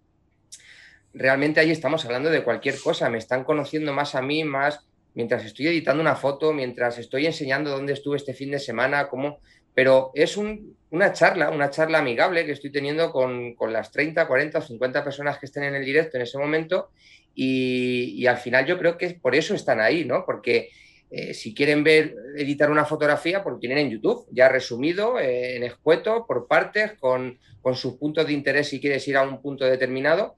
[1.14, 3.10] realmente ahí estamos hablando de cualquier cosa.
[3.10, 4.86] Me están conociendo más a mí, más
[5.16, 9.40] mientras estoy editando una foto, mientras estoy enseñando dónde estuve este fin de semana, cómo.
[9.74, 14.62] Pero es una charla, una charla amigable que estoy teniendo con, las 30, 40 o
[14.62, 16.90] 50 personas que estén en el directo en ese momento.
[17.36, 20.24] Y, al final yo creo que por eso están ahí, ¿no?
[20.26, 20.70] Porque
[21.10, 25.56] eh, si quieren ver, editar una fotografía, pues lo tienen en YouTube, ya resumido, eh,
[25.56, 27.40] en escueto, por partes, con,
[27.74, 30.36] sus puntos de interés si quieres ir a un punto determinado.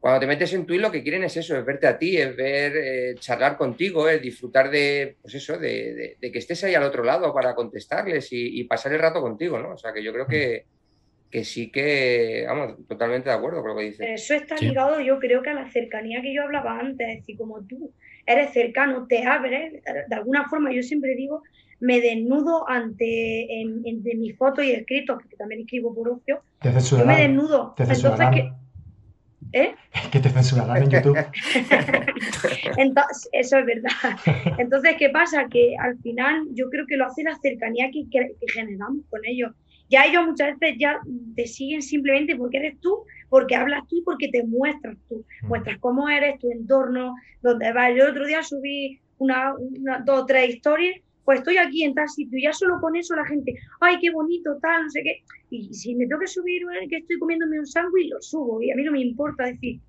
[0.00, 2.36] Cuando te metes en Twitch lo que quieren es eso, es verte a ti, es
[2.36, 7.02] ver, eh, charlar contigo, es disfrutar de, pues eso, de, que estés ahí al otro
[7.02, 9.70] lado para contestarles y, pasar el rato contigo, ¿no?
[9.70, 10.64] O sea que yo creo que,
[11.30, 14.06] que sí que, vamos, totalmente de acuerdo con lo que dices.
[14.08, 17.36] Eso está ligado, yo creo que a la cercanía que yo hablaba antes, es decir,
[17.36, 17.92] como tú
[18.26, 21.42] eres cercano, te abres, de alguna forma yo siempre digo,
[21.80, 27.20] me desnudo ante en, mis fotos y escritos, porque también escribo por ocio, yo me
[27.22, 27.74] desnudo.
[27.78, 28.02] Entonces,
[28.32, 28.52] que,
[29.52, 29.74] ¿Eh?
[30.12, 31.16] Que te censurarán en YouTube.
[32.76, 33.90] Entonces, eso es verdad.
[34.58, 35.46] Entonces, ¿qué pasa?
[35.48, 39.52] Que al final yo creo que lo hace la cercanía que, que generamos con ellos.
[39.88, 40.98] Ya ellos muchas veces ya
[41.36, 45.78] te siguen simplemente porque eres tú porque hablas tú y porque te muestras tú, muestras
[45.78, 47.90] cómo eres, tu entorno, dónde vas.
[47.96, 49.54] Yo el otro día subí una,
[50.04, 53.14] dos o tres historias, pues estoy aquí en tal sitio, y ya solo con eso
[53.14, 55.22] la gente, ay, qué bonito, tal, no sé qué.
[55.50, 58.76] Y si me tengo que subir que estoy comiéndome un sándwich, lo subo, y a
[58.76, 59.80] mí no me importa decir,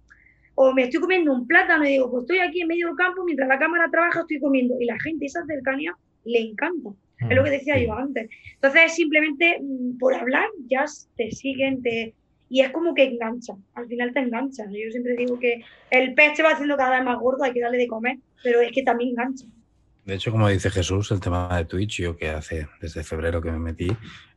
[0.56, 3.24] o me estoy comiendo un plátano y digo, pues estoy aquí en medio del campo,
[3.24, 4.76] mientras la cámara trabaja, estoy comiendo.
[4.82, 5.96] Y la gente, esa cercanía,
[6.26, 6.90] le encanta.
[7.30, 8.28] Es lo que decía yo antes.
[8.56, 10.86] Entonces, simplemente mm, por hablar, ya
[11.16, 12.16] te siguen, te,
[12.50, 14.66] y es como que engancha, al final te engancha.
[14.66, 15.62] Yo siempre digo que
[15.92, 18.60] el pez se va haciendo cada vez más gordo, hay que darle de comer, pero
[18.62, 19.46] es que también engancha.
[20.08, 23.52] De hecho, como dice Jesús, el tema de Twitch, yo que hace desde febrero que
[23.52, 23.90] me metí,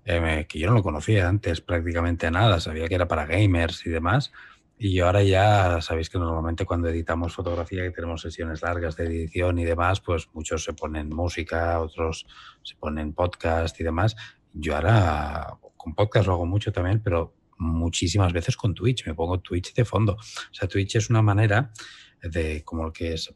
[0.04, 3.90] eh, que yo no lo conocía antes prácticamente nada, sabía que era para gamers y
[3.90, 4.32] demás.
[4.76, 9.60] Y ahora ya sabéis que normalmente cuando editamos fotografía, que tenemos sesiones largas de edición
[9.60, 12.26] y demás, pues muchos se ponen música, otros
[12.64, 14.16] se ponen podcast y demás.
[14.52, 19.38] Yo ahora con podcast lo hago mucho también, pero muchísimas veces con Twitch, me pongo
[19.38, 20.14] Twitch de fondo.
[20.14, 21.70] O sea, Twitch es una manera
[22.22, 23.32] de como que es,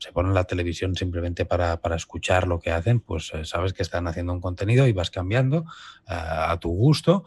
[0.00, 3.82] se pone en la televisión simplemente para, escuchar lo que hacen, pues eh, sabes que
[3.82, 5.66] están haciendo un contenido y vas cambiando
[6.08, 7.24] eh, a tu gusto.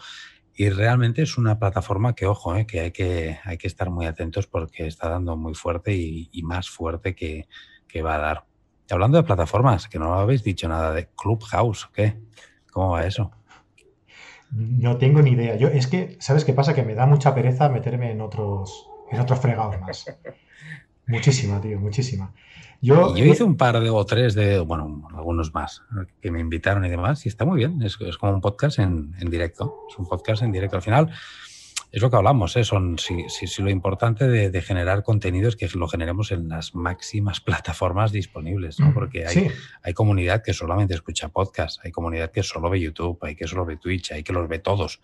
[0.56, 4.08] Y realmente es una plataforma que, ojo, eh, que, hay que hay que estar muy
[4.08, 7.48] atentos porque está dando muy fuerte y, más fuerte que,
[7.88, 8.45] que, va a dar.
[8.90, 12.18] hablando de plataformas, que no habéis dicho nada de Clubhouse, ¿qué?
[12.72, 13.32] ¿Cómo va eso?
[14.52, 15.56] No tengo ni idea.
[15.56, 16.74] Yo, es que, ¿sabes qué pasa?
[16.74, 20.06] Que me da mucha pereza meterme en otros, en otros fregados más.
[21.08, 22.34] Muchísima, tío, muchísima.
[22.84, 25.84] Yo, yo hice un par de o tres de, bueno, algunos más
[26.22, 27.82] que me invitaron y demás, y está muy bien.
[27.82, 29.86] Es, es como un podcast en, en, directo.
[29.90, 30.76] Es un podcast en directo.
[30.76, 31.10] Al final,
[31.94, 32.66] es lo que hablamos, ¿eh?
[32.66, 36.50] Son, si, si, si lo importante de, de, generar contenido es que lo generemos en
[36.50, 38.94] las máximas plataformas disponibles, ¿no?
[38.94, 39.48] Porque hay, sí.
[39.82, 43.64] hay comunidad que solamente escucha podcast, hay comunidad que solo ve YouTube, hay que solo
[43.64, 45.00] ve Twitch, hay que los ve todos,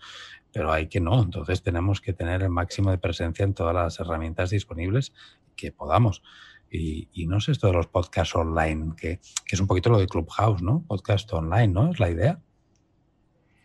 [0.52, 1.22] pero hay que no.
[1.22, 5.14] Entonces tenemos que tener el máximo de presencia en todas las herramientas disponibles
[5.56, 6.22] que podamos.
[6.70, 9.98] Y, y, no sé esto de los podcasts online, que, que, es un poquito lo
[9.98, 10.84] de Clubhouse, ¿no?
[10.86, 11.90] Podcast online, ¿no?
[11.90, 12.38] Es la idea.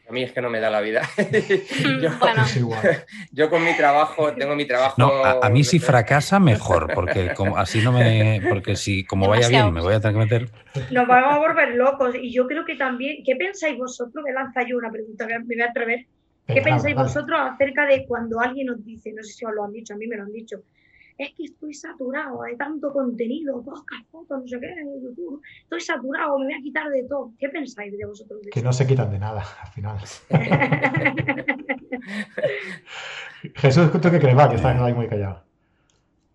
[0.07, 1.01] A mí es que no me da la vida.
[2.01, 2.43] yo, bueno.
[3.31, 4.95] yo, con mi trabajo, tengo mi trabajo.
[4.97, 8.39] No, a, a mí si fracasa, mejor, porque como, así no me.
[8.47, 10.49] Porque si como vaya bien, me voy a tener que meter.
[10.91, 12.15] Nos vamos a volver locos.
[12.21, 13.23] Y yo creo que también.
[13.25, 14.23] ¿Qué pensáis vosotros?
[14.23, 16.05] Me lanza yo una pregunta, me voy a atrever.
[16.47, 19.71] ¿Qué pensáis vosotros acerca de cuando alguien os dice, no sé si os lo han
[19.71, 20.57] dicho, a mí me lo han dicho,
[21.17, 25.41] es que estoy saturado de tanto contenido, podcast, fotos, no sé qué, en YouTube.
[25.63, 27.31] Estoy saturado, me voy a quitar de todo.
[27.39, 28.41] ¿Qué pensáis de vosotros?
[28.41, 29.97] De que no se quitan de nada, al final.
[33.55, 34.37] Jesús, ¿tú qué crees?
[34.37, 35.45] Va, que estás ahí muy callado.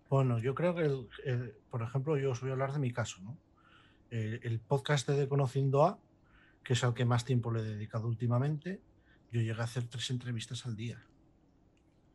[0.09, 2.91] Bueno, yo creo que, el, el, por ejemplo, yo os voy a hablar de mi
[2.91, 3.37] caso, ¿no?
[4.09, 5.99] El, el podcast de Conociendo A,
[6.63, 8.81] que es al que más tiempo le he dedicado últimamente,
[9.31, 11.05] yo llegué a hacer tres entrevistas al día.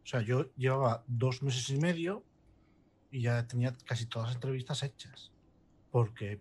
[0.02, 2.24] O sea, yo llevaba dos meses y medio
[3.16, 5.32] y ya tenía casi todas las entrevistas hechas.
[5.90, 6.38] Porque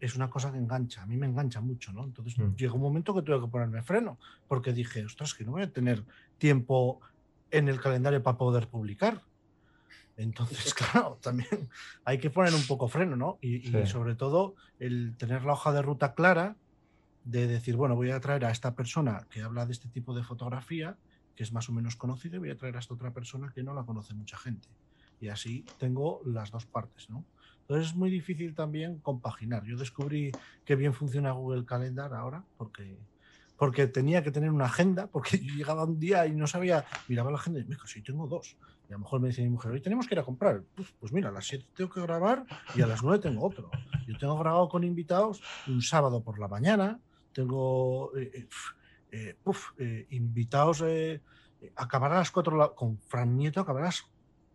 [0.00, 2.04] es una cosa que engancha, a mí me engancha mucho, ¿no?
[2.04, 2.54] Entonces mm.
[2.54, 4.18] llegó un momento que tuve que ponerme freno,
[4.48, 6.04] porque dije, ostras, que no voy a tener
[6.38, 7.00] tiempo
[7.50, 9.20] en el calendario para poder publicar.
[10.16, 11.68] Entonces, claro, también
[12.06, 13.36] hay que poner un poco freno, ¿no?
[13.42, 13.76] Y, sí.
[13.76, 16.56] y, sobre todo el tener la hoja de ruta clara
[17.24, 20.24] de decir, bueno, voy a traer a esta persona que habla de este tipo de
[20.24, 20.96] fotografía,
[21.34, 23.62] que es más o menos conocida, y voy a traer a esta otra persona que
[23.62, 24.66] no la conoce mucha gente
[25.20, 27.24] y así tengo las dos partes, ¿no?
[27.62, 29.64] Entonces es muy difícil también compaginar.
[29.64, 30.30] Yo descubrí
[30.64, 32.96] que bien funciona Google Calendar ahora porque,
[33.56, 37.30] porque tenía que tener una agenda, porque yo llegaba un día y no sabía, miraba
[37.32, 38.56] la agenda y me dijo, sí, tengo dos.
[38.88, 40.62] Y a lo mejor me dice mi mujer, hoy tenemos que ir a comprar.
[40.76, 42.44] Pues, pues mira, a las 7 tengo que grabar
[42.76, 43.68] y a las 9 tengo otro.
[44.06, 47.00] Yo tengo grabado con invitados un sábado por la mañana,
[47.32, 48.46] tengo eh,
[49.10, 49.36] eh,
[49.78, 50.84] eh, invitados,
[51.74, 54.04] acabar a las 4 con Fran Nieto, acabarás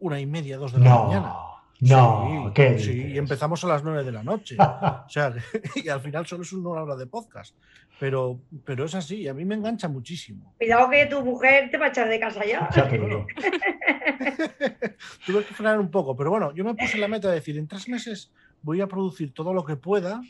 [0.02, 1.34] una y media, dos de la no, mañana.
[1.80, 4.56] No, sí, ¿qué sí, y empezamos a las nueve de la noche.
[4.60, 5.34] o sea,
[5.76, 7.56] y al final solo es una hora de podcast.
[7.99, 10.56] Pero, pero es así, a mí me engancha muchísimo.
[10.57, 12.68] Cuidado que tu mujer te va a echar de casa ya.
[12.76, 13.28] ya te digo.
[15.26, 17.68] Tuve que frenar un poco, pero bueno, yo me puse la meta de decir, en
[17.68, 18.32] tres meses
[18.64, 20.22] voy a producir todo lo que pueda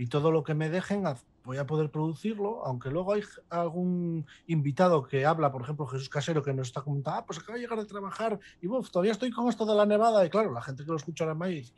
[0.00, 1.04] y todo lo que me dejen
[1.44, 6.42] voy a poder producirlo, aunque luego hay algún invitado que habla, por ejemplo Jesús Casero,
[6.42, 9.30] que nos está comentando, ah, pues acaba de llegar de trabajar y uf, todavía estoy
[9.30, 11.74] con esto de la nevada, y claro, la gente que lo escucha ahora más dice,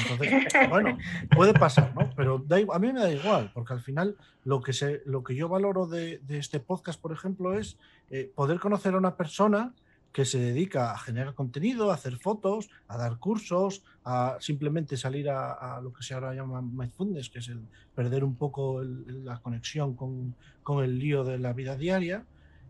[0.00, 0.98] Entonces, bueno,
[1.32, 2.10] puede pasar, ¿no?
[2.16, 5.36] Pero da, a mí me da igual, porque al final lo que, se, lo que
[5.36, 7.78] yo valoro de, de este podcast, por ejemplo, es
[8.10, 9.72] eh, poder conocer a una persona
[10.12, 15.30] que se dedica a generar contenido, a hacer fotos, a dar cursos, a simplemente salir
[15.30, 19.24] a, a lo que se ahora llama mindfulness, que es el perder un poco el,
[19.24, 22.24] la conexión con, con, el lío de la vida diaria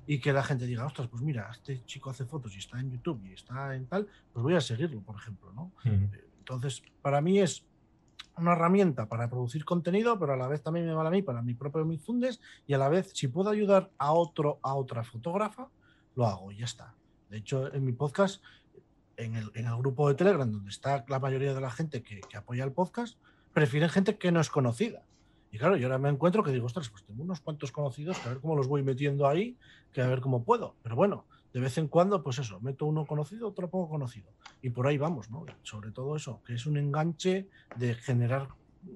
[0.07, 2.91] y que la gente diga, ostras, pues mira, este chico hace fotos y está en
[2.91, 5.73] YouTube y está en tal, pues voy a seguirlo, por ejemplo, ¿no?
[5.85, 6.11] Uh -huh.
[6.39, 7.65] Entonces, para mí es
[8.37, 11.43] una herramienta para producir contenido, pero a la vez también me vale a mí para
[11.43, 15.69] mi propio mindfulness y a la vez, si puedo ayudar a otro, a otra fotógrafa,
[16.17, 16.95] lo hago y ya está.
[17.33, 18.43] De hecho, en mi podcast,
[19.17, 22.21] en el, en el, grupo de Telegram, donde está la mayoría de la gente que,
[22.21, 23.17] que, apoya el podcast,
[23.55, 25.07] prefieren gente que no es conocida.
[25.51, 28.29] Y claro, yo ahora me encuentro que digo, ostras, pues tengo unos cuantos conocidos, que
[28.29, 29.57] a ver cómo los voy metiendo ahí,
[29.95, 30.75] que a ver cómo puedo.
[30.83, 34.29] Pero bueno, de vez en cuando, pues eso, meto uno conocido, otro poco conocido.
[34.61, 35.47] Y por ahí vamos, ¿no?
[35.63, 38.49] Sobre todo eso, que es un enganche de generar,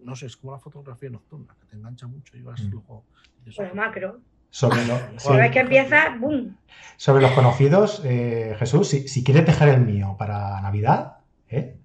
[0.05, 2.69] no sé, es como la fotografía nocturna, que te engancha mucho y vas mm.
[2.69, 3.03] luego...
[3.45, 4.21] Pues macro.
[4.51, 5.29] Sobre, lo, sí.
[5.29, 6.57] Una vez que empieza, ¡boom!
[6.97, 11.19] Sobre los conocidos, eh, Jesús, si, si, quieres dejar el mío para Navidad,
[11.49, 11.77] ¿eh?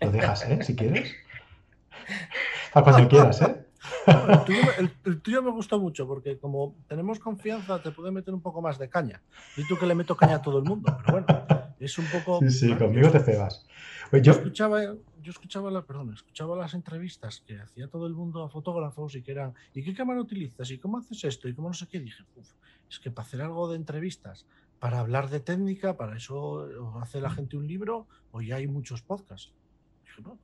[0.00, 0.62] lo dejas, ¿eh?
[0.62, 1.14] Si quieres.
[2.72, 3.64] Para cuando quieras, ¿eh?
[4.06, 8.34] El tuyo, el, el tuyo, me gusta mucho porque como tenemos confianza te puede meter
[8.34, 9.22] un poco más de caña.
[9.56, 11.46] Y tú que le meto caña a todo el mundo, pero bueno,
[11.78, 12.40] es un poco...
[12.40, 13.66] Sí, sí, conmigo te cebas.
[14.10, 14.32] Pues yo...
[14.32, 14.38] yo...
[14.38, 14.80] escuchaba,
[15.22, 19.22] yo escuchaba, la, perdón, escuchaba las entrevistas que hacía todo el mundo a fotógrafos y
[19.22, 20.70] que eran, ¿y qué cámara utilizas?
[20.70, 21.48] ¿Y cómo haces esto?
[21.48, 22.00] ¿Y cómo no sé qué?
[22.00, 22.48] dije, Uf,
[22.90, 24.46] es que para hacer algo de entrevistas,
[24.78, 26.68] para hablar de técnica, para eso
[27.00, 29.52] hace la gente un libro o ya hay muchos podcasts.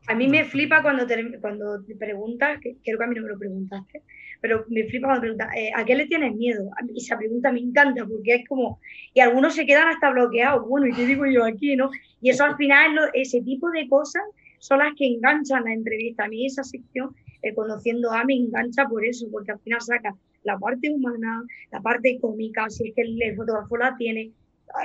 [0.07, 3.23] A mí me flipa cuando te, cuando te preguntas, que creo que a mí no
[3.23, 4.03] me lo preguntaste,
[4.41, 6.71] pero me flipa cuando preguntas, eh, ¿a qué le tienes miedo?
[6.85, 8.81] Mí esa pregunta me encanta porque es como,
[9.13, 11.91] y algunos se quedan hasta bloqueados, bueno, ¿y qué digo yo aquí, no?
[12.21, 14.23] Y eso al final, ese tipo de cosas
[14.65, 16.25] son las que enganchan la entrevista.
[16.25, 20.15] A mí esa sección, eh, conociendo a me engancha por eso, porque al final saca
[20.43, 24.33] la parte humana, la parte cómica, si es que el, fotógrafo la tiene,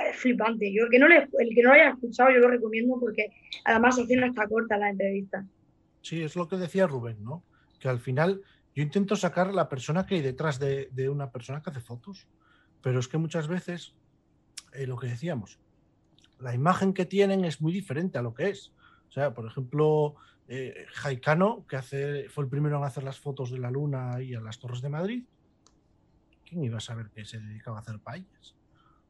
[0.06, 0.70] es flipante.
[0.70, 3.32] Yo el que no le, el que no lo haya escuchado, yo lo recomiendo porque
[3.64, 5.46] además final está corta la entrevista.
[6.02, 7.42] Sí, es lo que decía Rubén, ¿no?
[7.78, 8.42] Que al final
[8.74, 12.28] yo intento sacar la persona que hay detrás de, una persona que hace fotos,
[12.82, 13.94] pero es que muchas veces,
[14.74, 15.58] eh, lo que decíamos,
[16.38, 18.74] la imagen que tienen es muy diferente a lo que es.
[19.10, 20.14] O sea, por ejemplo,
[20.46, 21.82] eh, Jaicano, que
[22.30, 24.88] fue el primero en hacer las fotos de la luna y a las torres de
[24.88, 25.24] Madrid,
[26.44, 28.54] ¿quién iba a saber que se dedicaba a hacer paellas?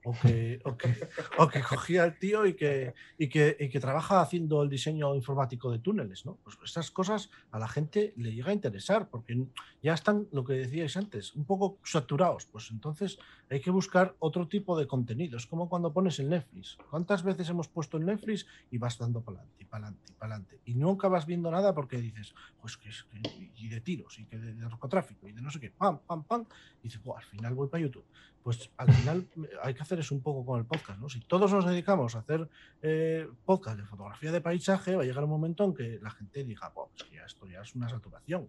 [0.03, 3.81] O que, o, que, o que, cogía al tío y que, y que, y, que,
[3.81, 6.39] trabaja haciendo el diseño informático de túneles, ¿no?
[6.43, 9.45] Pues esas cosas a la gente le llega a interesar, porque
[9.83, 12.47] ya están, lo que decíais antes, un poco saturados.
[12.47, 13.19] Pues entonces
[13.51, 15.37] hay que buscar otro tipo de contenido.
[15.37, 16.79] Es como cuando pones el Netflix.
[16.89, 20.61] ¿Cuántas veces hemos puesto el Netflix y vas dando para adelante, para adelante, para adelante?
[20.65, 23.05] Y nunca vas viendo nada porque dices, pues que es
[23.57, 26.47] y de tiros, y que de, narcotráfico, y de no sé qué, pam, pam, pam.
[26.83, 28.05] Y dices, al final voy para YouTube.
[28.43, 29.29] Pues al final
[29.63, 31.09] hay que hacer eso un poco con el podcast, ¿no?
[31.09, 32.49] Si todos nos dedicamos a hacer
[32.81, 36.43] eh, podcast de fotografía de paisaje, va a llegar un momento en que la gente
[36.45, 38.49] diga, pues ya esto ya es una saturación.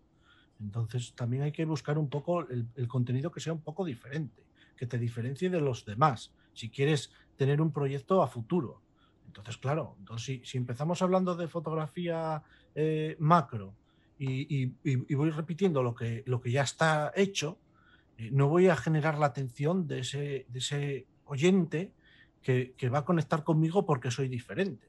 [0.61, 4.43] Entonces también hay que buscar un poco el contenido que sea un poco diferente
[4.81, 8.81] que te diferencie de los demás, si quieres tener un proyecto a futuro.
[9.27, 12.41] Entonces, claro, entonces, si, empezamos hablando de fotografía
[12.73, 13.75] eh, macro
[14.17, 14.65] y,
[15.13, 17.70] voy repitiendo lo que, lo que ya está hecho, eh,
[18.31, 21.91] no voy a generar la atención de ese, de ese oyente
[22.41, 24.87] que, va a conectar conmigo porque soy diferente.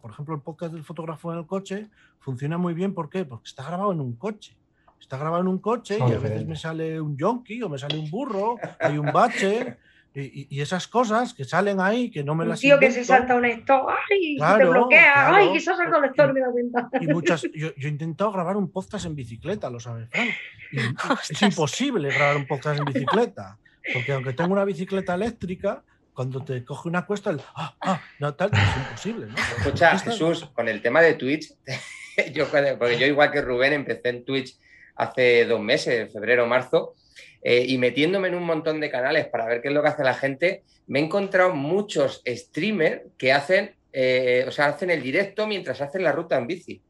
[0.00, 2.94] por ejemplo, el podcast del fotógrafo en el coche funciona muy bien.
[2.94, 3.24] ¿Por qué?
[3.24, 4.56] Porque está grabado en un coche
[5.00, 7.98] está grabado en un coche y a veces me sale un yonki o me sale
[7.98, 9.78] un burro, hay un bache.
[10.18, 12.94] Y, esas cosas que salen ahí que no me las tío invento.
[12.94, 16.40] que se salta un esto ay te bloquea ay que se saltado el lector me
[16.40, 16.88] da cuenta.
[17.00, 21.42] y muchas yo, yo, he intentado grabar un podcast en bicicleta lo sabes Frank es
[21.42, 23.58] imposible grabar un podcast en bicicleta
[23.92, 25.82] porque aunque tengo una bicicleta eléctrica
[26.14, 29.36] cuando te coge una cuesta el ah, ah, no tal es imposible ¿no?
[29.36, 31.52] escucha Jesús con el tema de Twitch
[32.32, 34.56] yo porque yo igual que Rubén empecé en Twitch
[34.96, 36.94] hace dos meses, febrero, marzo,
[37.42, 40.04] eh, y metiéndome en un montón de canales para ver qué es lo que hace
[40.04, 45.46] la gente, me he encontrado muchos streamers que hacen, eh, o sea, hacen el directo
[45.46, 46.82] mientras hacen la ruta en bici.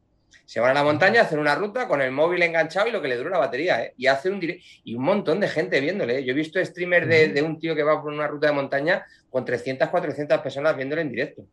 [0.44, 3.08] Se van a la montaña, hacen una ruta con el móvil enganchado y lo que
[3.08, 3.94] le dura la batería, ¿eh?
[3.96, 4.64] Y hacen un directo.
[4.84, 6.24] Y un montón de gente viéndole.
[6.24, 9.04] Yo he visto streamers de, de, un tío que va por una ruta de montaña
[9.28, 11.44] con 300, 400 personas viéndole en directo.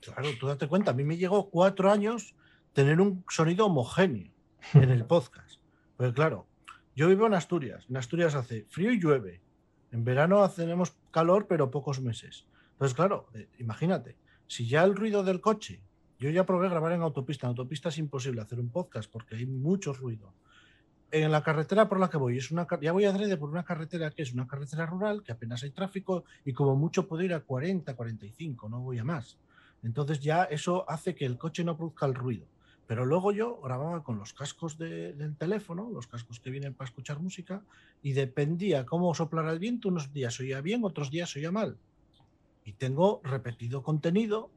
[0.00, 2.34] Claro, tú date cuenta, a mí me llegó cuatro años
[2.72, 4.30] tener un sonido homogéneo
[4.74, 5.60] en el podcast.
[5.96, 6.46] Pues claro,
[6.94, 7.86] yo vivo en Asturias.
[7.88, 9.40] En Asturias hace frío y llueve.
[9.90, 12.46] En verano tenemos calor, pero pocos meses.
[12.72, 14.16] Entonces, claro, eh, imagínate,
[14.46, 15.80] si ya el ruido del coche,
[16.18, 17.46] yo ya probé grabar en autopista.
[17.46, 20.34] En autopista es imposible hacer un podcast porque hay mucho ruido.
[21.10, 23.64] En la carretera por la que voy, es una, ya voy a adrede por una
[23.64, 27.34] carretera que es una carretera rural, que apenas hay tráfico y como mucho puedo ir
[27.34, 29.38] a 40, 45, no voy a más.
[29.82, 32.46] Entonces ya eso hace que el coche no produzca el ruido.
[32.86, 37.18] Pero luego yo grababa con los cascos del teléfono, los cascos que vienen para escuchar
[37.18, 37.62] música,
[38.02, 41.78] y dependía cómo soplara el viento, unos días oía bien, otros días oía mal.
[42.64, 44.50] Y tengo repetido contenido,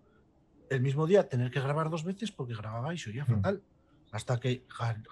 [0.70, 3.36] el mismo día tener que grabar dos veces porque grababa y se oía mm.
[3.36, 3.64] fatal.
[4.12, 4.64] Hasta que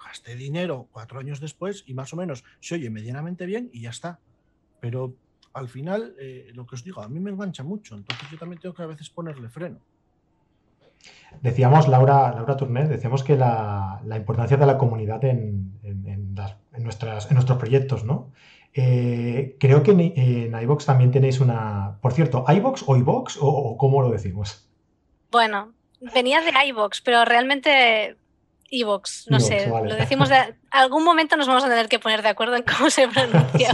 [0.04, 3.90] gasté dinero cuatro años después y más o menos se oye medianamente bien y ya
[3.90, 4.20] está.
[4.80, 5.14] Pero
[5.52, 8.60] al final, eh, lo que os digo, a mí me engancha mucho, entonces yo también
[8.60, 9.80] tengo que a veces ponerle freno.
[11.42, 15.72] Decíamos, Laura, Laura Turner, decíamos que la, importancia de la comunidad en
[16.78, 18.32] nuestros proyectos, ¿no?
[18.78, 21.96] Eh, creo que en, en iVox también tenéis una.
[22.02, 24.68] Por cierto, ¿iVox o iVox o, cómo lo decimos?
[25.30, 25.72] Bueno,
[26.14, 28.16] venía de iVox, pero realmente
[28.68, 30.54] iVox, no sé, lo decimos de.
[30.70, 33.70] Algún momento nos vamos a tener que poner de acuerdo en cómo se pronuncia.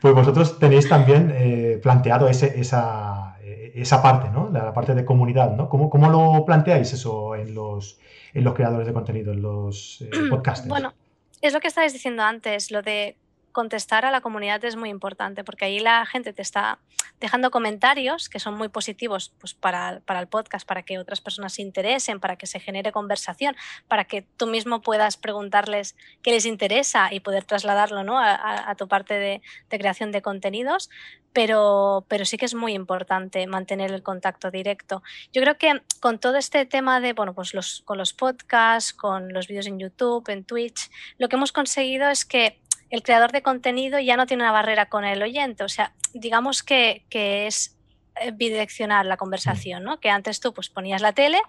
[0.00, 3.31] Pues vosotros tenéis también eh, planteado ese, esa,
[3.74, 4.50] esa parte, ¿no?
[4.50, 5.68] La, parte de comunidad, ¿no?
[5.68, 7.98] ¿Cómo, ¿Cómo, lo planteáis eso en los,
[8.34, 10.68] en los creadores de contenido, en los eh, podcasters?
[10.68, 10.94] Bueno,
[11.40, 13.16] es lo que estabais diciendo antes, lo de
[13.52, 16.78] contestar a la comunidad es muy importante porque ahí la gente te está
[17.20, 21.52] dejando comentarios que son muy positivos pues, para, para, el podcast, para que otras personas
[21.52, 23.54] se interesen, para que se genere conversación,
[23.86, 28.18] para que tú mismo puedas preguntarles qué les interesa y poder trasladarlo ¿no?
[28.18, 29.40] a, a, tu parte de,
[29.70, 30.90] de, creación de contenidos.
[31.32, 35.02] Pero, pero sí que es muy importante mantener el contacto directo.
[35.32, 39.32] Yo creo que con todo este tema de, bueno, pues los, con los podcasts, con
[39.32, 42.60] los vídeos en YouTube, en Twitch, lo que hemos conseguido es que
[42.90, 45.64] el creador de contenido ya no tiene una barrera con el oyente.
[45.64, 47.78] O sea, digamos que, que es
[48.16, 49.98] eh, bidireccional la conversación, ¿no?
[49.98, 51.40] Que antes tú pues ponías la tele,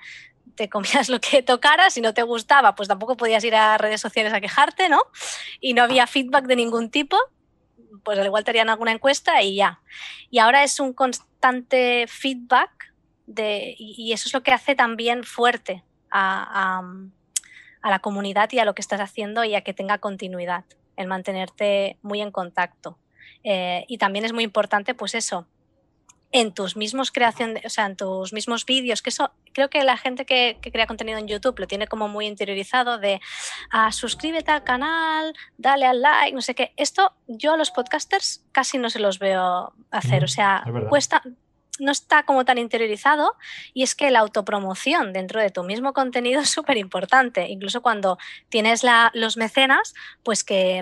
[0.55, 3.99] te comías lo que tocara, si no te gustaba, pues tampoco podías ir a redes
[3.99, 5.01] sociales a quejarte, ¿no?
[5.60, 7.18] Y no había feedback de ningún tipo,
[8.03, 9.79] pues al igual te harían alguna encuesta y ya.
[10.29, 12.93] Y ahora es un constante feedback
[13.27, 16.81] de, y eso es lo que hace también fuerte a,
[17.81, 20.63] a, la comunidad y a lo que estás haciendo y a que tenga continuidad
[20.95, 22.97] el mantenerte muy en contacto.
[23.43, 25.47] Eh, y también es muy importante, pues eso,
[26.34, 29.97] en tus mismos creación, o sea, en tus mismos vídeos, que eso creo que la
[29.97, 33.22] gente que, que, crea contenido en YouTube lo tiene como muy interiorizado de
[33.72, 36.73] ah, suscríbete al canal, dale al like, no sé qué.
[36.76, 41.22] Esto yo a los podcasters casi no se los veo hacer, o sea, cuesta,
[41.80, 43.35] no está como tan interiorizado
[43.76, 47.47] y es que la autopromoción dentro de tu mismo contenido es súper importante.
[47.47, 48.18] Incluso cuando
[48.49, 49.93] tienes la, los mecenas,
[50.23, 50.81] pues que,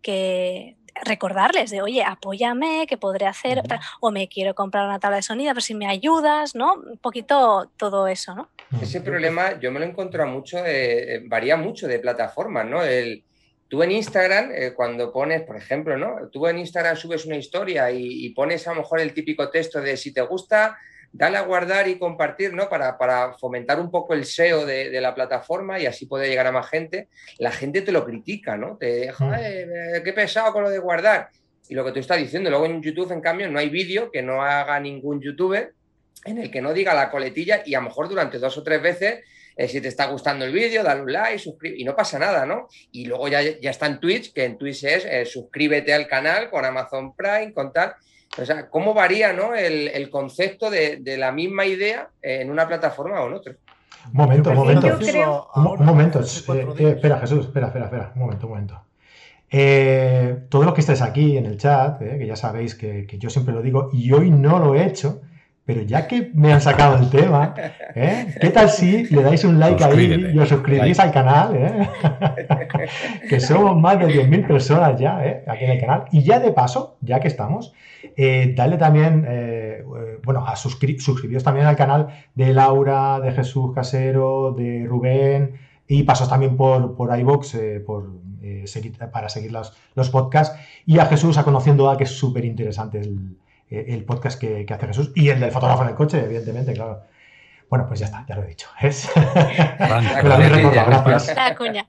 [0.00, 3.80] que recordarles de, oye, apóyame, que podré hacer, uh -huh.
[4.00, 6.74] o me quiero comprar una tabla de sonido, ver si me ayudas, ¿no?
[6.74, 8.48] Un poquito todo eso, ¿no?
[8.80, 12.82] Ese problema yo me lo encuentro mucho, eh, varía mucho de plataformas, ¿no?
[12.82, 13.22] El,
[13.68, 16.28] tú en Instagram, eh, cuando pones, por ejemplo, ¿no?
[16.32, 19.80] Tú en Instagram subes una historia y, y, pones a lo mejor el típico texto
[19.80, 20.76] de si te gusta,
[21.16, 22.68] dale a guardar y compartir, ¿no?
[22.68, 26.46] Para, para fomentar un poco el SEO de, de, la plataforma y así puede llegar
[26.46, 27.08] a más gente.
[27.38, 28.76] La gente te lo critica, ¿no?
[28.76, 31.30] Te deja, eh, qué pesado con lo de guardar.
[31.68, 34.22] Y lo que tú estás diciendo, luego en YouTube, en cambio, no hay vídeo que
[34.22, 35.72] no haga ningún youtuber
[36.24, 38.82] en el que no diga la coletilla y a lo mejor durante dos o tres
[38.82, 39.24] veces
[39.56, 42.44] eh, si te está gustando el vídeo, dale un like, suscríbete, y no pasa nada,
[42.44, 42.68] ¿no?
[42.92, 46.50] Y luego ya, ya está en Twitch, que en Twitch es eh, suscríbete al canal
[46.50, 47.94] con Amazon Prime, con tal.
[48.38, 49.54] O sea, ¿cómo varía ¿no?
[49.54, 53.54] el, el concepto de, de, la misma idea en una plataforma o en otra?
[54.12, 54.98] Un momento, un momento.
[54.98, 55.48] Creo...
[55.54, 56.20] Un, momento.
[56.20, 58.12] Eh, eh, espera, Jesús, espera, espera, espera.
[58.14, 58.82] Un momento, un momento.
[59.50, 63.30] Eh, todo lo que estáis aquí en el chat, que ya sabéis que, que yo
[63.30, 65.22] siempre lo digo, y hoy no lo he hecho,
[65.66, 67.52] pero ya que me han sacado el tema,
[67.96, 68.32] ¿eh?
[68.40, 71.56] ¿qué tal si le dais un like ahí y os suscribís al canal?
[71.56, 71.88] ¿eh?
[73.28, 75.42] que somos más de 10.000 personas ya ¿eh?
[75.44, 76.04] aquí en el canal.
[76.12, 77.74] Y ya de paso, ya que estamos,
[78.16, 79.26] eh, dale también,
[80.24, 85.54] bueno, a suscri suscribiros también al canal de Laura, de Jesús Casero, de Rubén
[85.88, 88.12] y pasos también por, por iVox por,
[88.66, 90.56] seguir, para seguir los, los podcasts.
[90.86, 93.36] Y a Jesús a Conociendo A, que es súper interesante el
[93.70, 97.02] el podcast que, que, hace Jesús y el del fotógrafo en el coche, evidentemente, claro.
[97.68, 98.68] Bueno, pues ya está, ya lo he dicho.
[98.80, 99.10] Es...
[101.56, 101.88] cuña.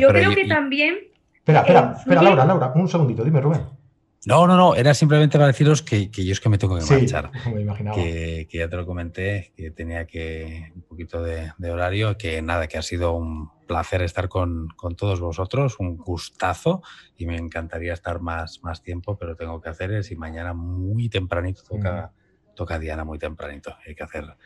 [0.00, 0.98] Yo creo que también.
[1.34, 3.79] Espera, espera, espera, Laura, Laura, un segundito, dime, Rubén.
[4.26, 6.84] No, no, no, era simplemente para deciros que, que yo es que me tengo que
[6.84, 7.30] marchar.
[7.42, 7.96] Sí, me imaginaba.
[7.96, 12.42] Que, que, ya te lo comenté, que tenía que un poquito de, de, horario, que
[12.42, 16.82] nada, que ha sido un placer estar con, con, todos vosotros, un gustazo
[17.16, 21.08] y me encantaría estar más, más tiempo, pero tengo que hacer es y mañana muy
[21.08, 22.54] tempranito toca, mm.
[22.54, 24.36] toca Diana muy tempranito, hay que hacer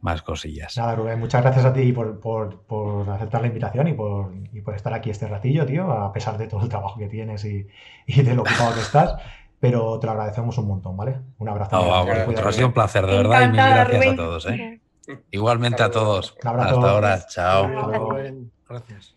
[0.00, 0.76] más cosillas.
[0.76, 4.60] Nada, Rubén, muchas gracias a ti por, por, por aceptar la invitación y por, y
[4.60, 7.66] por, estar aquí este ratillo, tío, a pesar de todo el trabajo que tienes y,
[8.06, 9.16] y de lo ocupado que estás.
[9.58, 11.18] Pero te lo agradecemos un montón, ¿vale?
[11.38, 11.78] Un abrazo.
[11.78, 14.12] Oh, bueno, ha sido un placer, de verdad, y mil gracias Rubén.
[14.14, 14.46] a todos.
[14.46, 14.80] ¿eh?
[15.30, 16.34] Igualmente a todos.
[16.42, 16.76] Un abrazo.
[16.76, 18.10] Hasta ahora, chao.
[18.10, 18.50] Rubén.
[18.66, 19.16] Gracias.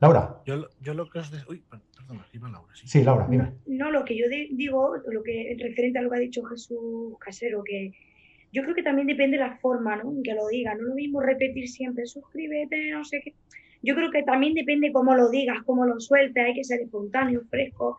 [0.00, 0.40] Laura.
[0.46, 1.30] Yo, yo lo que os...
[1.30, 1.38] De...
[1.48, 1.62] Uy,
[1.96, 2.74] perdona, iba Laura.
[2.74, 2.88] Sí.
[2.88, 3.52] sí, Laura, dime.
[3.66, 7.62] No, lo que yo digo, lo que referente a lo que ha dicho Jesús Casero,
[7.62, 7.92] que
[8.54, 10.12] yo creo que también depende de la forma, ¿no?
[10.12, 10.76] En que lo diga.
[10.76, 13.34] No lo mismo repetir siempre, suscríbete, no sé qué.
[13.82, 17.42] Yo creo que también depende cómo lo digas, cómo lo sueltes, hay que ser espontáneo,
[17.50, 17.98] fresco.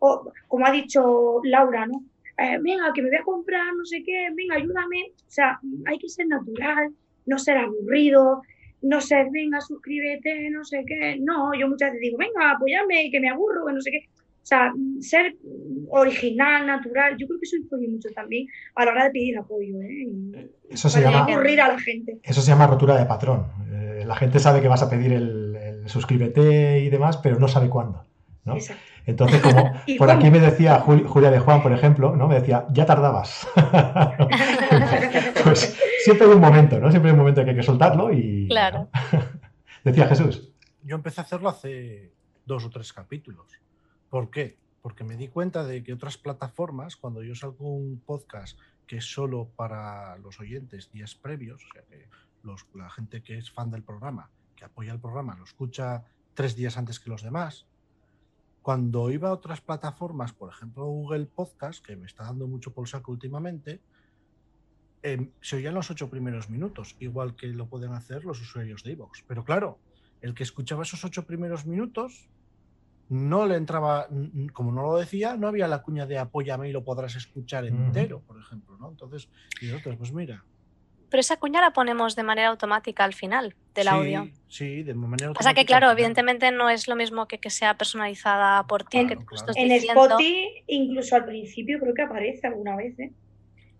[0.00, 2.02] O, como ha dicho Laura, ¿no?
[2.36, 5.12] Eh, venga, que me voy a comprar, no sé qué, venga, ayúdame.
[5.14, 6.92] O sea, hay que ser natural,
[7.26, 8.42] no ser aburrido,
[8.82, 11.16] no ser, venga, suscríbete, no sé qué.
[11.20, 14.08] No, yo muchas veces digo, venga, apóyame, que me aburro, que no sé qué.
[14.42, 15.36] O sea, ser
[15.88, 19.80] original, natural, yo creo que eso influye mucho también a la hora de pedir apoyo.
[19.80, 20.50] ¿eh?
[20.68, 22.18] Eso se llama, ocurrir a la gente.
[22.24, 23.46] Eso se llama rotura de patrón.
[23.70, 27.46] Eh, la gente sabe que vas a pedir el, el, suscríbete y demás, pero no
[27.46, 28.04] sabe cuándo.
[28.44, 28.56] ¿no?
[29.06, 32.26] Entonces, como por aquí me decía Julia de Juan, por ejemplo, ¿no?
[32.28, 33.46] Me decía, ya tardabas.
[35.44, 36.90] pues siempre hay un momento, ¿no?
[36.90, 38.48] Siempre hay un momento que hay que soltarlo y.
[38.48, 38.88] Claro.
[39.12, 39.20] ¿no?
[39.84, 40.52] decía Jesús.
[40.82, 42.12] Yo empecé a hacerlo hace
[42.44, 43.46] dos o tres capítulos.
[44.12, 44.58] ¿Por qué?
[44.82, 49.04] porque me di cuenta de que otras plataformas, cuando yo salgo un podcast que es
[49.04, 52.08] solo para los oyentes días previos, o sea que
[52.74, 56.76] la gente que es fan del programa, que apoya el programa, lo escucha tres días
[56.76, 57.66] antes que los demás.
[58.60, 62.88] Cuando iba a otras plataformas, por ejemplo Google Podcast, que me está dando mucho por
[62.88, 63.80] saco últimamente,
[65.04, 68.92] em, se oían los ocho primeros minutos, igual que lo pueden hacer los usuarios de
[68.92, 69.22] iVoox.
[69.28, 69.78] Pero claro,
[70.20, 72.28] el que escuchaba esos ocho primeros minutos
[73.08, 74.08] no le entraba,
[74.52, 78.20] como no lo decía, no había la cuña de apóyame y lo podrás escuchar entero,
[78.20, 78.90] por ejemplo, ¿no?
[78.90, 79.28] Entonces,
[79.60, 80.44] y otros, pues mira.
[81.10, 84.30] Pero esa cuña la ponemos de manera automática al final del audio.
[84.48, 85.40] Sí, de manera automática.
[85.40, 88.98] O sea que, claro, evidentemente no es lo mismo que que sea personalizada por ti.
[88.98, 89.18] En, que
[89.56, 93.12] en Spotify, incluso al principio, creo que aparece alguna vez, ¿eh?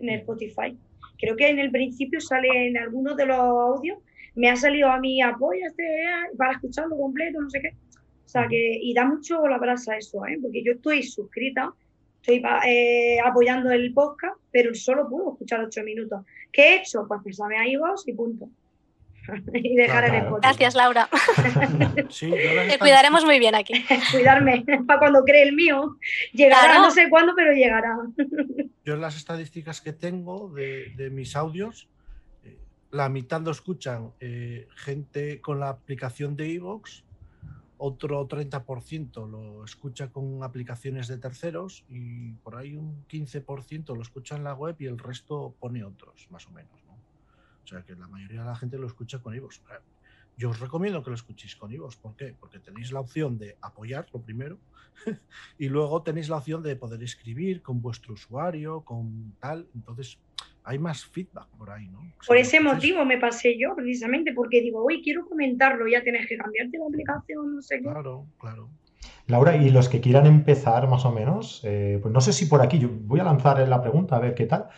[0.00, 0.76] En el Spotify.
[1.18, 3.98] Creo que en el principio sale en alguno de los audios,
[4.34, 7.74] me ha salido a mí apoyo este, eh, para escucharlo completo, no sé qué
[8.32, 10.38] sea que, y da mucho la brasa eso, ¿eh?
[10.40, 11.72] porque yo estoy suscrita,
[12.22, 16.24] estoy eh, apoyando el podcast, pero solo puedo escuchar ocho minutos.
[16.50, 17.04] ¿Qué he hecho?
[17.06, 18.48] Pues pensarme a vos y punto.
[19.52, 20.58] y dejar el podcast.
[20.58, 21.08] Gracias, Laura.
[22.08, 22.30] sí,
[22.70, 23.74] Te cuidaremos muy bien aquí.
[24.12, 25.98] Cuidarme para cuando cree el mío.
[26.32, 27.98] Llegará, no sé cuándo, pero llegará.
[28.84, 31.88] yo las estadísticas que tengo de, mis audios,
[32.44, 32.56] eh,
[32.90, 37.04] la mitad lo escuchan eh, gente con la aplicación de Evox
[37.84, 44.36] otro 30% lo escucha con aplicaciones de terceros y por ahí un 15% lo escucha
[44.36, 46.80] en la web y el resto pone otros, más o menos.
[47.64, 49.62] O sea que la mayoría de la gente lo escucha con iVoox.
[50.36, 51.96] Yo os recomiendo que lo escuchéis con iVoox.
[51.96, 52.36] ¿Por qué?
[52.38, 54.58] Porque tenéis la opción de apoyar, lo primero,
[55.58, 59.66] y luego tenéis la opción de poder escribir con vuestro usuario, con tal.
[59.74, 60.20] Entonces,
[60.64, 62.00] hay más feedback por ahí, ¿no?
[62.26, 66.36] Por ese motivo me pasé yo, precisamente, porque digo, oye, quiero comentarlo, ya tienes que
[66.36, 67.82] cambiarte la aplicación, no sé qué.
[67.82, 68.68] Claro, claro.
[69.26, 72.62] Laura, y los que quieran empezar más o menos, eh, pues no sé si por
[72.62, 74.68] aquí, yo voy a lanzar la pregunta a ver qué tal.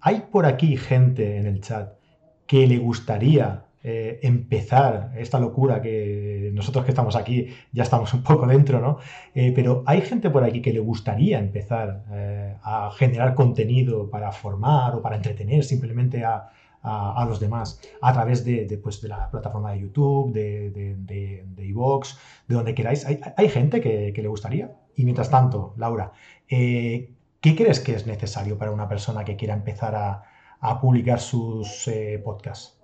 [0.00, 1.94] ¿Hay por aquí gente en el chat
[2.46, 8.22] que le gustaría eh, empezar esta locura que nosotros que estamos aquí ya estamos un
[8.22, 8.98] poco dentro, ¿no?
[9.34, 14.30] Eh, pero hay gente por aquí que le gustaría empezar eh, a generar contenido para
[14.30, 16.48] formar o para entretener simplemente a,
[17.28, 22.54] los demás a través de, pues, de, la plataforma de YouTube, de, de, de, de
[22.54, 23.06] donde queráis.
[23.06, 24.72] Hay, gente que, le gustaría.
[24.96, 26.12] Y mientras tanto, Laura,
[26.48, 27.08] ¿qué
[27.40, 30.24] crees que es necesario para una persona que quiera empezar a,
[30.60, 31.88] a publicar sus
[32.24, 32.81] podcasts?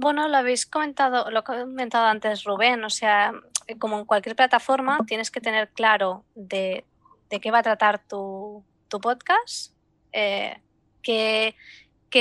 [0.00, 3.32] Bueno, lo habéis comentado, lo ha comentado antes Rubén, o sea,
[3.80, 6.84] como en cualquier plataforma, tienes que tener claro de,
[7.28, 9.72] qué va a tratar tu, podcast,
[10.12, 10.56] eh,
[11.02, 11.56] qué,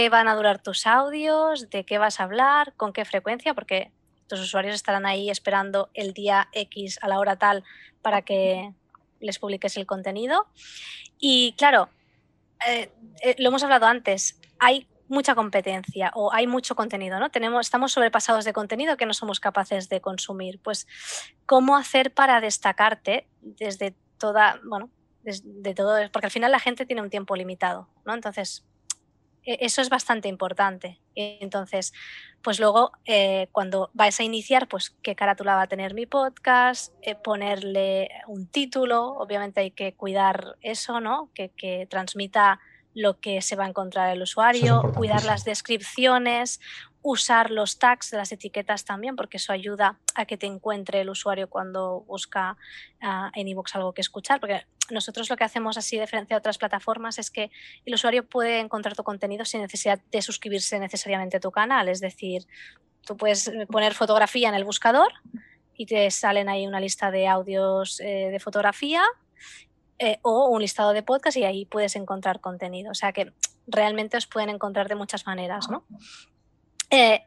[0.09, 3.91] van a durar tus audios, de qué vas a hablar, con qué frecuencia, porque
[4.25, 7.63] tus usuarios estarán ahí esperando el día X a la hora tal
[8.01, 8.73] para que
[9.19, 10.47] les publiques el contenido.
[11.19, 11.89] Y claro,
[12.67, 12.89] eh,
[13.21, 17.29] eh, lo hemos hablado antes, hay mucha competencia o hay mucho contenido, ¿no?
[17.29, 20.59] Tenemos, estamos sobrepasados de contenido que no somos capaces de consumir.
[20.59, 20.87] Pues,
[21.45, 24.89] ¿cómo hacer para destacarte desde toda, bueno,
[25.23, 28.13] desde todo, porque al final la gente tiene un tiempo limitado, ¿no?
[28.13, 28.65] Entonces,
[29.43, 30.99] e, eso es bastante importante.
[31.15, 31.93] Entonces,
[32.41, 36.93] pues luego, eh, cuando vais a iniciar, pues qué carátula va a tener mi podcast,
[37.01, 41.31] eh, ponerle un título, obviamente hay que cuidar eso, ¿no?
[41.33, 42.59] Que, que transmita
[42.93, 46.59] lo que se va a encontrar el usuario, cuidar las descripciones,
[47.01, 51.09] usar los tags de las etiquetas también, porque eso ayuda a que te encuentre el
[51.09, 52.57] usuario cuando busca
[53.01, 56.57] ah, en iVoox algo que escuchar, porque nosotros lo que hacemos así diferente a otras
[56.57, 57.49] plataformas es que
[57.85, 62.01] el usuario puede encontrar tu contenido sin necesidad de suscribirse necesariamente a tu canal, es
[62.01, 62.45] decir,
[63.05, 65.13] tú puedes poner fotografía en el buscador
[65.75, 69.03] y te salen ahí una lista de audios eh, de fotografía
[69.99, 72.91] eh, o un listado de podcast y ahí puedes encontrar contenido.
[72.91, 73.33] O sea que
[73.67, 75.83] realmente os pueden encontrar de muchas maneras, ¿no?
[76.89, 77.23] Eh,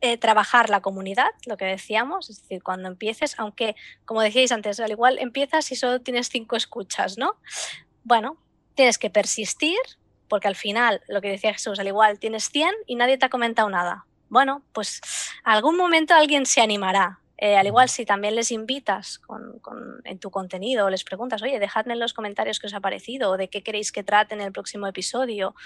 [0.00, 4.80] eh, trabajar la comunidad, lo que decíamos, es decir, cuando empieces, aunque como decíais antes,
[4.80, 7.36] al igual empiezas y solo tienes cinco escuchas, ¿no?
[8.02, 8.36] Bueno,
[8.74, 9.78] tienes que persistir,
[10.28, 13.28] porque al final, lo que decía Jesús, al igual tienes 100 y nadie te ha
[13.28, 14.06] comentado nada.
[14.28, 15.00] Bueno, pues
[15.44, 19.20] algún momento alguien se animará, eh, al igual, si también les invitas
[20.04, 23.36] en tu contenido, les preguntas, oye, dejadme en los comentarios qué os ha parecido o
[23.36, 25.56] de qué queréis que trate en el próximo episodio.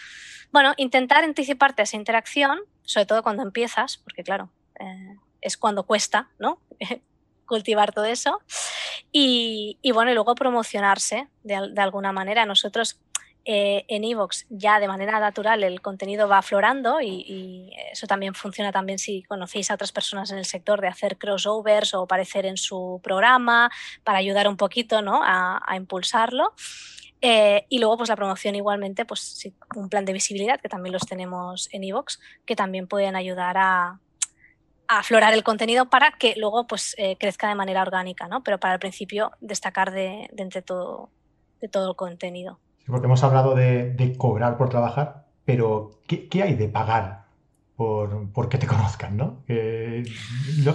[0.53, 4.49] Bueno, intentar anticiparte a esa interacción, sobre todo cuando empiezas, porque claro,
[4.81, 6.63] eh, es cuando cuesta, ¿no?
[7.45, 8.41] cultivar todo eso.
[9.13, 12.47] Y, bueno, y luego promocionarse de, alguna manera.
[12.47, 12.99] Nosotros
[13.49, 18.73] eh, en Evox ya de manera natural el contenido va aflorando y, eso también funciona
[18.73, 22.57] también si conocéis a otras personas en el sector de hacer crossovers o aparecer en
[22.57, 23.71] su programa
[24.03, 25.21] para ayudar un poquito ¿no?
[25.23, 26.55] a, impulsarlo.
[27.21, 31.07] Eh, y luego, pues la promoción igualmente, pues un plan de visibilidad, que también los
[31.07, 34.01] tenemos en Evox, que también pueden ayudar a,
[34.89, 38.43] aflorar el contenido para que luego pues eh, crezca de manera orgánica, ¿no?
[38.43, 41.11] Pero para el principio destacar de, entre todo,
[41.61, 42.59] de todo el contenido.
[42.87, 47.25] Porque hemos hablado de, cobrar por trabajar, pero ¿qué, hay de pagar
[47.77, 49.43] por, que te conozcan, no?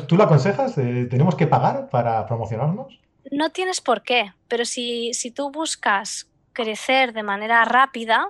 [0.07, 0.77] ¿Tú lo aconsejas?
[0.77, 2.99] Eh, ¿Tenemos que pagar para promocionarnos?
[3.31, 8.29] No tienes por qué, pero si, si tú buscas crecer de manera rápida,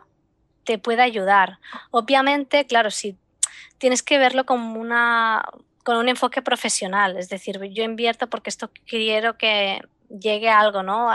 [0.64, 1.60] te puede ayudar.
[1.92, 3.18] Obviamente, claro, si
[3.78, 5.44] tienes que verlo como una,
[5.84, 10.84] con un enfoque profesional, es decir, yo invierto porque esto quiero que llegue a algo,
[10.84, 11.10] ¿no?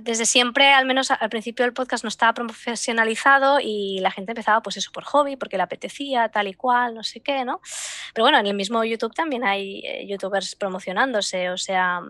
[0.00, 4.62] Desde siempre, al menos al principio del podcast no estaba profesionalizado y la gente empezaba
[4.62, 7.60] pues eso por hobby, porque le apetecía, tal y cual, no sé qué, ¿no?
[8.14, 12.00] Pero bueno, en el mismo YouTube también hay eh, youtubers promocionándose, o sea,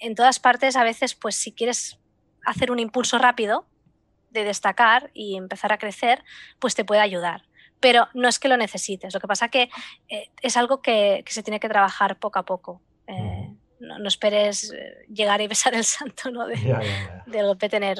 [0.00, 1.98] en todas partes a veces pues si quieres
[2.44, 3.66] hacer un impulso rápido
[4.30, 6.24] de destacar y empezar a crecer,
[6.58, 7.44] pues te puede ayudar
[7.82, 9.12] pero no es que lo necesites.
[9.12, 9.68] Lo que pasa que
[10.08, 12.80] eh, es algo que, se tiene que trabajar poco a poco.
[13.08, 13.41] Eh,
[13.82, 16.46] no, esperes eh, llegar y besar el santo, ¿no?
[16.46, 17.98] De, golpe tener.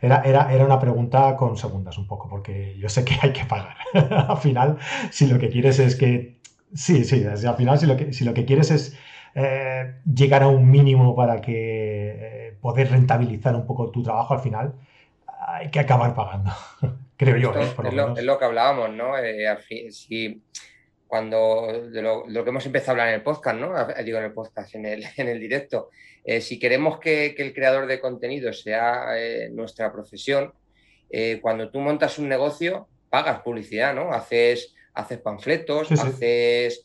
[0.00, 3.44] Era, era, era, una pregunta con segundas un poco, porque yo sé que hay que
[3.44, 3.76] pagar.
[4.28, 4.78] al final,
[5.10, 6.36] si lo que quieres es que.
[6.74, 8.96] Sí, sí, al final, si lo que, si lo que quieres es
[10.06, 14.74] llegar a un mínimo para que poder rentabilizar un poco tu trabajo, al final
[15.46, 16.50] hay que acabar pagando.
[17.16, 17.54] creo yo.
[17.54, 17.72] ¿eh?
[18.16, 19.16] es, lo, que hablábamos, ¿no?
[19.18, 19.46] Eh,
[19.90, 20.42] si,
[21.06, 23.72] cuando de lo, que hemos empezado a hablar en el podcast, ¿no?
[24.04, 25.90] Digo en el podcast, en el, en el directo.
[26.24, 29.06] Eh, si queremos que, el creador de contenido sea
[29.50, 30.52] nuestra profesión,
[31.40, 34.12] cuando tú montas un negocio, pagas publicidad, ¿no?
[34.12, 36.84] Haces, haces panfletos, haces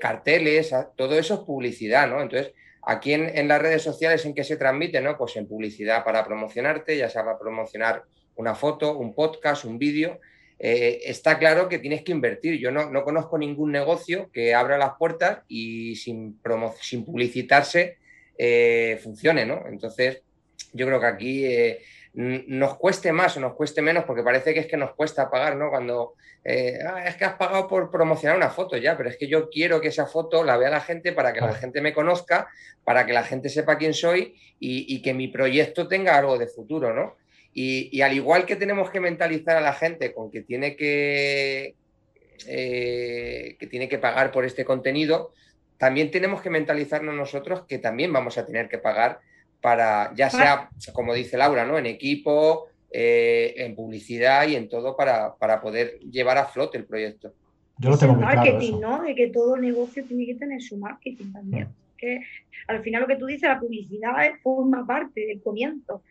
[0.00, 2.22] carteles, todo eso es publicidad, ¿no?
[2.22, 2.54] Entonces,
[2.86, 5.00] aquí en, en, las redes sociales, ¿en qué se transmite?
[5.00, 5.18] ¿no?
[5.18, 8.04] Pues en publicidad para promocionarte, ya sea para promocionar
[8.36, 10.20] una foto, un podcast, un vídeo,
[10.58, 12.58] eh, está claro que tienes que invertir.
[12.58, 16.40] Yo no, conozco ningún negocio que abra las puertas y sin,
[16.80, 17.98] sin publicitarse
[18.38, 19.64] eh, funcione, ¿no?
[19.68, 20.22] Entonces,
[20.72, 21.82] yo creo que aquí eh,
[22.14, 25.56] nos cueste más o nos cueste menos, porque parece que es que nos cuesta pagar,
[25.56, 25.68] ¿no?
[25.68, 26.14] Cuando
[26.88, 29.80] ah, es que has pagado por promocionar una foto ya, pero es que yo quiero
[29.80, 32.48] que esa foto la vea la gente para que la gente me conozca,
[32.84, 36.46] para que la gente sepa quién soy y, y que mi proyecto tenga algo de
[36.46, 37.16] futuro, ¿no?
[37.58, 41.74] Y, al igual que tenemos que mentalizar a la gente con que tiene que,
[42.46, 45.32] eh, que tiene que pagar por este contenido,
[45.78, 49.20] también tenemos que mentalizarnos nosotros que también vamos a tener que pagar
[49.62, 51.78] para, ya sea, como dice Laura, ¿no?
[51.78, 57.32] En equipo, eh, en publicidad y en todo para, poder llevar a flote el proyecto.
[57.78, 59.02] Yo lo tengo marketing, ¿no?
[59.02, 61.68] De que todo negocio tiene que tener su marketing también.
[61.68, 61.96] Mm.
[61.96, 62.20] Que
[62.66, 66.02] al final lo que tú dices, la publicidad forma parte del comienzo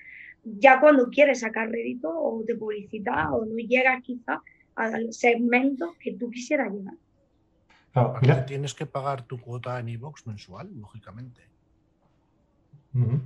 [0.46, 4.42] ya cuando quieres sacar rédito o de publicidad o no llegas quizá
[4.76, 8.46] al segmento que tú quisieras llegar.
[8.46, 11.42] Tienes que pagar tu cuota en iVoox mensual, lógicamente.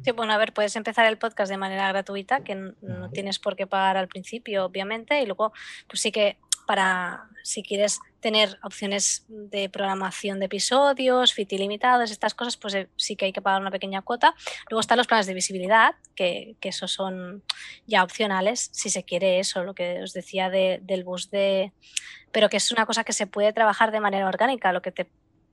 [0.01, 3.55] Sí, bueno, a ver, puedes empezar el podcast de manera gratuita, que no tienes por
[3.55, 5.53] qué pagar al principio, obviamente, y luego,
[5.87, 12.33] pues sí que para si quieres tener opciones de programación de episodios, fit ilimitados, estas
[12.33, 14.35] cosas, pues eh, sí que hay que pagar una pequeña cuota.
[14.69, 17.43] Luego están los planes de visibilidad, que, que esos son
[17.87, 21.71] ya opcionales, si se quiere eso, lo que os decía del bus de...
[22.31, 25.07] Pero que es una cosa que se puede trabajar de manera orgánica, lo que te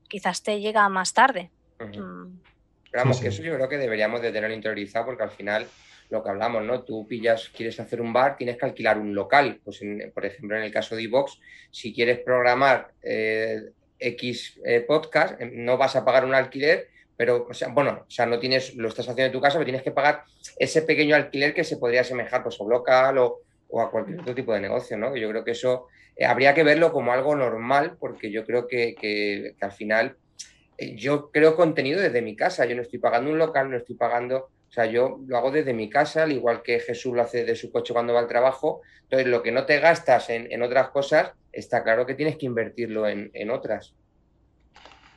[0.08, 1.50] quizás te llega más tarde.
[1.80, 2.38] Mm.
[2.92, 5.66] Vamos, que eso yo creo que deberíamos de tener interiorizado porque al final
[6.10, 6.82] lo que hablamos, ¿no?
[6.82, 9.60] Tú pillas, quieres hacer un bar, tienes que alquilar un local.
[9.64, 9.80] Pues,
[10.14, 15.50] por ejemplo, en el caso de iVox, si quieres programar eh, X eh, podcast, eh,
[15.52, 18.88] no vas a pagar un alquiler, pero, o sea, bueno, o sea, no tienes, lo
[18.88, 20.24] estás haciendo en tu casa, pero tienes que pagar
[20.58, 23.40] ese pequeño alquiler que se podría asemejar pues, a local o,
[23.80, 25.16] a cualquier otro tipo de negocio, ¿no?
[25.16, 25.88] Yo creo que eso
[26.24, 30.16] habría que verlo como algo normal, porque yo creo que, que al final
[30.78, 34.50] yo creo contenido desde mi casa, yo no estoy pagando un local, no estoy pagando
[34.68, 37.54] o sea, yo lo hago desde mi casa, al igual que Jesús lo hace de
[37.54, 38.82] su coche cuando va al trabajo.
[39.04, 43.08] Entonces, lo que no te gastas en, otras cosas, está claro que tienes que invertirlo
[43.08, 43.94] en, otras.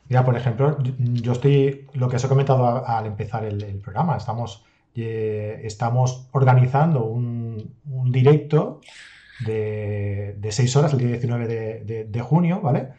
[0.07, 4.63] Mira, por ejemplo, yo estoy, lo que os he comentado al empezar el, programa, estamos,
[4.93, 7.73] estamos organizando un,
[8.11, 8.81] directo
[9.45, 11.47] de, seis horas, el día 19
[12.05, 12.89] de, junio, ¿vale?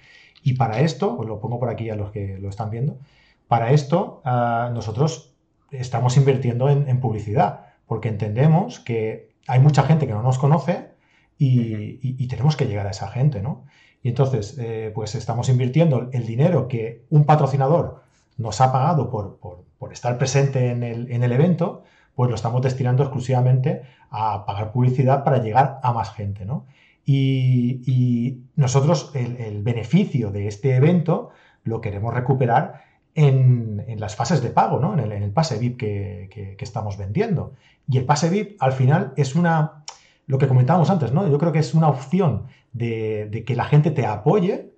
[0.42, 2.98] Y para esto, os lo pongo por aquí a los que lo están viendo,
[3.46, 5.29] para esto ah, nosotros
[5.70, 10.90] estamos invirtiendo en, publicidad, porque entendemos que hay mucha gente que no nos conoce
[11.38, 13.64] y, tenemos que llegar a esa gente, ¿no?
[14.02, 18.02] Y entonces, eh, pues estamos invirtiendo el dinero que un patrocinador
[18.36, 21.82] nos ha pagado por, estar presente en el, en el, evento,
[22.14, 26.66] pues lo estamos destinando exclusivamente a pagar publicidad para llegar a más gente, ¿no?
[27.12, 31.30] Y, nosotros el, beneficio de este evento
[31.64, 32.82] lo queremos recuperar
[33.14, 34.98] en, las fases de pago, ¿no?
[34.98, 37.54] en, el, pase VIP que, estamos vendiendo.
[37.88, 39.84] Y el pase VIP al final es una,
[40.26, 41.28] lo que comentábamos antes, ¿no?
[41.28, 44.72] yo creo que es una opción de, que la gente te apoye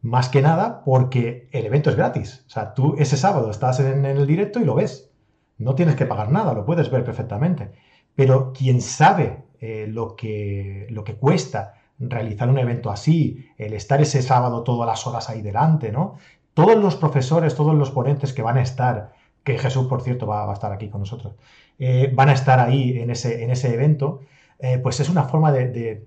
[0.00, 2.44] más que nada porque el evento es gratis.
[2.46, 5.10] O sea, tú ese sábado estás en, el directo y lo ves.
[5.58, 7.70] No tienes que pagar nada, lo puedes ver perfectamente.
[8.14, 14.00] Pero quien sabe eh, lo, que, lo que cuesta realizar un evento así, el estar
[14.00, 16.16] ese sábado todas las horas ahí delante, ¿no?
[16.54, 19.12] Todos los profesores, todos los ponentes que van a estar,
[19.44, 21.34] que Jesús, por cierto, va, a estar aquí con nosotros,
[21.78, 24.20] eh, van a estar ahí en ese, en ese evento,
[24.58, 26.06] eh, pues es una forma de,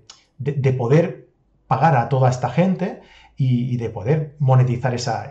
[0.78, 1.28] poder
[1.66, 3.00] pagar a toda esta gente
[3.36, 5.30] y, de poder monetizar esa,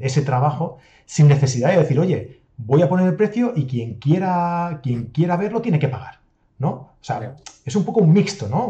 [0.00, 4.80] ese trabajo sin necesidad de decir, oye, voy a poner el precio y quien quiera,
[4.82, 6.20] quien quiera verlo tiene que pagar,
[6.58, 6.68] ¿no?
[6.68, 8.66] O sea, es un poco un mixto, ¿no?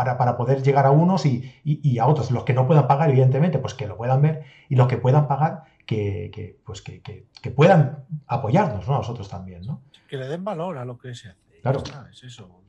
[0.00, 2.30] para, para poder llegar a unos y, y, a otros.
[2.30, 5.28] Los que no puedan pagar, evidentemente, pues que lo puedan ver y los que puedan
[5.28, 8.94] pagar, que, que pues que, que, puedan apoyarnos ¿no?
[8.94, 9.60] a nosotros también.
[9.66, 9.82] ¿no?
[10.08, 11.60] Que le den valor a lo que se hace.
[11.60, 11.82] Claro.
[12.10, 12.62] Es eso.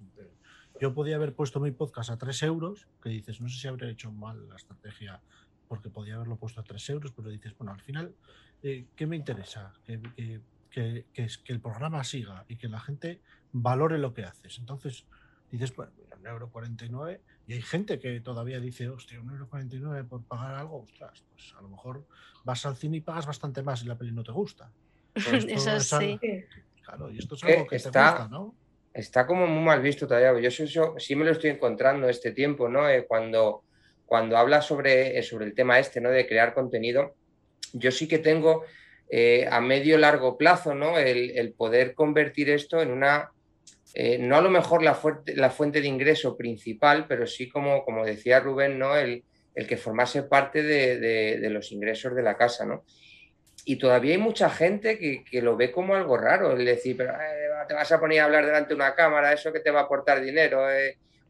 [0.81, 3.89] Yo podía haber puesto mi podcast a 3 euros, que dices, no sé si habría
[3.89, 5.21] hecho mal la estrategia
[5.69, 8.13] porque podía haberlo puesto a 3 euros, pero dices, bueno, al final,
[8.61, 9.71] eh, ¿qué me interesa?
[9.85, 13.21] Que, que, que, que, el programa siga y que la gente
[13.53, 14.57] valore lo que haces.
[14.59, 15.05] Entonces,
[15.49, 17.19] dices, bueno, 1,49€.
[17.47, 21.69] Y hay gente que todavía dice, hostia, 1,49€ por pagar algo, ostras, pues a lo
[21.69, 22.05] mejor
[22.43, 24.71] vas al cine y pagas bastante más y la peli no te gusta.
[25.15, 26.19] Eso sí.
[26.83, 28.55] Claro, y esto es algo que está, te gusta, ¿no?
[28.93, 30.37] Está como muy mal visto todavía.
[30.41, 32.89] Yo eso, eso, sí me lo estoy encontrando este tiempo, ¿no?
[32.89, 33.63] Eh, cuando,
[34.05, 36.09] cuando habla sobre, eh, sobre el tema este, ¿no?
[36.09, 37.15] De crear contenido,
[37.73, 38.63] yo sí que tengo...
[39.13, 40.97] Eh, a medio largo plazo, ¿no?
[40.97, 43.29] El, poder convertir esto en una
[43.93, 47.83] eh, no a lo mejor la, fuente, la fuente de ingreso principal, pero sí como,
[47.83, 48.95] como decía Rubén, ¿no?
[48.95, 49.23] El,
[49.67, 52.85] que formase parte de, los ingresos de la casa, ¿no?
[53.65, 57.65] Y todavía hay mucha gente que, lo ve como algo raro, el decir, pero eh,
[57.67, 59.83] te vas a poner a hablar delante de una cámara, eso que te va a
[59.83, 60.65] aportar dinero,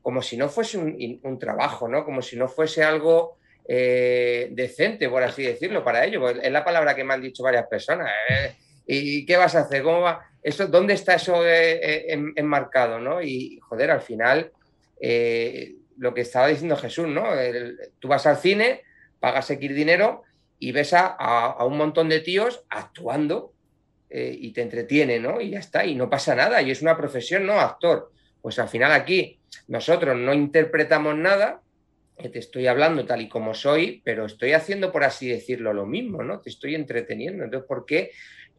[0.02, 2.06] como si no fuese un, trabajo, ¿no?
[2.06, 6.30] Como si no fuese algo eh, decente, por así decirlo, para ello.
[6.30, 8.12] Es la palabra que me han dicho varias personas.
[8.92, 9.02] ¿Eh?
[9.04, 9.84] ¿Y qué vas a hacer?
[9.84, 10.26] ¿Cómo va?
[10.44, 13.00] Eso, ¿Dónde está eso eh, enmarcado?
[13.00, 13.22] ¿no?
[13.22, 14.52] Y, joder, al final,
[15.98, 17.24] lo que estaba diciendo Jesús, ¿no?
[18.00, 18.84] tú vas al cine,
[19.20, 20.24] pagas X dinero
[20.60, 23.54] y ves a, un montón de tíos actuando
[24.10, 25.40] y te entretiene, ¿no?
[25.40, 27.60] Y ya está, y no pasa nada, y es una profesión, ¿no?
[27.60, 28.12] Actor.
[28.42, 31.62] Pues al final aquí nosotros no interpretamos nada,
[32.30, 36.24] te estoy hablando tal y como soy, pero estoy haciendo, por así decirlo, lo mismo,
[36.24, 36.40] ¿no?
[36.40, 37.44] Te estoy entreteniendo.
[37.44, 38.12] Entonces, ¿por qué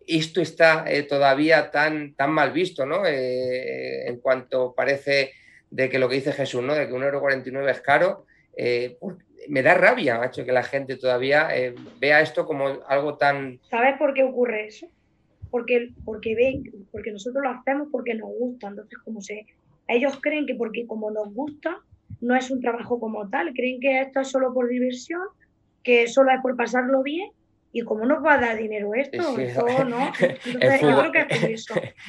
[0.06, 3.06] esto está eh, todavía tan, tan mal visto, ¿no?
[3.06, 5.32] Eh, en cuanto parece
[5.70, 6.74] de que lo que dice Jesús, ¿no?
[6.74, 8.26] De que 1,49€ es caro.
[8.56, 8.98] Eh,
[9.48, 11.48] me da rabia, macho, que la gente todavía
[11.98, 13.58] vea esto como algo tan...
[13.70, 14.86] ¿Sabes por qué ocurre eso?
[15.50, 18.68] Porque, porque ven, porque nosotros lo hacemos porque nos gusta.
[18.68, 19.46] Entonces, como se...
[19.88, 21.80] Ellos creen que porque como nos gusta,
[22.20, 25.22] no es un trabajo como tal, creen que esto es solo por diversión,
[25.82, 27.30] que solo es por pasarlo bien.
[27.74, 29.16] ¿Y cómo nos va a dar dinero esto?
[29.84, 30.12] no.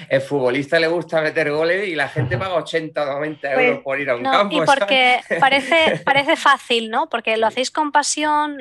[0.09, 3.99] el, futbolista le gusta meter goles y la gente paga 80 o 90 euros por
[3.99, 4.61] ir a un campo.
[4.61, 7.07] Y porque parece, parece fácil, ¿no?
[7.07, 8.57] Porque lo hacéis con pasión,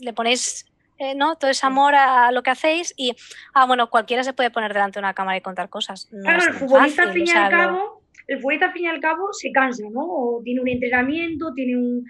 [0.00, 0.66] le ponéis
[0.98, 1.36] eh, ¿no?
[1.36, 3.14] todo ese amor a lo que hacéis y,
[3.52, 6.08] ah, bueno, cualquiera se puede poner delante de una cámara y contar cosas.
[6.22, 9.32] claro, el futbolista al fin y al cabo el futbolista al fin y al cabo
[9.32, 10.02] se cansa, ¿no?
[10.02, 12.04] O tiene un entrenamiento, tiene un,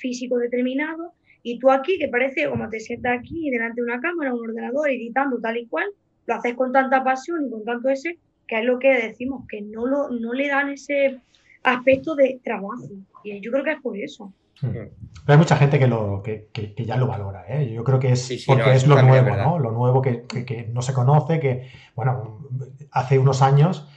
[0.00, 1.12] físico determinado,
[1.42, 4.90] y tú aquí, que parece como te sientas aquí delante de una cámara, un ordenador,
[4.90, 5.86] editando tal y cual,
[6.26, 9.62] lo haces con tanta pasión y con tanto ese, que es lo que decimos, que
[9.62, 11.18] no, lo, no le dan ese
[11.62, 12.88] aspecto de trabajo.
[13.24, 14.32] Y yo creo que es por eso.
[14.60, 14.90] Pero
[15.26, 17.44] hay mucha gente que, lo, que, ya lo valora.
[17.48, 17.72] ¿eh?
[17.72, 19.58] Yo creo que es porque es lo nuevo, ¿no?
[19.58, 22.48] Lo nuevo que, que, no se conoce, que, bueno,
[22.90, 23.88] hace unos años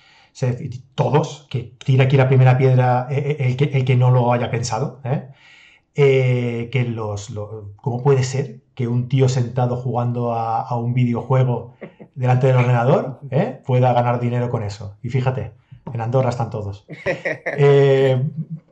[0.95, 4.31] todos, que tira aquí la primera piedra eh, eh, el que, el que no lo
[4.31, 5.27] haya pensado, ¿eh?
[5.93, 7.33] Que los,
[7.77, 11.75] ¿cómo puede ser que un tío sentado jugando a, un videojuego
[12.15, 13.19] delante del ordenador
[13.65, 14.97] pueda ganar dinero con eso?
[15.03, 15.51] Y fíjate,
[15.93, 16.85] En Andorra están todos.
[17.57, 18.21] Eh,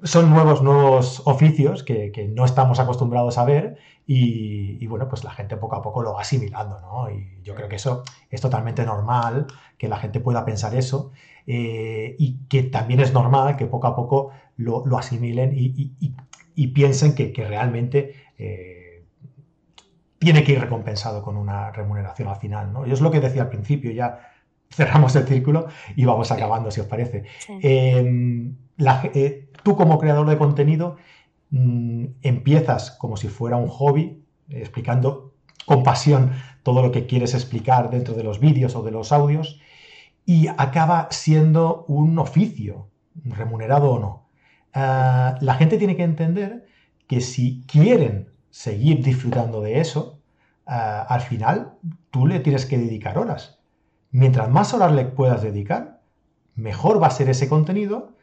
[0.03, 3.77] son nuevos, nuevos oficios que, no estamos acostumbrados a ver
[4.07, 7.11] y, bueno, pues la gente poco a poco lo va asimilando, ¿no?
[7.11, 9.45] Y yo creo que eso es totalmente normal,
[9.77, 11.11] que la gente pueda pensar eso
[11.45, 16.15] eh, y que también es normal que poco a poco lo, asimilen y,
[16.67, 18.15] piensen que, realmente...
[18.37, 18.89] Eh,
[20.19, 22.85] tiene que ir recompensado con una remuneración al final, ¿no?
[22.85, 24.19] Y es lo que decía al principio, ya
[24.69, 27.23] cerramos el círculo y vamos acabando, si os parece.
[27.61, 28.55] Em,
[29.13, 30.97] eh, tú como creador de contenido
[31.49, 35.33] mm, empiezas como si fuera un hobby, explicando
[35.65, 36.31] con pasión
[36.63, 39.61] todo lo que quieres explicar dentro de los vídeos o de los audios
[40.25, 42.89] y acaba siendo un oficio,
[43.23, 44.28] remunerado o no.
[44.73, 46.65] Ah, la gente tiene que entender
[47.07, 50.19] que si quieren seguir disfrutando de eso,
[50.65, 51.73] ah, al final
[52.11, 53.59] tú le tienes que dedicar horas
[54.11, 56.01] mientras más horas le puedas dedicar,
[56.55, 58.13] mejor va a ser ese contenido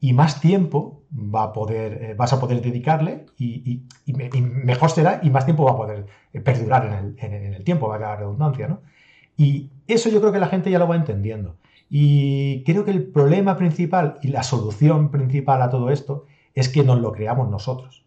[0.00, 5.30] y más tiempo va a poder, eh, vas a poder dedicarle y, mejor será y
[5.30, 8.80] más tiempo va a poder eh, perdurar en el, tiempo, va a la redundancia, ¿no?
[9.36, 11.56] Y eso yo creo que la gente ya lo va entendiendo.
[11.88, 16.82] Y creo que el problema principal y la solución principal a todo esto es que
[16.82, 18.04] nos lo creamos nosotros.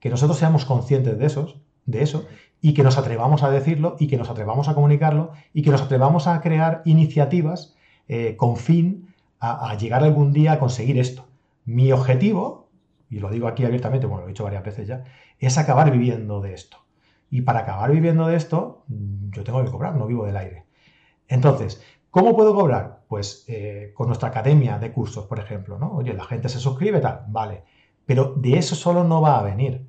[0.00, 1.54] Que nosotros seamos conscientes de,
[1.86, 2.26] de eso
[2.60, 5.82] y que nos atrevamos a decirlo y que nos atrevamos a comunicarlo y que nos
[5.82, 7.76] atrevamos a crear iniciativas
[8.08, 9.08] eh, con fin
[9.40, 11.26] a, llegar algún día a conseguir esto.
[11.64, 12.68] Mi objetivo,
[13.10, 15.02] y lo digo aquí abiertamente, bueno, lo he dicho varias veces ya,
[15.40, 16.78] es acabar viviendo de esto.
[17.28, 20.64] Y para acabar viviendo de esto, mm, yo tengo que cobrar, no vivo del aire.
[21.26, 23.01] Entonces, ¿cómo puedo cobrar?
[23.12, 25.92] Pues eh, con nuestra academia de cursos, por ejemplo, ¿no?
[25.92, 27.62] Oye, la gente se suscribe, tal, vale.
[28.06, 29.86] Pero de eso solo no va a venir.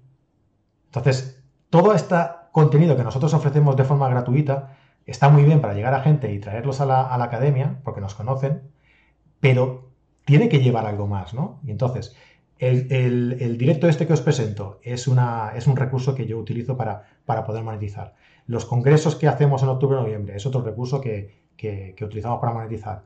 [0.87, 4.75] Entonces, toda esta contenido que nosotros ofrecemos de forma gratuita
[5.05, 8.63] está muy bien para llegar a gente y traerlos a la, academia, porque nos conocen,
[9.39, 9.93] pero
[10.25, 11.61] tiene que llevar algo más, ¿no?
[11.65, 12.17] Y entonces,
[12.59, 17.07] el, directo este que os presento es, una, es un recurso que yo utilizo para,
[17.25, 18.15] para poder monetizar.
[18.47, 22.53] Los congresos que hacemos en octubre y noviembre es otro recurso que, que, utilizamos para
[22.53, 23.03] monetizar.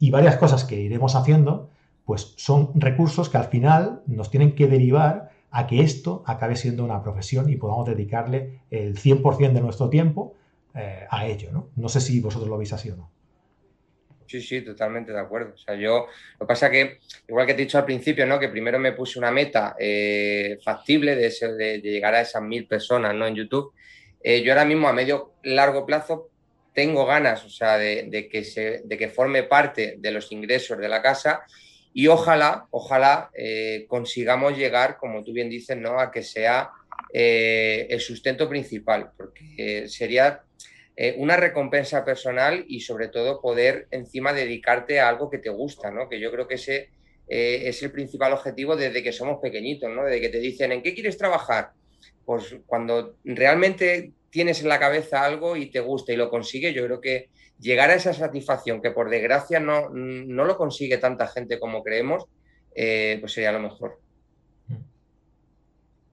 [0.00, 1.70] Y varias cosas que iremos haciendo,
[2.04, 6.84] pues son recursos que al final nos tienen que derivar a que esto acabe siendo
[6.84, 10.34] una profesión y podamos dedicarle el 100% de nuestro tiempo
[10.74, 11.52] eh, a ello.
[11.52, 11.68] ¿no?
[11.76, 13.10] no sé si vosotros lo veis así o no.
[14.30, 15.54] Sí, sí, totalmente de acuerdo.
[15.54, 16.06] O sea, yo,
[16.38, 18.38] lo que pasa que, igual que te he dicho al principio, ¿no?
[18.38, 23.12] Que primero me puse una meta eh, factible de, de, llegar a esas mil personas,
[23.12, 23.26] ¿no?
[23.26, 23.72] En YouTube.
[24.22, 26.29] Eh, yo ahora mismo a medio largo plazo
[26.72, 30.88] tengo ganas, o sea, de, que se, de que forme parte de los ingresos de
[30.88, 31.42] la casa
[31.92, 35.98] y ojalá, ojalá eh, consigamos llegar, como tú bien dices, ¿no?
[35.98, 36.70] a que sea
[37.12, 40.42] eh, el sustento principal, porque sería
[40.96, 45.90] eh, una recompensa personal y sobre todo poder encima dedicarte a algo que te gusta,
[45.90, 46.08] ¿no?
[46.08, 46.90] que yo creo que ese
[47.32, 50.04] es el principal objetivo desde que somos pequeñitos, ¿no?
[50.04, 51.70] desde que te dicen, ¿en qué quieres trabajar?
[52.24, 56.84] Pues cuando realmente tienes en la cabeza algo y te gusta y lo consigues, yo
[56.84, 57.28] creo que
[57.58, 62.24] llegar a esa satisfacción, que por desgracia no, no lo consigue tanta gente como creemos,
[62.74, 64.00] eh, pues sería lo mejor.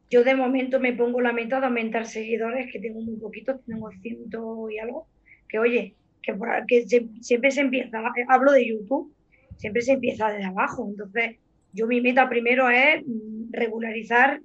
[0.10, 3.90] Yo de momento me pongo la meta de aumentar seguidores, que tengo muy poquitos, tengo
[4.02, 5.08] ciento y algo,
[5.50, 6.86] que oye, que, por, que
[7.22, 9.14] siempre se empieza, hablo de YouTube,
[9.58, 11.38] siempre se empieza desde abajo, entonces
[11.74, 13.04] yo mi meta primero es
[13.52, 14.42] regularizar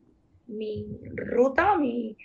[0.49, 2.17] mi ruta, mi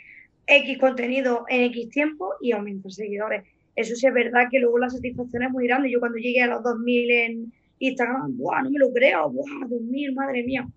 [0.48, 3.44] X contenido en X tiempo y aumentar seguidores
[3.78, 5.91] eso sí es verdad que luego la satisfacción es muy grande.
[5.91, 8.64] Yo cuando llegué a los 2000 en Instagram, ¡buah!
[8.64, 9.68] No me lo creo, ¡buah!
[9.69, 10.68] 2000, madre mía.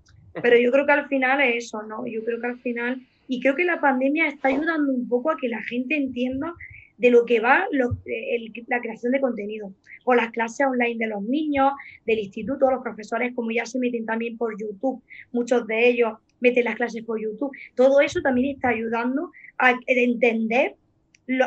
[0.43, 2.07] Pero yo creo que al final es eso, ¿no?
[2.07, 5.39] Yo creo que al final, y creo que la pandemia está ayudando un poco a
[5.39, 6.53] que la gente entienda
[6.99, 9.73] de lo que va la creación de contenido.
[10.05, 11.73] O las clases online de los niños,
[12.05, 15.03] del instituto, los profesores, como ya se meten también por YouTube,
[15.33, 17.57] muchos de ellos meten las clases por YouTube.
[17.75, 20.77] Todo eso también está ayudando a entender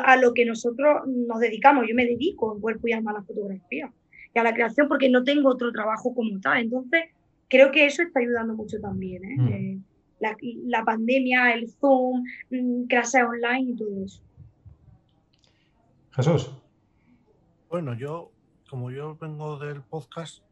[0.04, 1.86] a lo que nosotros nos dedicamos.
[1.88, 3.92] Yo me dedico en cuerpo y alma a la fotografía
[4.34, 6.62] y a la creación porque no tengo otro trabajo como tal.
[6.62, 7.04] Entonces,
[7.48, 9.24] creo que eso está ayudando mucho también.
[9.24, 9.36] ¿eh?
[9.36, 9.48] Mm.
[9.48, 9.78] Eh,
[10.66, 14.22] la, pandemia, el Zoom, mm, clases online y todo eso.
[16.12, 16.50] Jesús.
[17.68, 18.30] Bueno, yo,
[18.70, 20.42] como yo vengo del podcast,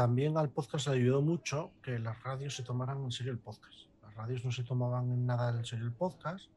[0.00, 3.80] también al podcast le ayudó mucho que las radios se tomaran en serio el podcast.
[4.02, 6.48] Las radios no se tomaban en nada en serio el podcast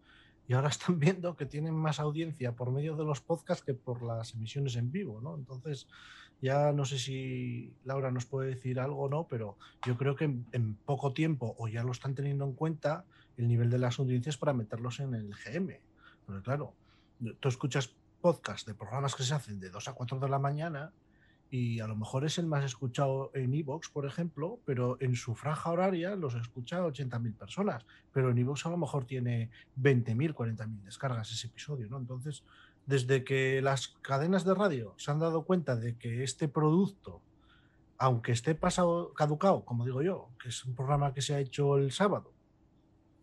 [0.47, 4.01] y ahora están viendo que tienen más audiencia por medio de los podcasts que por
[4.01, 5.35] las emisiones en vivo, ¿no?
[5.35, 5.89] Entonces,
[6.41, 10.23] ya no sé si Laura nos puede decir algo o no, pero yo creo que
[10.23, 13.03] en, poco tiempo, o ya lo están teniendo en cuenta,
[13.35, 15.81] el nivel de las audiencias para meterlos en el GM.
[16.25, 16.75] Porque claro,
[17.41, 20.93] tú escuchas podcasts de programas que se hacen de 2 a 4 de la mañana
[21.55, 25.35] y a lo mejor es el más escuchado en Evox, por ejemplo, pero en su
[25.35, 30.81] franja horaria los escucha 80.000 personas, pero en Evox a lo mejor tiene 20.000, 40.000
[30.81, 31.99] descargas ese episodio, ¿no?
[31.99, 32.43] Entonces,
[32.87, 37.21] desde que las cadenas de radio se han dado cuenta de que este producto,
[37.99, 41.77] aunque esté pasado caducado, como digo yo, que es un programa que se ha hecho
[41.77, 42.31] el sábado,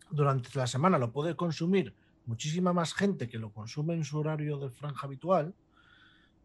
[0.09, 1.93] durante la semana lo puede consumir
[2.25, 5.53] muchísima más gente que lo consume en su horario de franja habitual,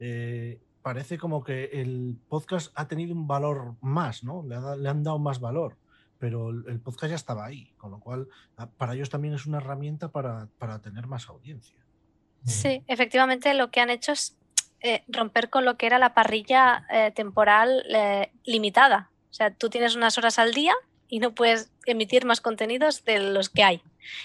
[0.01, 4.45] eh, parece como que el podcast ha tenido un valor más, ¿no?
[4.45, 5.77] Le, han dado más valor,
[6.21, 8.29] pero el, podcast ya estaba ahí, con lo cual
[8.79, 10.49] para ellos también es una herramienta para,
[10.85, 11.75] tener más audiencia.
[12.45, 14.37] Sí, efectivamente lo que han hecho es
[14.81, 19.11] eh, romper con lo que era la parrilla eh, temporal eh, limitada.
[19.33, 20.75] O sea, tú tienes unas horas al día
[21.09, 23.83] y no puedes emitir más contenidos de los que hay.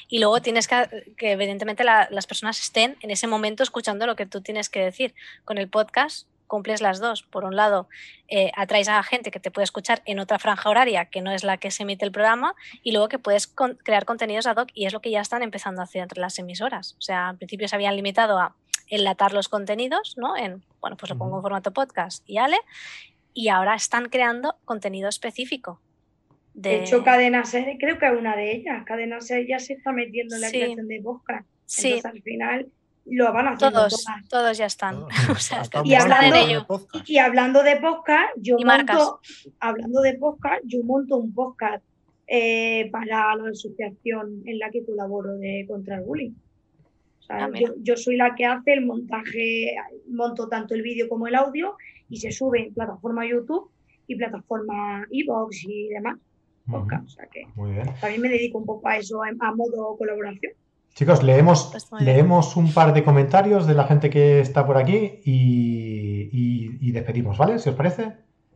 [0.10, 4.28] Y luego tienes que, que evidentemente, las personas estén en ese momento escuchando lo que
[4.28, 5.16] tú tienes que decir.
[5.44, 7.24] Con el podcast cumples las dos.
[7.24, 7.88] Por un lado,
[8.28, 11.46] eh, atraes a gente que te puede escuchar en otra franja horaria que no es
[11.46, 14.86] la que se emite el programa y luego que puedes crear contenidos ad hoc y
[14.86, 16.98] es lo que ya están empezando a hacer entre las emisoras.
[17.00, 18.54] O sea, al principio se habían limitado a
[18.88, 20.36] enlatar los contenidos, ¿no?
[20.36, 22.58] En, bueno, pues lo pongo en formato podcast y ale,
[23.34, 25.80] y ahora están creando contenido específico.
[26.54, 28.84] De, hecho, Cadena Ser, creo que es una de ellas.
[28.86, 31.48] Cadena Ser ya se está metiendo en la creación de podcast.
[31.66, 31.94] Sí.
[31.94, 32.72] Entonces, al final,
[33.06, 33.72] lo van a hacer.
[33.72, 35.06] Todos, todos ya están.
[35.84, 36.66] y, hablando, de
[37.06, 39.20] y hablando de podcast, yo monto,
[39.60, 41.84] hablando de podcast, yo monto un podcast
[42.28, 46.34] eh, para la asociación en la que colaboro de contra el bullying.
[47.30, 49.74] Ah, yo, soy la que hace el montaje,
[50.10, 51.78] monto tanto el vídeo como el audio
[52.10, 53.72] y se sube en plataforma YouTube
[54.08, 56.18] y plataforma Evox y demás.
[56.70, 57.48] Podcast, o sea que
[58.00, 60.54] también me dedico un poco a eso, a modo colaboración.
[60.94, 65.22] Chicos, leemos, pues leemos un par de comentarios de la gente que está por aquí
[65.24, 67.58] y, despedimos, ¿vale?
[67.60, 68.12] Si os parece.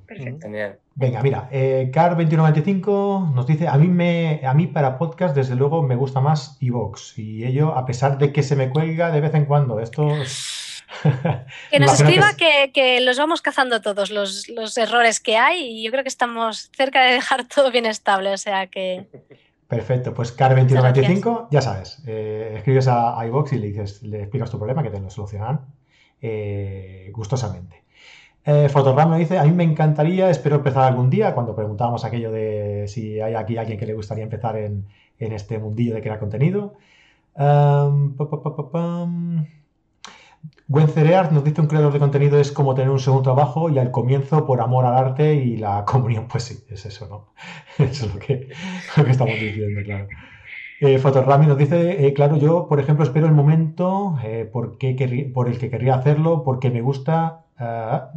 [0.05, 0.47] Perfecto.
[0.93, 5.81] Venga, mira, eh, Car2195 nos dice, a mí, me, a mí para podcast desde luego
[5.81, 9.33] me gusta más Evox y ello a pesar de que se me cuelga de vez
[9.33, 9.79] en cuando.
[9.79, 10.07] Esto...
[11.71, 15.91] que nos escriba que, los vamos cazando todos los, los errores que hay y yo
[15.91, 19.07] creo que estamos cerca de dejar todo bien estable, o sea que...
[19.67, 24.57] Perfecto, pues CAR2195, ya sabes, eh, escribes a iBox y le dices, le explicas tu
[24.57, 25.61] problema que te lo solucionarán
[26.21, 27.83] eh, gustosamente.
[28.45, 28.69] Eh,
[29.09, 33.19] me dice, a mí me encantaría, espero empezar algún día, cuando preguntábamos aquello de si
[33.19, 34.85] hay aquí alguien que le gustaría empezar en,
[35.17, 36.75] este mundillo de crear contenido.
[37.35, 38.15] Um,
[40.67, 43.77] Buen Cerear nos dice un creador de contenido es como tener un segundo trabajo y
[43.77, 47.33] al comienzo por amor al arte y la comunión, pues sí, es eso, ¿no?
[47.83, 48.49] Eso es lo que,
[49.07, 50.07] estamos diciendo, claro.
[50.81, 54.77] Eh, Fotorami nos dice, eh, claro, yo, por ejemplo, espero el momento eh, por,
[55.33, 58.11] por el que querría hacerlo, porque me gusta, ah,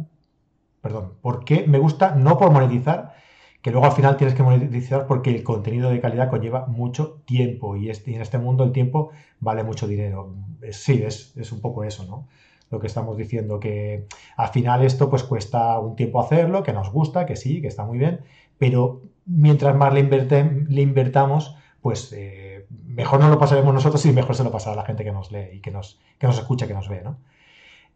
[0.81, 3.13] perdón, porque me gusta no por monetizar,
[3.61, 7.75] que luego al final tienes que monetizar porque el contenido de calidad conlleva mucho tiempo
[7.75, 10.33] y, este, en este mundo el tiempo vale mucho dinero.
[10.71, 12.27] Sí, es, es, un poco eso, ¿no?
[12.71, 14.05] Lo que estamos diciendo, que
[14.37, 17.83] al final esto pues cuesta un tiempo hacerlo, que nos gusta, que sí, que está
[17.85, 18.21] muy bien,
[18.57, 24.35] pero mientras más le, le invertamos, pues eh, mejor no lo pasaremos nosotros y mejor
[24.35, 26.73] se lo pasará la gente que nos lee y que nos, que nos escucha, que
[26.73, 27.17] nos ve, ¿no?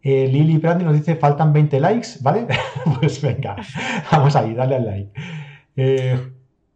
[0.02, 2.46] Eh, Lili Brandi nos dice, faltan 20 likes, ¿vale?
[3.00, 3.56] pues venga,
[4.12, 5.12] vamos ahí, dale al like.
[5.76, 6.20] Eh,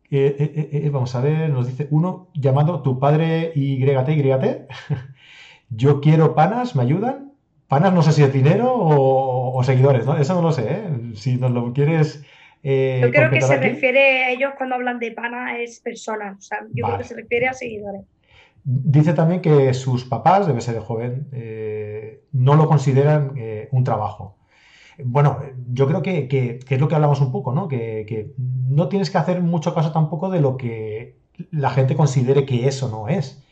[0.10, 4.68] eh, eh, vamos a ver, nos dice uno llamando tu padre y YT,
[5.70, 7.34] Yo quiero panas, ¿me ayudan?
[7.68, 10.18] Panas no sé si es dinero o, seguidores, ¿no?
[10.18, 10.84] Eso no lo sé,
[11.16, 12.24] Si nos lo quieres...
[12.64, 16.60] yo creo que se refiere a ellos cuando hablan de panas es personas, o sea,
[16.74, 18.04] yo creo que se refiere a seguidores.
[18.64, 21.28] Dice también que sus papás, debe ser de joven,
[22.32, 23.34] no lo consideran
[23.72, 24.38] un trabajo.
[25.04, 25.40] Bueno,
[25.72, 27.68] yo creo que, es lo que hablamos un poco, ¿no?
[27.68, 31.18] Que, no tienes que hacer mucho caso tampoco de lo que
[31.52, 33.44] la gente considere que eso no es.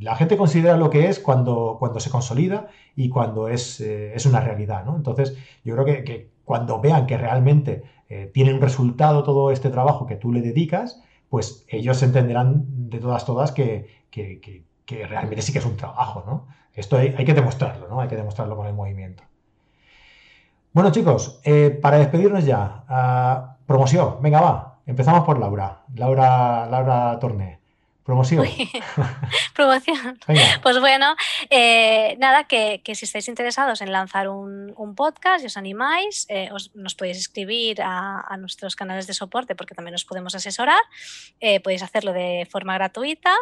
[0.00, 4.84] La gente considera lo que es cuando, se consolida y cuando es, eh, una realidad,
[4.86, 4.96] ¿no?
[4.96, 10.06] Entonces, yo creo que, cuando vean que realmente eh, tiene un resultado todo este trabajo
[10.06, 13.86] que tú le dedicas, pues ellos entenderán de todas, todas que,
[14.88, 16.48] realmente sí que es un trabajo, ¿no?
[16.72, 18.00] Esto hay, hay que demostrarlo, ¿no?
[18.00, 19.22] Hay que demostrarlo con el movimiento.
[20.72, 24.78] Bueno, chicos, eh, para despedirnos ya, promoción, venga, va.
[24.86, 27.59] Empezamos por Laura, Laura, Laura Torné.
[28.10, 28.44] Promoción.
[29.54, 30.18] Promoción.
[30.64, 31.14] Pues bueno,
[31.48, 36.96] eh, nada, que, si estáis interesados en lanzar un, podcast y os animáis, eh, nos
[36.96, 40.80] podéis escribir a, nuestros canales de soporte porque también os podemos asesorar.
[41.38, 43.32] Eh, podéis hacerlo de forma gratuita.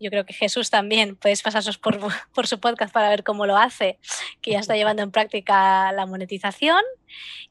[0.00, 1.98] Yo creo que Jesús también podéis pasaros por,
[2.34, 3.98] por su podcast para ver cómo lo hace,
[4.40, 6.80] que ya está llevando en práctica la monetización.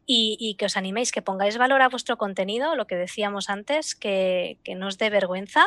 [0.08, 4.60] Y, que os animéis, que pongáis valor a vuestro contenido, lo que decíamos antes, que,
[4.64, 5.66] que no os dé vergüenza,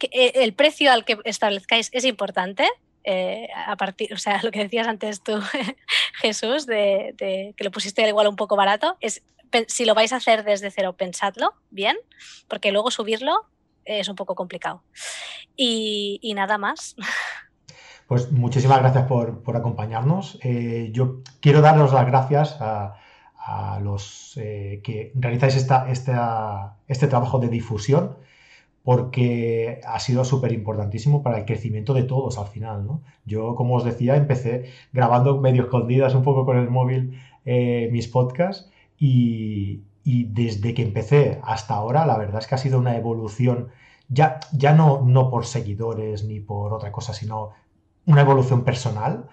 [0.00, 2.68] eh, el precio al que establezcáis es importante.
[3.04, 5.40] Eh, a partir, o sea, lo que decías antes tú,
[6.20, 7.14] Jesús, de,
[7.56, 9.22] que lo pusiste igual un poco barato, es
[9.68, 11.96] si lo vais a hacer desde cero, pensadlo bien,
[12.48, 13.46] porque luego subirlo
[13.84, 14.82] es un poco complicado.
[15.56, 16.96] Y, nada más.
[18.08, 20.38] Pues muchísimas gracias por, acompañarnos.
[20.44, 22.94] Eh, yo quiero daros las gracias a,
[23.82, 28.16] los que realizáis esta, este trabajo de difusión
[28.86, 32.86] porque ha sido súper importantísimo para el crecimiento de todos al final.
[32.86, 33.02] ¿no?
[33.24, 38.06] Yo, como os decía, empecé grabando medio escondidas un poco con el móvil eh, mis
[38.06, 43.70] podcasts y, desde que empecé hasta ahora, la verdad es que ha sido una evolución,
[44.08, 47.50] ya, ya no, no por seguidores ni por otra cosa, sino
[48.06, 49.28] una evolución personal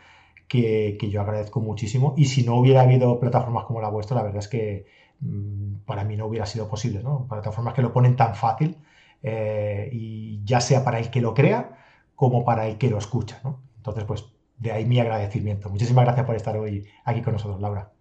[0.47, 2.15] que, yo agradezco muchísimo.
[2.17, 4.87] Y si no hubiera habido plataformas como la vuestra, la verdad es que
[5.19, 7.03] mm, para mí no hubiera sido posible.
[7.03, 7.27] ¿no?
[7.27, 8.79] Plataformas que lo ponen tan fácil
[9.23, 11.79] eh, y ya sea para el que lo crea
[12.15, 13.39] como para el que lo escucha.
[13.43, 13.63] ¿no?
[13.77, 14.25] Entonces, pues
[14.57, 15.69] de ahí mi agradecimiento.
[15.69, 17.91] Muchísimas gracias por estar hoy aquí con nosotros, Laura.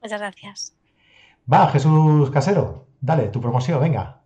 [0.00, 0.76] Muchas gracias.
[1.52, 4.20] Va, Jesús Casero, dale, tu promoción, venga.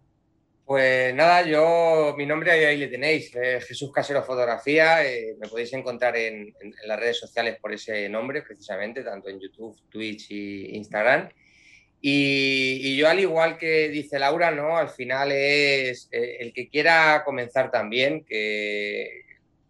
[0.64, 5.72] Pues nada, yo, mi nombre ahí le tenéis, eh, Jesús Casero Fotografía, eh, me podéis
[5.74, 10.76] encontrar en, en, las redes sociales por ese nombre precisamente, tanto en YouTube, Twitch e
[10.76, 11.28] Instagram.
[12.08, 14.76] Y, yo, al igual que dice Laura, ¿no?
[14.76, 19.24] Al final es eh, el que quiera comenzar también, que,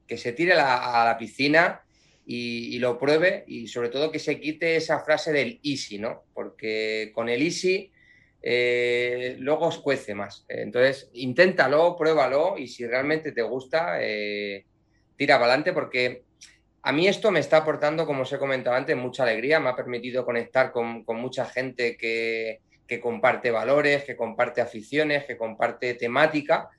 [0.06, 1.80] que se tire a la piscina
[2.26, 6.24] y, lo pruebe y sobre todo que se quite esa frase del easy, ¿no?
[6.34, 7.90] Porque con el easy
[8.42, 10.44] eh, luego os cuece más.
[10.46, 14.66] Entonces, inténtalo, pruébalo y si realmente te gusta, eh,
[15.16, 16.24] tira para adelante porque
[16.86, 19.74] a mí esto me está aportando, como os he comentado antes, mucha alegría, me ha
[19.74, 22.60] permitido conectar con, mucha gente que,
[23.02, 26.70] comparte valores, que comparte aficiones, que comparte temática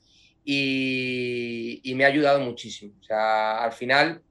[0.45, 2.93] y, me ha ayudado muchísimo.
[3.01, 4.21] O sea, al final,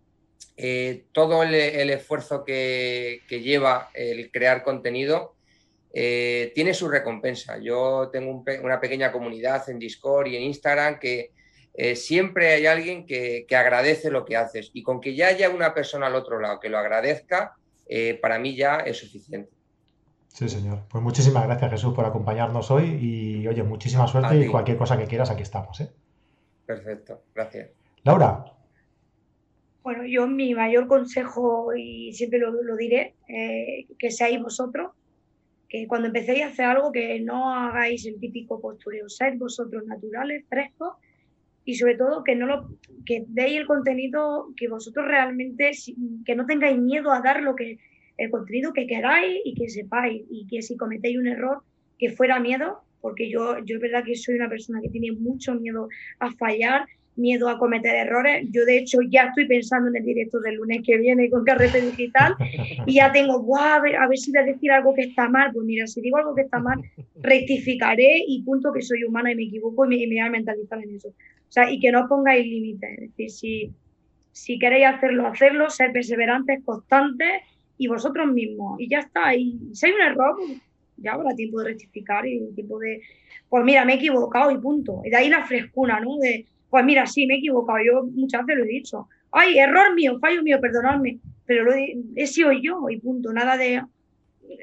[0.56, 5.34] eh, todo el, esfuerzo que, lleva el crear contenido
[5.92, 7.58] eh, tiene su recompensa.
[7.58, 11.32] Yo tengo una pequeña comunidad en Discord y en Instagram que
[11.78, 15.74] eh, siempre hay alguien que, agradece lo que haces y con que ya haya una
[15.74, 17.54] persona al otro lado que lo agradezca,
[17.86, 19.50] eh, para mí ya es suficiente.
[20.28, 20.84] Sí, señor.
[20.88, 25.06] Pues muchísimas gracias Jesús por acompañarnos hoy y oye, muchísima suerte y cualquier cosa que
[25.06, 25.78] quieras, aquí estamos.
[25.80, 25.90] ¿eh?
[26.64, 27.68] Perfecto, gracias.
[28.04, 28.44] Laura.
[29.82, 33.14] Bueno, yo mi mayor consejo, y siempre lo, diré,
[33.98, 34.90] que seáis vosotros,
[35.68, 40.44] que cuando empecéis a hacer algo que no hagáis el típico postureo, seáis vosotros naturales,
[40.48, 40.94] frescos
[41.66, 42.70] y sobre todo que no lo
[43.04, 45.72] que deis el contenido que vosotros realmente
[46.24, 47.78] que no tengáis miedo a dar lo que
[48.16, 51.62] el contenido que queráis y que sepáis y que si cometéis un error
[51.98, 55.54] que fuera miedo porque yo yo es verdad que soy una persona que tiene mucho
[55.56, 55.88] miedo
[56.20, 56.86] a fallar
[57.16, 58.46] miedo a cometer errores.
[58.50, 61.80] Yo, de hecho, ya estoy pensando en el directo del lunes que viene con Carrete
[61.80, 62.34] Digital
[62.86, 65.50] y ya tengo, a, ver, a ver si voy a decir algo que está mal.
[65.52, 66.78] Pues mira, si digo algo que está mal,
[67.22, 70.96] rectificaré y punto que soy humana y me equivoco y me, voy a mentalizar en
[70.96, 71.08] eso.
[71.08, 72.90] O sea, y que no pongáis límites.
[72.98, 73.72] Es decir, si,
[74.32, 77.42] si queréis hacerlo, hacerlo, ser perseverantes, constantes
[77.78, 78.80] y vosotros mismos.
[78.80, 79.34] Y ya está.
[79.34, 80.60] Y si hay un error, pues
[80.98, 83.00] ya habrá tiempo de rectificar y tiempo de,
[83.48, 85.02] pues mira, me he equivocado y punto.
[85.04, 86.16] Y de ahí la frescura, ¿no?
[86.18, 86.46] De,
[86.76, 89.08] pues mira, sí, me he equivocado, yo muchas veces lo he dicho.
[89.32, 93.82] Ay, error mío, fallo mío, perdonadme, pero lo he, sido yo y punto, nada de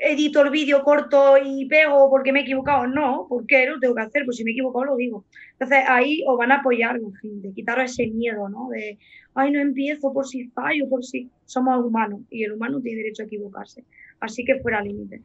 [0.03, 2.85] edito el vídeo corto y pego porque me he equivocado.
[2.85, 5.25] No, porque lo tengo que hacer, pues si me he equivocado lo digo.
[5.53, 8.69] Entonces ahí os van a apoyar, gente, quitaros ese miedo, ¿no?
[8.69, 8.99] De,
[9.33, 13.23] ay, no empiezo por si fallo, por si somos humanos y el humano tiene derecho
[13.23, 13.83] a equivocarse.
[14.19, 15.23] Así que fuera límite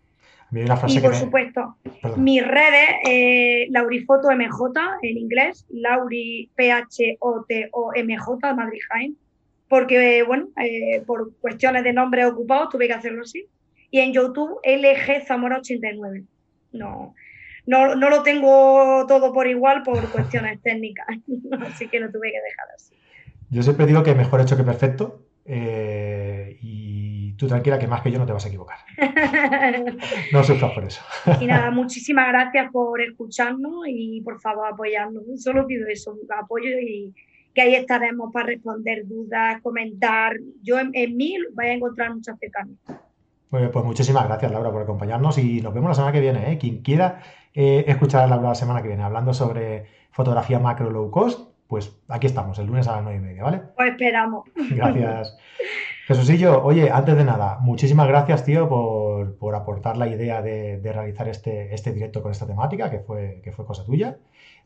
[0.50, 1.76] y por supuesto,
[2.16, 9.16] mis redes, eh, Laurifoto MJ en inglés, Lauri P-H-O-T-O-M-J, Madrid Jaén,
[9.68, 13.46] porque, bueno, eh, por cuestiones de nombre ocupado tuve que hacerlo así.
[13.90, 16.24] Y en YouTube, LG Zamora 89.
[16.72, 17.14] No,
[17.66, 21.06] no, no lo tengo todo por igual por cuestiones técnicas,
[21.60, 22.94] así que lo tuve que dejar así.
[23.50, 25.22] Yo siempre digo que mejor hecho que perfecto.
[25.44, 28.78] Eh, y tú tranquila que más que yo no te vas a equivocar.
[30.32, 31.00] no sufras por eso.
[31.40, 35.22] y nada, muchísimas gracias por escucharnos y por favor apoyarnos.
[35.36, 37.14] Solo pido eso, apoyo y,
[37.54, 40.36] que ahí estaremos para responder dudas, comentar.
[40.62, 42.78] Yo en, mí voy a encontrar muchas cercanías.
[43.48, 46.52] Pues, pues muchísimas gracias, Laura, por acompañarnos y nos vemos la semana que viene.
[46.52, 46.58] ¿eh?
[46.58, 47.22] Quien quiera
[47.54, 52.00] eh, escuchar a Laura la semana que viene hablando sobre fotografía macro low cost, pues
[52.08, 53.62] aquí estamos, el lunes a las nueve y media, ¿vale?
[53.76, 54.44] Pues esperamos.
[54.70, 55.36] Gracias.
[56.08, 61.74] Jesusillo, oye, antes de nada, muchísimas gracias, tío, por, aportar la idea de, realizar este,
[61.74, 64.16] este, directo con esta temática, que fue, que fue cosa tuya.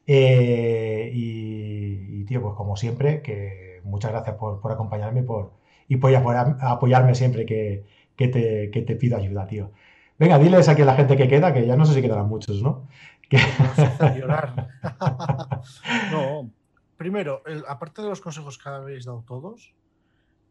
[0.06, 5.54] Eh, y, tío, pues como siempre, que muchas gracias por, acompañarme por,
[5.88, 7.86] y por apoyarme siempre que,
[8.16, 9.72] te, que te pido ayuda, tío.
[10.20, 12.62] Venga, diles aquí a la gente que queda, que ya no sé si quedarán muchos,
[12.62, 12.86] ¿no?
[13.32, 14.68] No, llorar.
[16.12, 16.52] no,
[16.96, 19.74] primero, aparte de los consejos que habéis dado todos,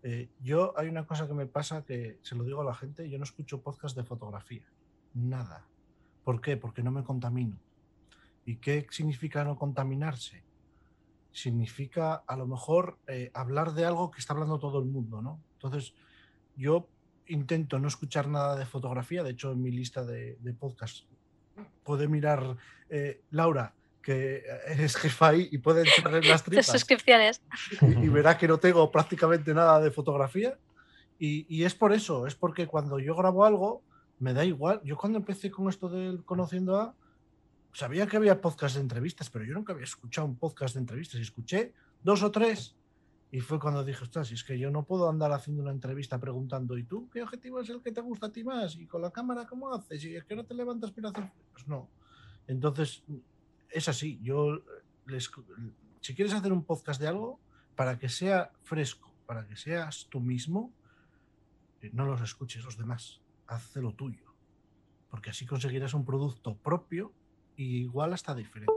[0.04, 3.10] eh, yo hay una cosa que me pasa que se lo digo a la gente,
[3.10, 4.66] yo no escucho podcast de fotografía,
[5.14, 5.68] nada.
[6.24, 6.58] ¿Por qué?
[6.58, 7.58] Porque no me contamino.
[8.46, 10.44] ¿Y qué significa no contaminarse?
[11.32, 15.42] Significa a lo mejor eh, hablar de algo que está hablando todo el mundo, ¿no?
[15.54, 15.94] Entonces,
[16.56, 16.88] yo
[17.28, 21.06] intento no escuchar nada de fotografía, de hecho en mi lista de, de podcast
[21.84, 22.58] puede mirar
[22.90, 26.66] eh, Laura que eres jefa ahí y puede entrar en las tripas.
[26.66, 27.42] suscripciones.
[27.82, 30.58] Y, verá que no tengo prácticamente nada de fotografía.
[31.20, 33.84] Y, es por eso, es porque cuando yo grabo algo,
[34.18, 34.82] me da igual.
[34.84, 36.96] Yo cuando empecé con esto del Conociendo a,
[37.74, 41.20] sabía que había podcast de entrevistas, pero yo nunca había escuchado un podcast de entrevistas.
[41.20, 41.74] Y escuché
[42.04, 42.76] dos o tres.
[43.32, 46.20] Y fue cuando dije, ostras, si es que yo no puedo andar haciendo una entrevista
[46.20, 48.76] preguntando, ¿y tú qué objetivo es el que te gusta a ti más?
[48.76, 50.04] ¿Y con la cámara cómo haces?
[50.04, 51.32] ¿Y es que no te levantas para hacer?
[51.54, 51.88] Pues no.
[52.48, 53.04] Entonces,
[53.74, 54.20] es así.
[54.22, 54.62] Yo
[56.02, 57.40] si quieres hacer un podcast de algo,
[57.76, 60.72] para que sea fresco, para que seas tú mismo,
[61.82, 63.22] eh, no los escuches los demás.
[63.48, 64.34] Haz lo tuyo.
[65.10, 67.12] Porque así conseguirás un producto propio
[67.56, 68.74] y igual hasta diferente.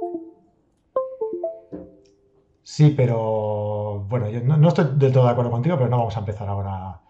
[2.63, 6.21] Sí, pero bueno, yo no, estoy del todo de acuerdo contigo, pero no vamos a
[6.21, 7.01] empezar ahora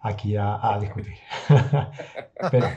[0.00, 1.16] aquí a, discutir.
[2.50, 2.68] pero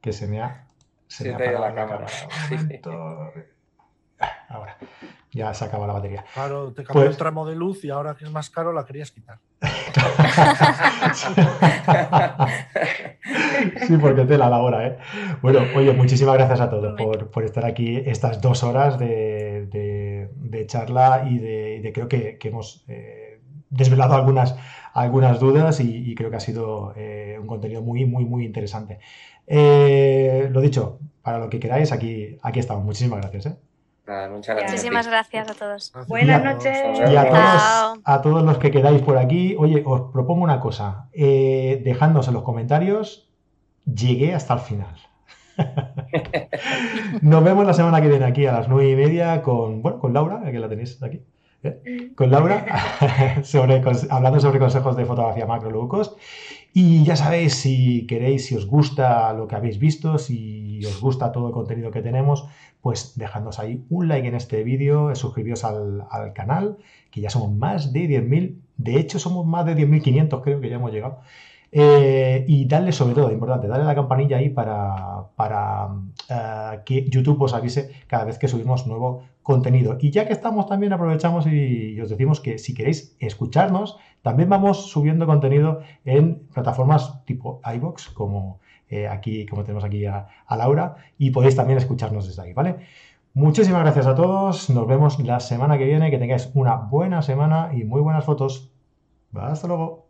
[0.00, 0.66] que se me ha.
[1.06, 2.06] Se, me ha la cámara.
[4.48, 4.76] Ahora,
[5.32, 6.24] ya se acaba la batería.
[6.34, 8.84] Claro, te cambió el pues tramo de luz y ahora que es más caro la
[8.84, 9.38] querías quitar.
[13.86, 14.98] sí, porque te la hora, ¿eh?
[15.42, 16.94] Bueno, oye, muchísimas gracias a todos
[17.30, 20.28] por, estar aquí estas dos horas de,
[20.66, 23.40] charla y de, creo que, hemos eh,
[23.70, 24.56] desvelado algunas,
[24.92, 28.98] algunas dudas y, creo que ha sido eh, un contenido muy, muy, muy interesante.
[29.46, 32.84] Eh, lo dicho, para lo que queráis, aquí, aquí estamos.
[32.84, 33.46] Muchísimas gracias.
[33.46, 33.56] ¿eh?
[34.06, 35.92] Muchísimas gracias a todos.
[36.08, 36.78] Buenas noches.
[37.10, 41.08] Y a todos, a todos, los que quedáis por aquí, oye, os propongo una cosa.
[41.12, 43.30] Eh, dejadnos en los comentarios,
[43.86, 44.94] llegué hasta el final.
[47.22, 50.12] Nos vemos la semana que viene aquí a las nueve y media con, bueno, con
[50.12, 51.22] Laura, que la tenéis aquí.
[51.62, 52.12] ¿eh?
[52.14, 52.66] Con Laura,
[53.42, 56.16] sobre, hablando sobre consejos de fotografía macro lucos.
[56.76, 61.30] Y ya sabéis, si queréis, si os gusta lo que habéis visto, si os gusta
[61.30, 62.48] todo el contenido que tenemos,
[62.80, 66.78] pues dejadnos ahí un like en este vídeo, suscribiros al, canal,
[67.12, 70.74] que ya somos más de 10.000, de hecho somos más de 10.500 creo que ya
[70.74, 71.20] hemos llegado.
[71.76, 75.88] Eh, y darle sobre todo, importante, darle a la campanilla ahí para, para
[76.28, 79.98] eh, que YouTube os avise cada vez que subimos nuevo contenido.
[80.00, 84.88] Y ya que estamos también aprovechamos y, os decimos que si queréis escucharnos, también vamos
[84.88, 91.32] subiendo contenido en plataformas tipo iBox como eh, aquí, como tenemos aquí a, Laura, y
[91.32, 92.76] podéis también escucharnos desde ahí, ¿vale?
[93.32, 97.70] Muchísimas gracias a todos, nos vemos la semana que viene, que tengáis una buena semana
[97.74, 98.70] y muy buenas fotos.
[99.34, 100.03] Hasta luego.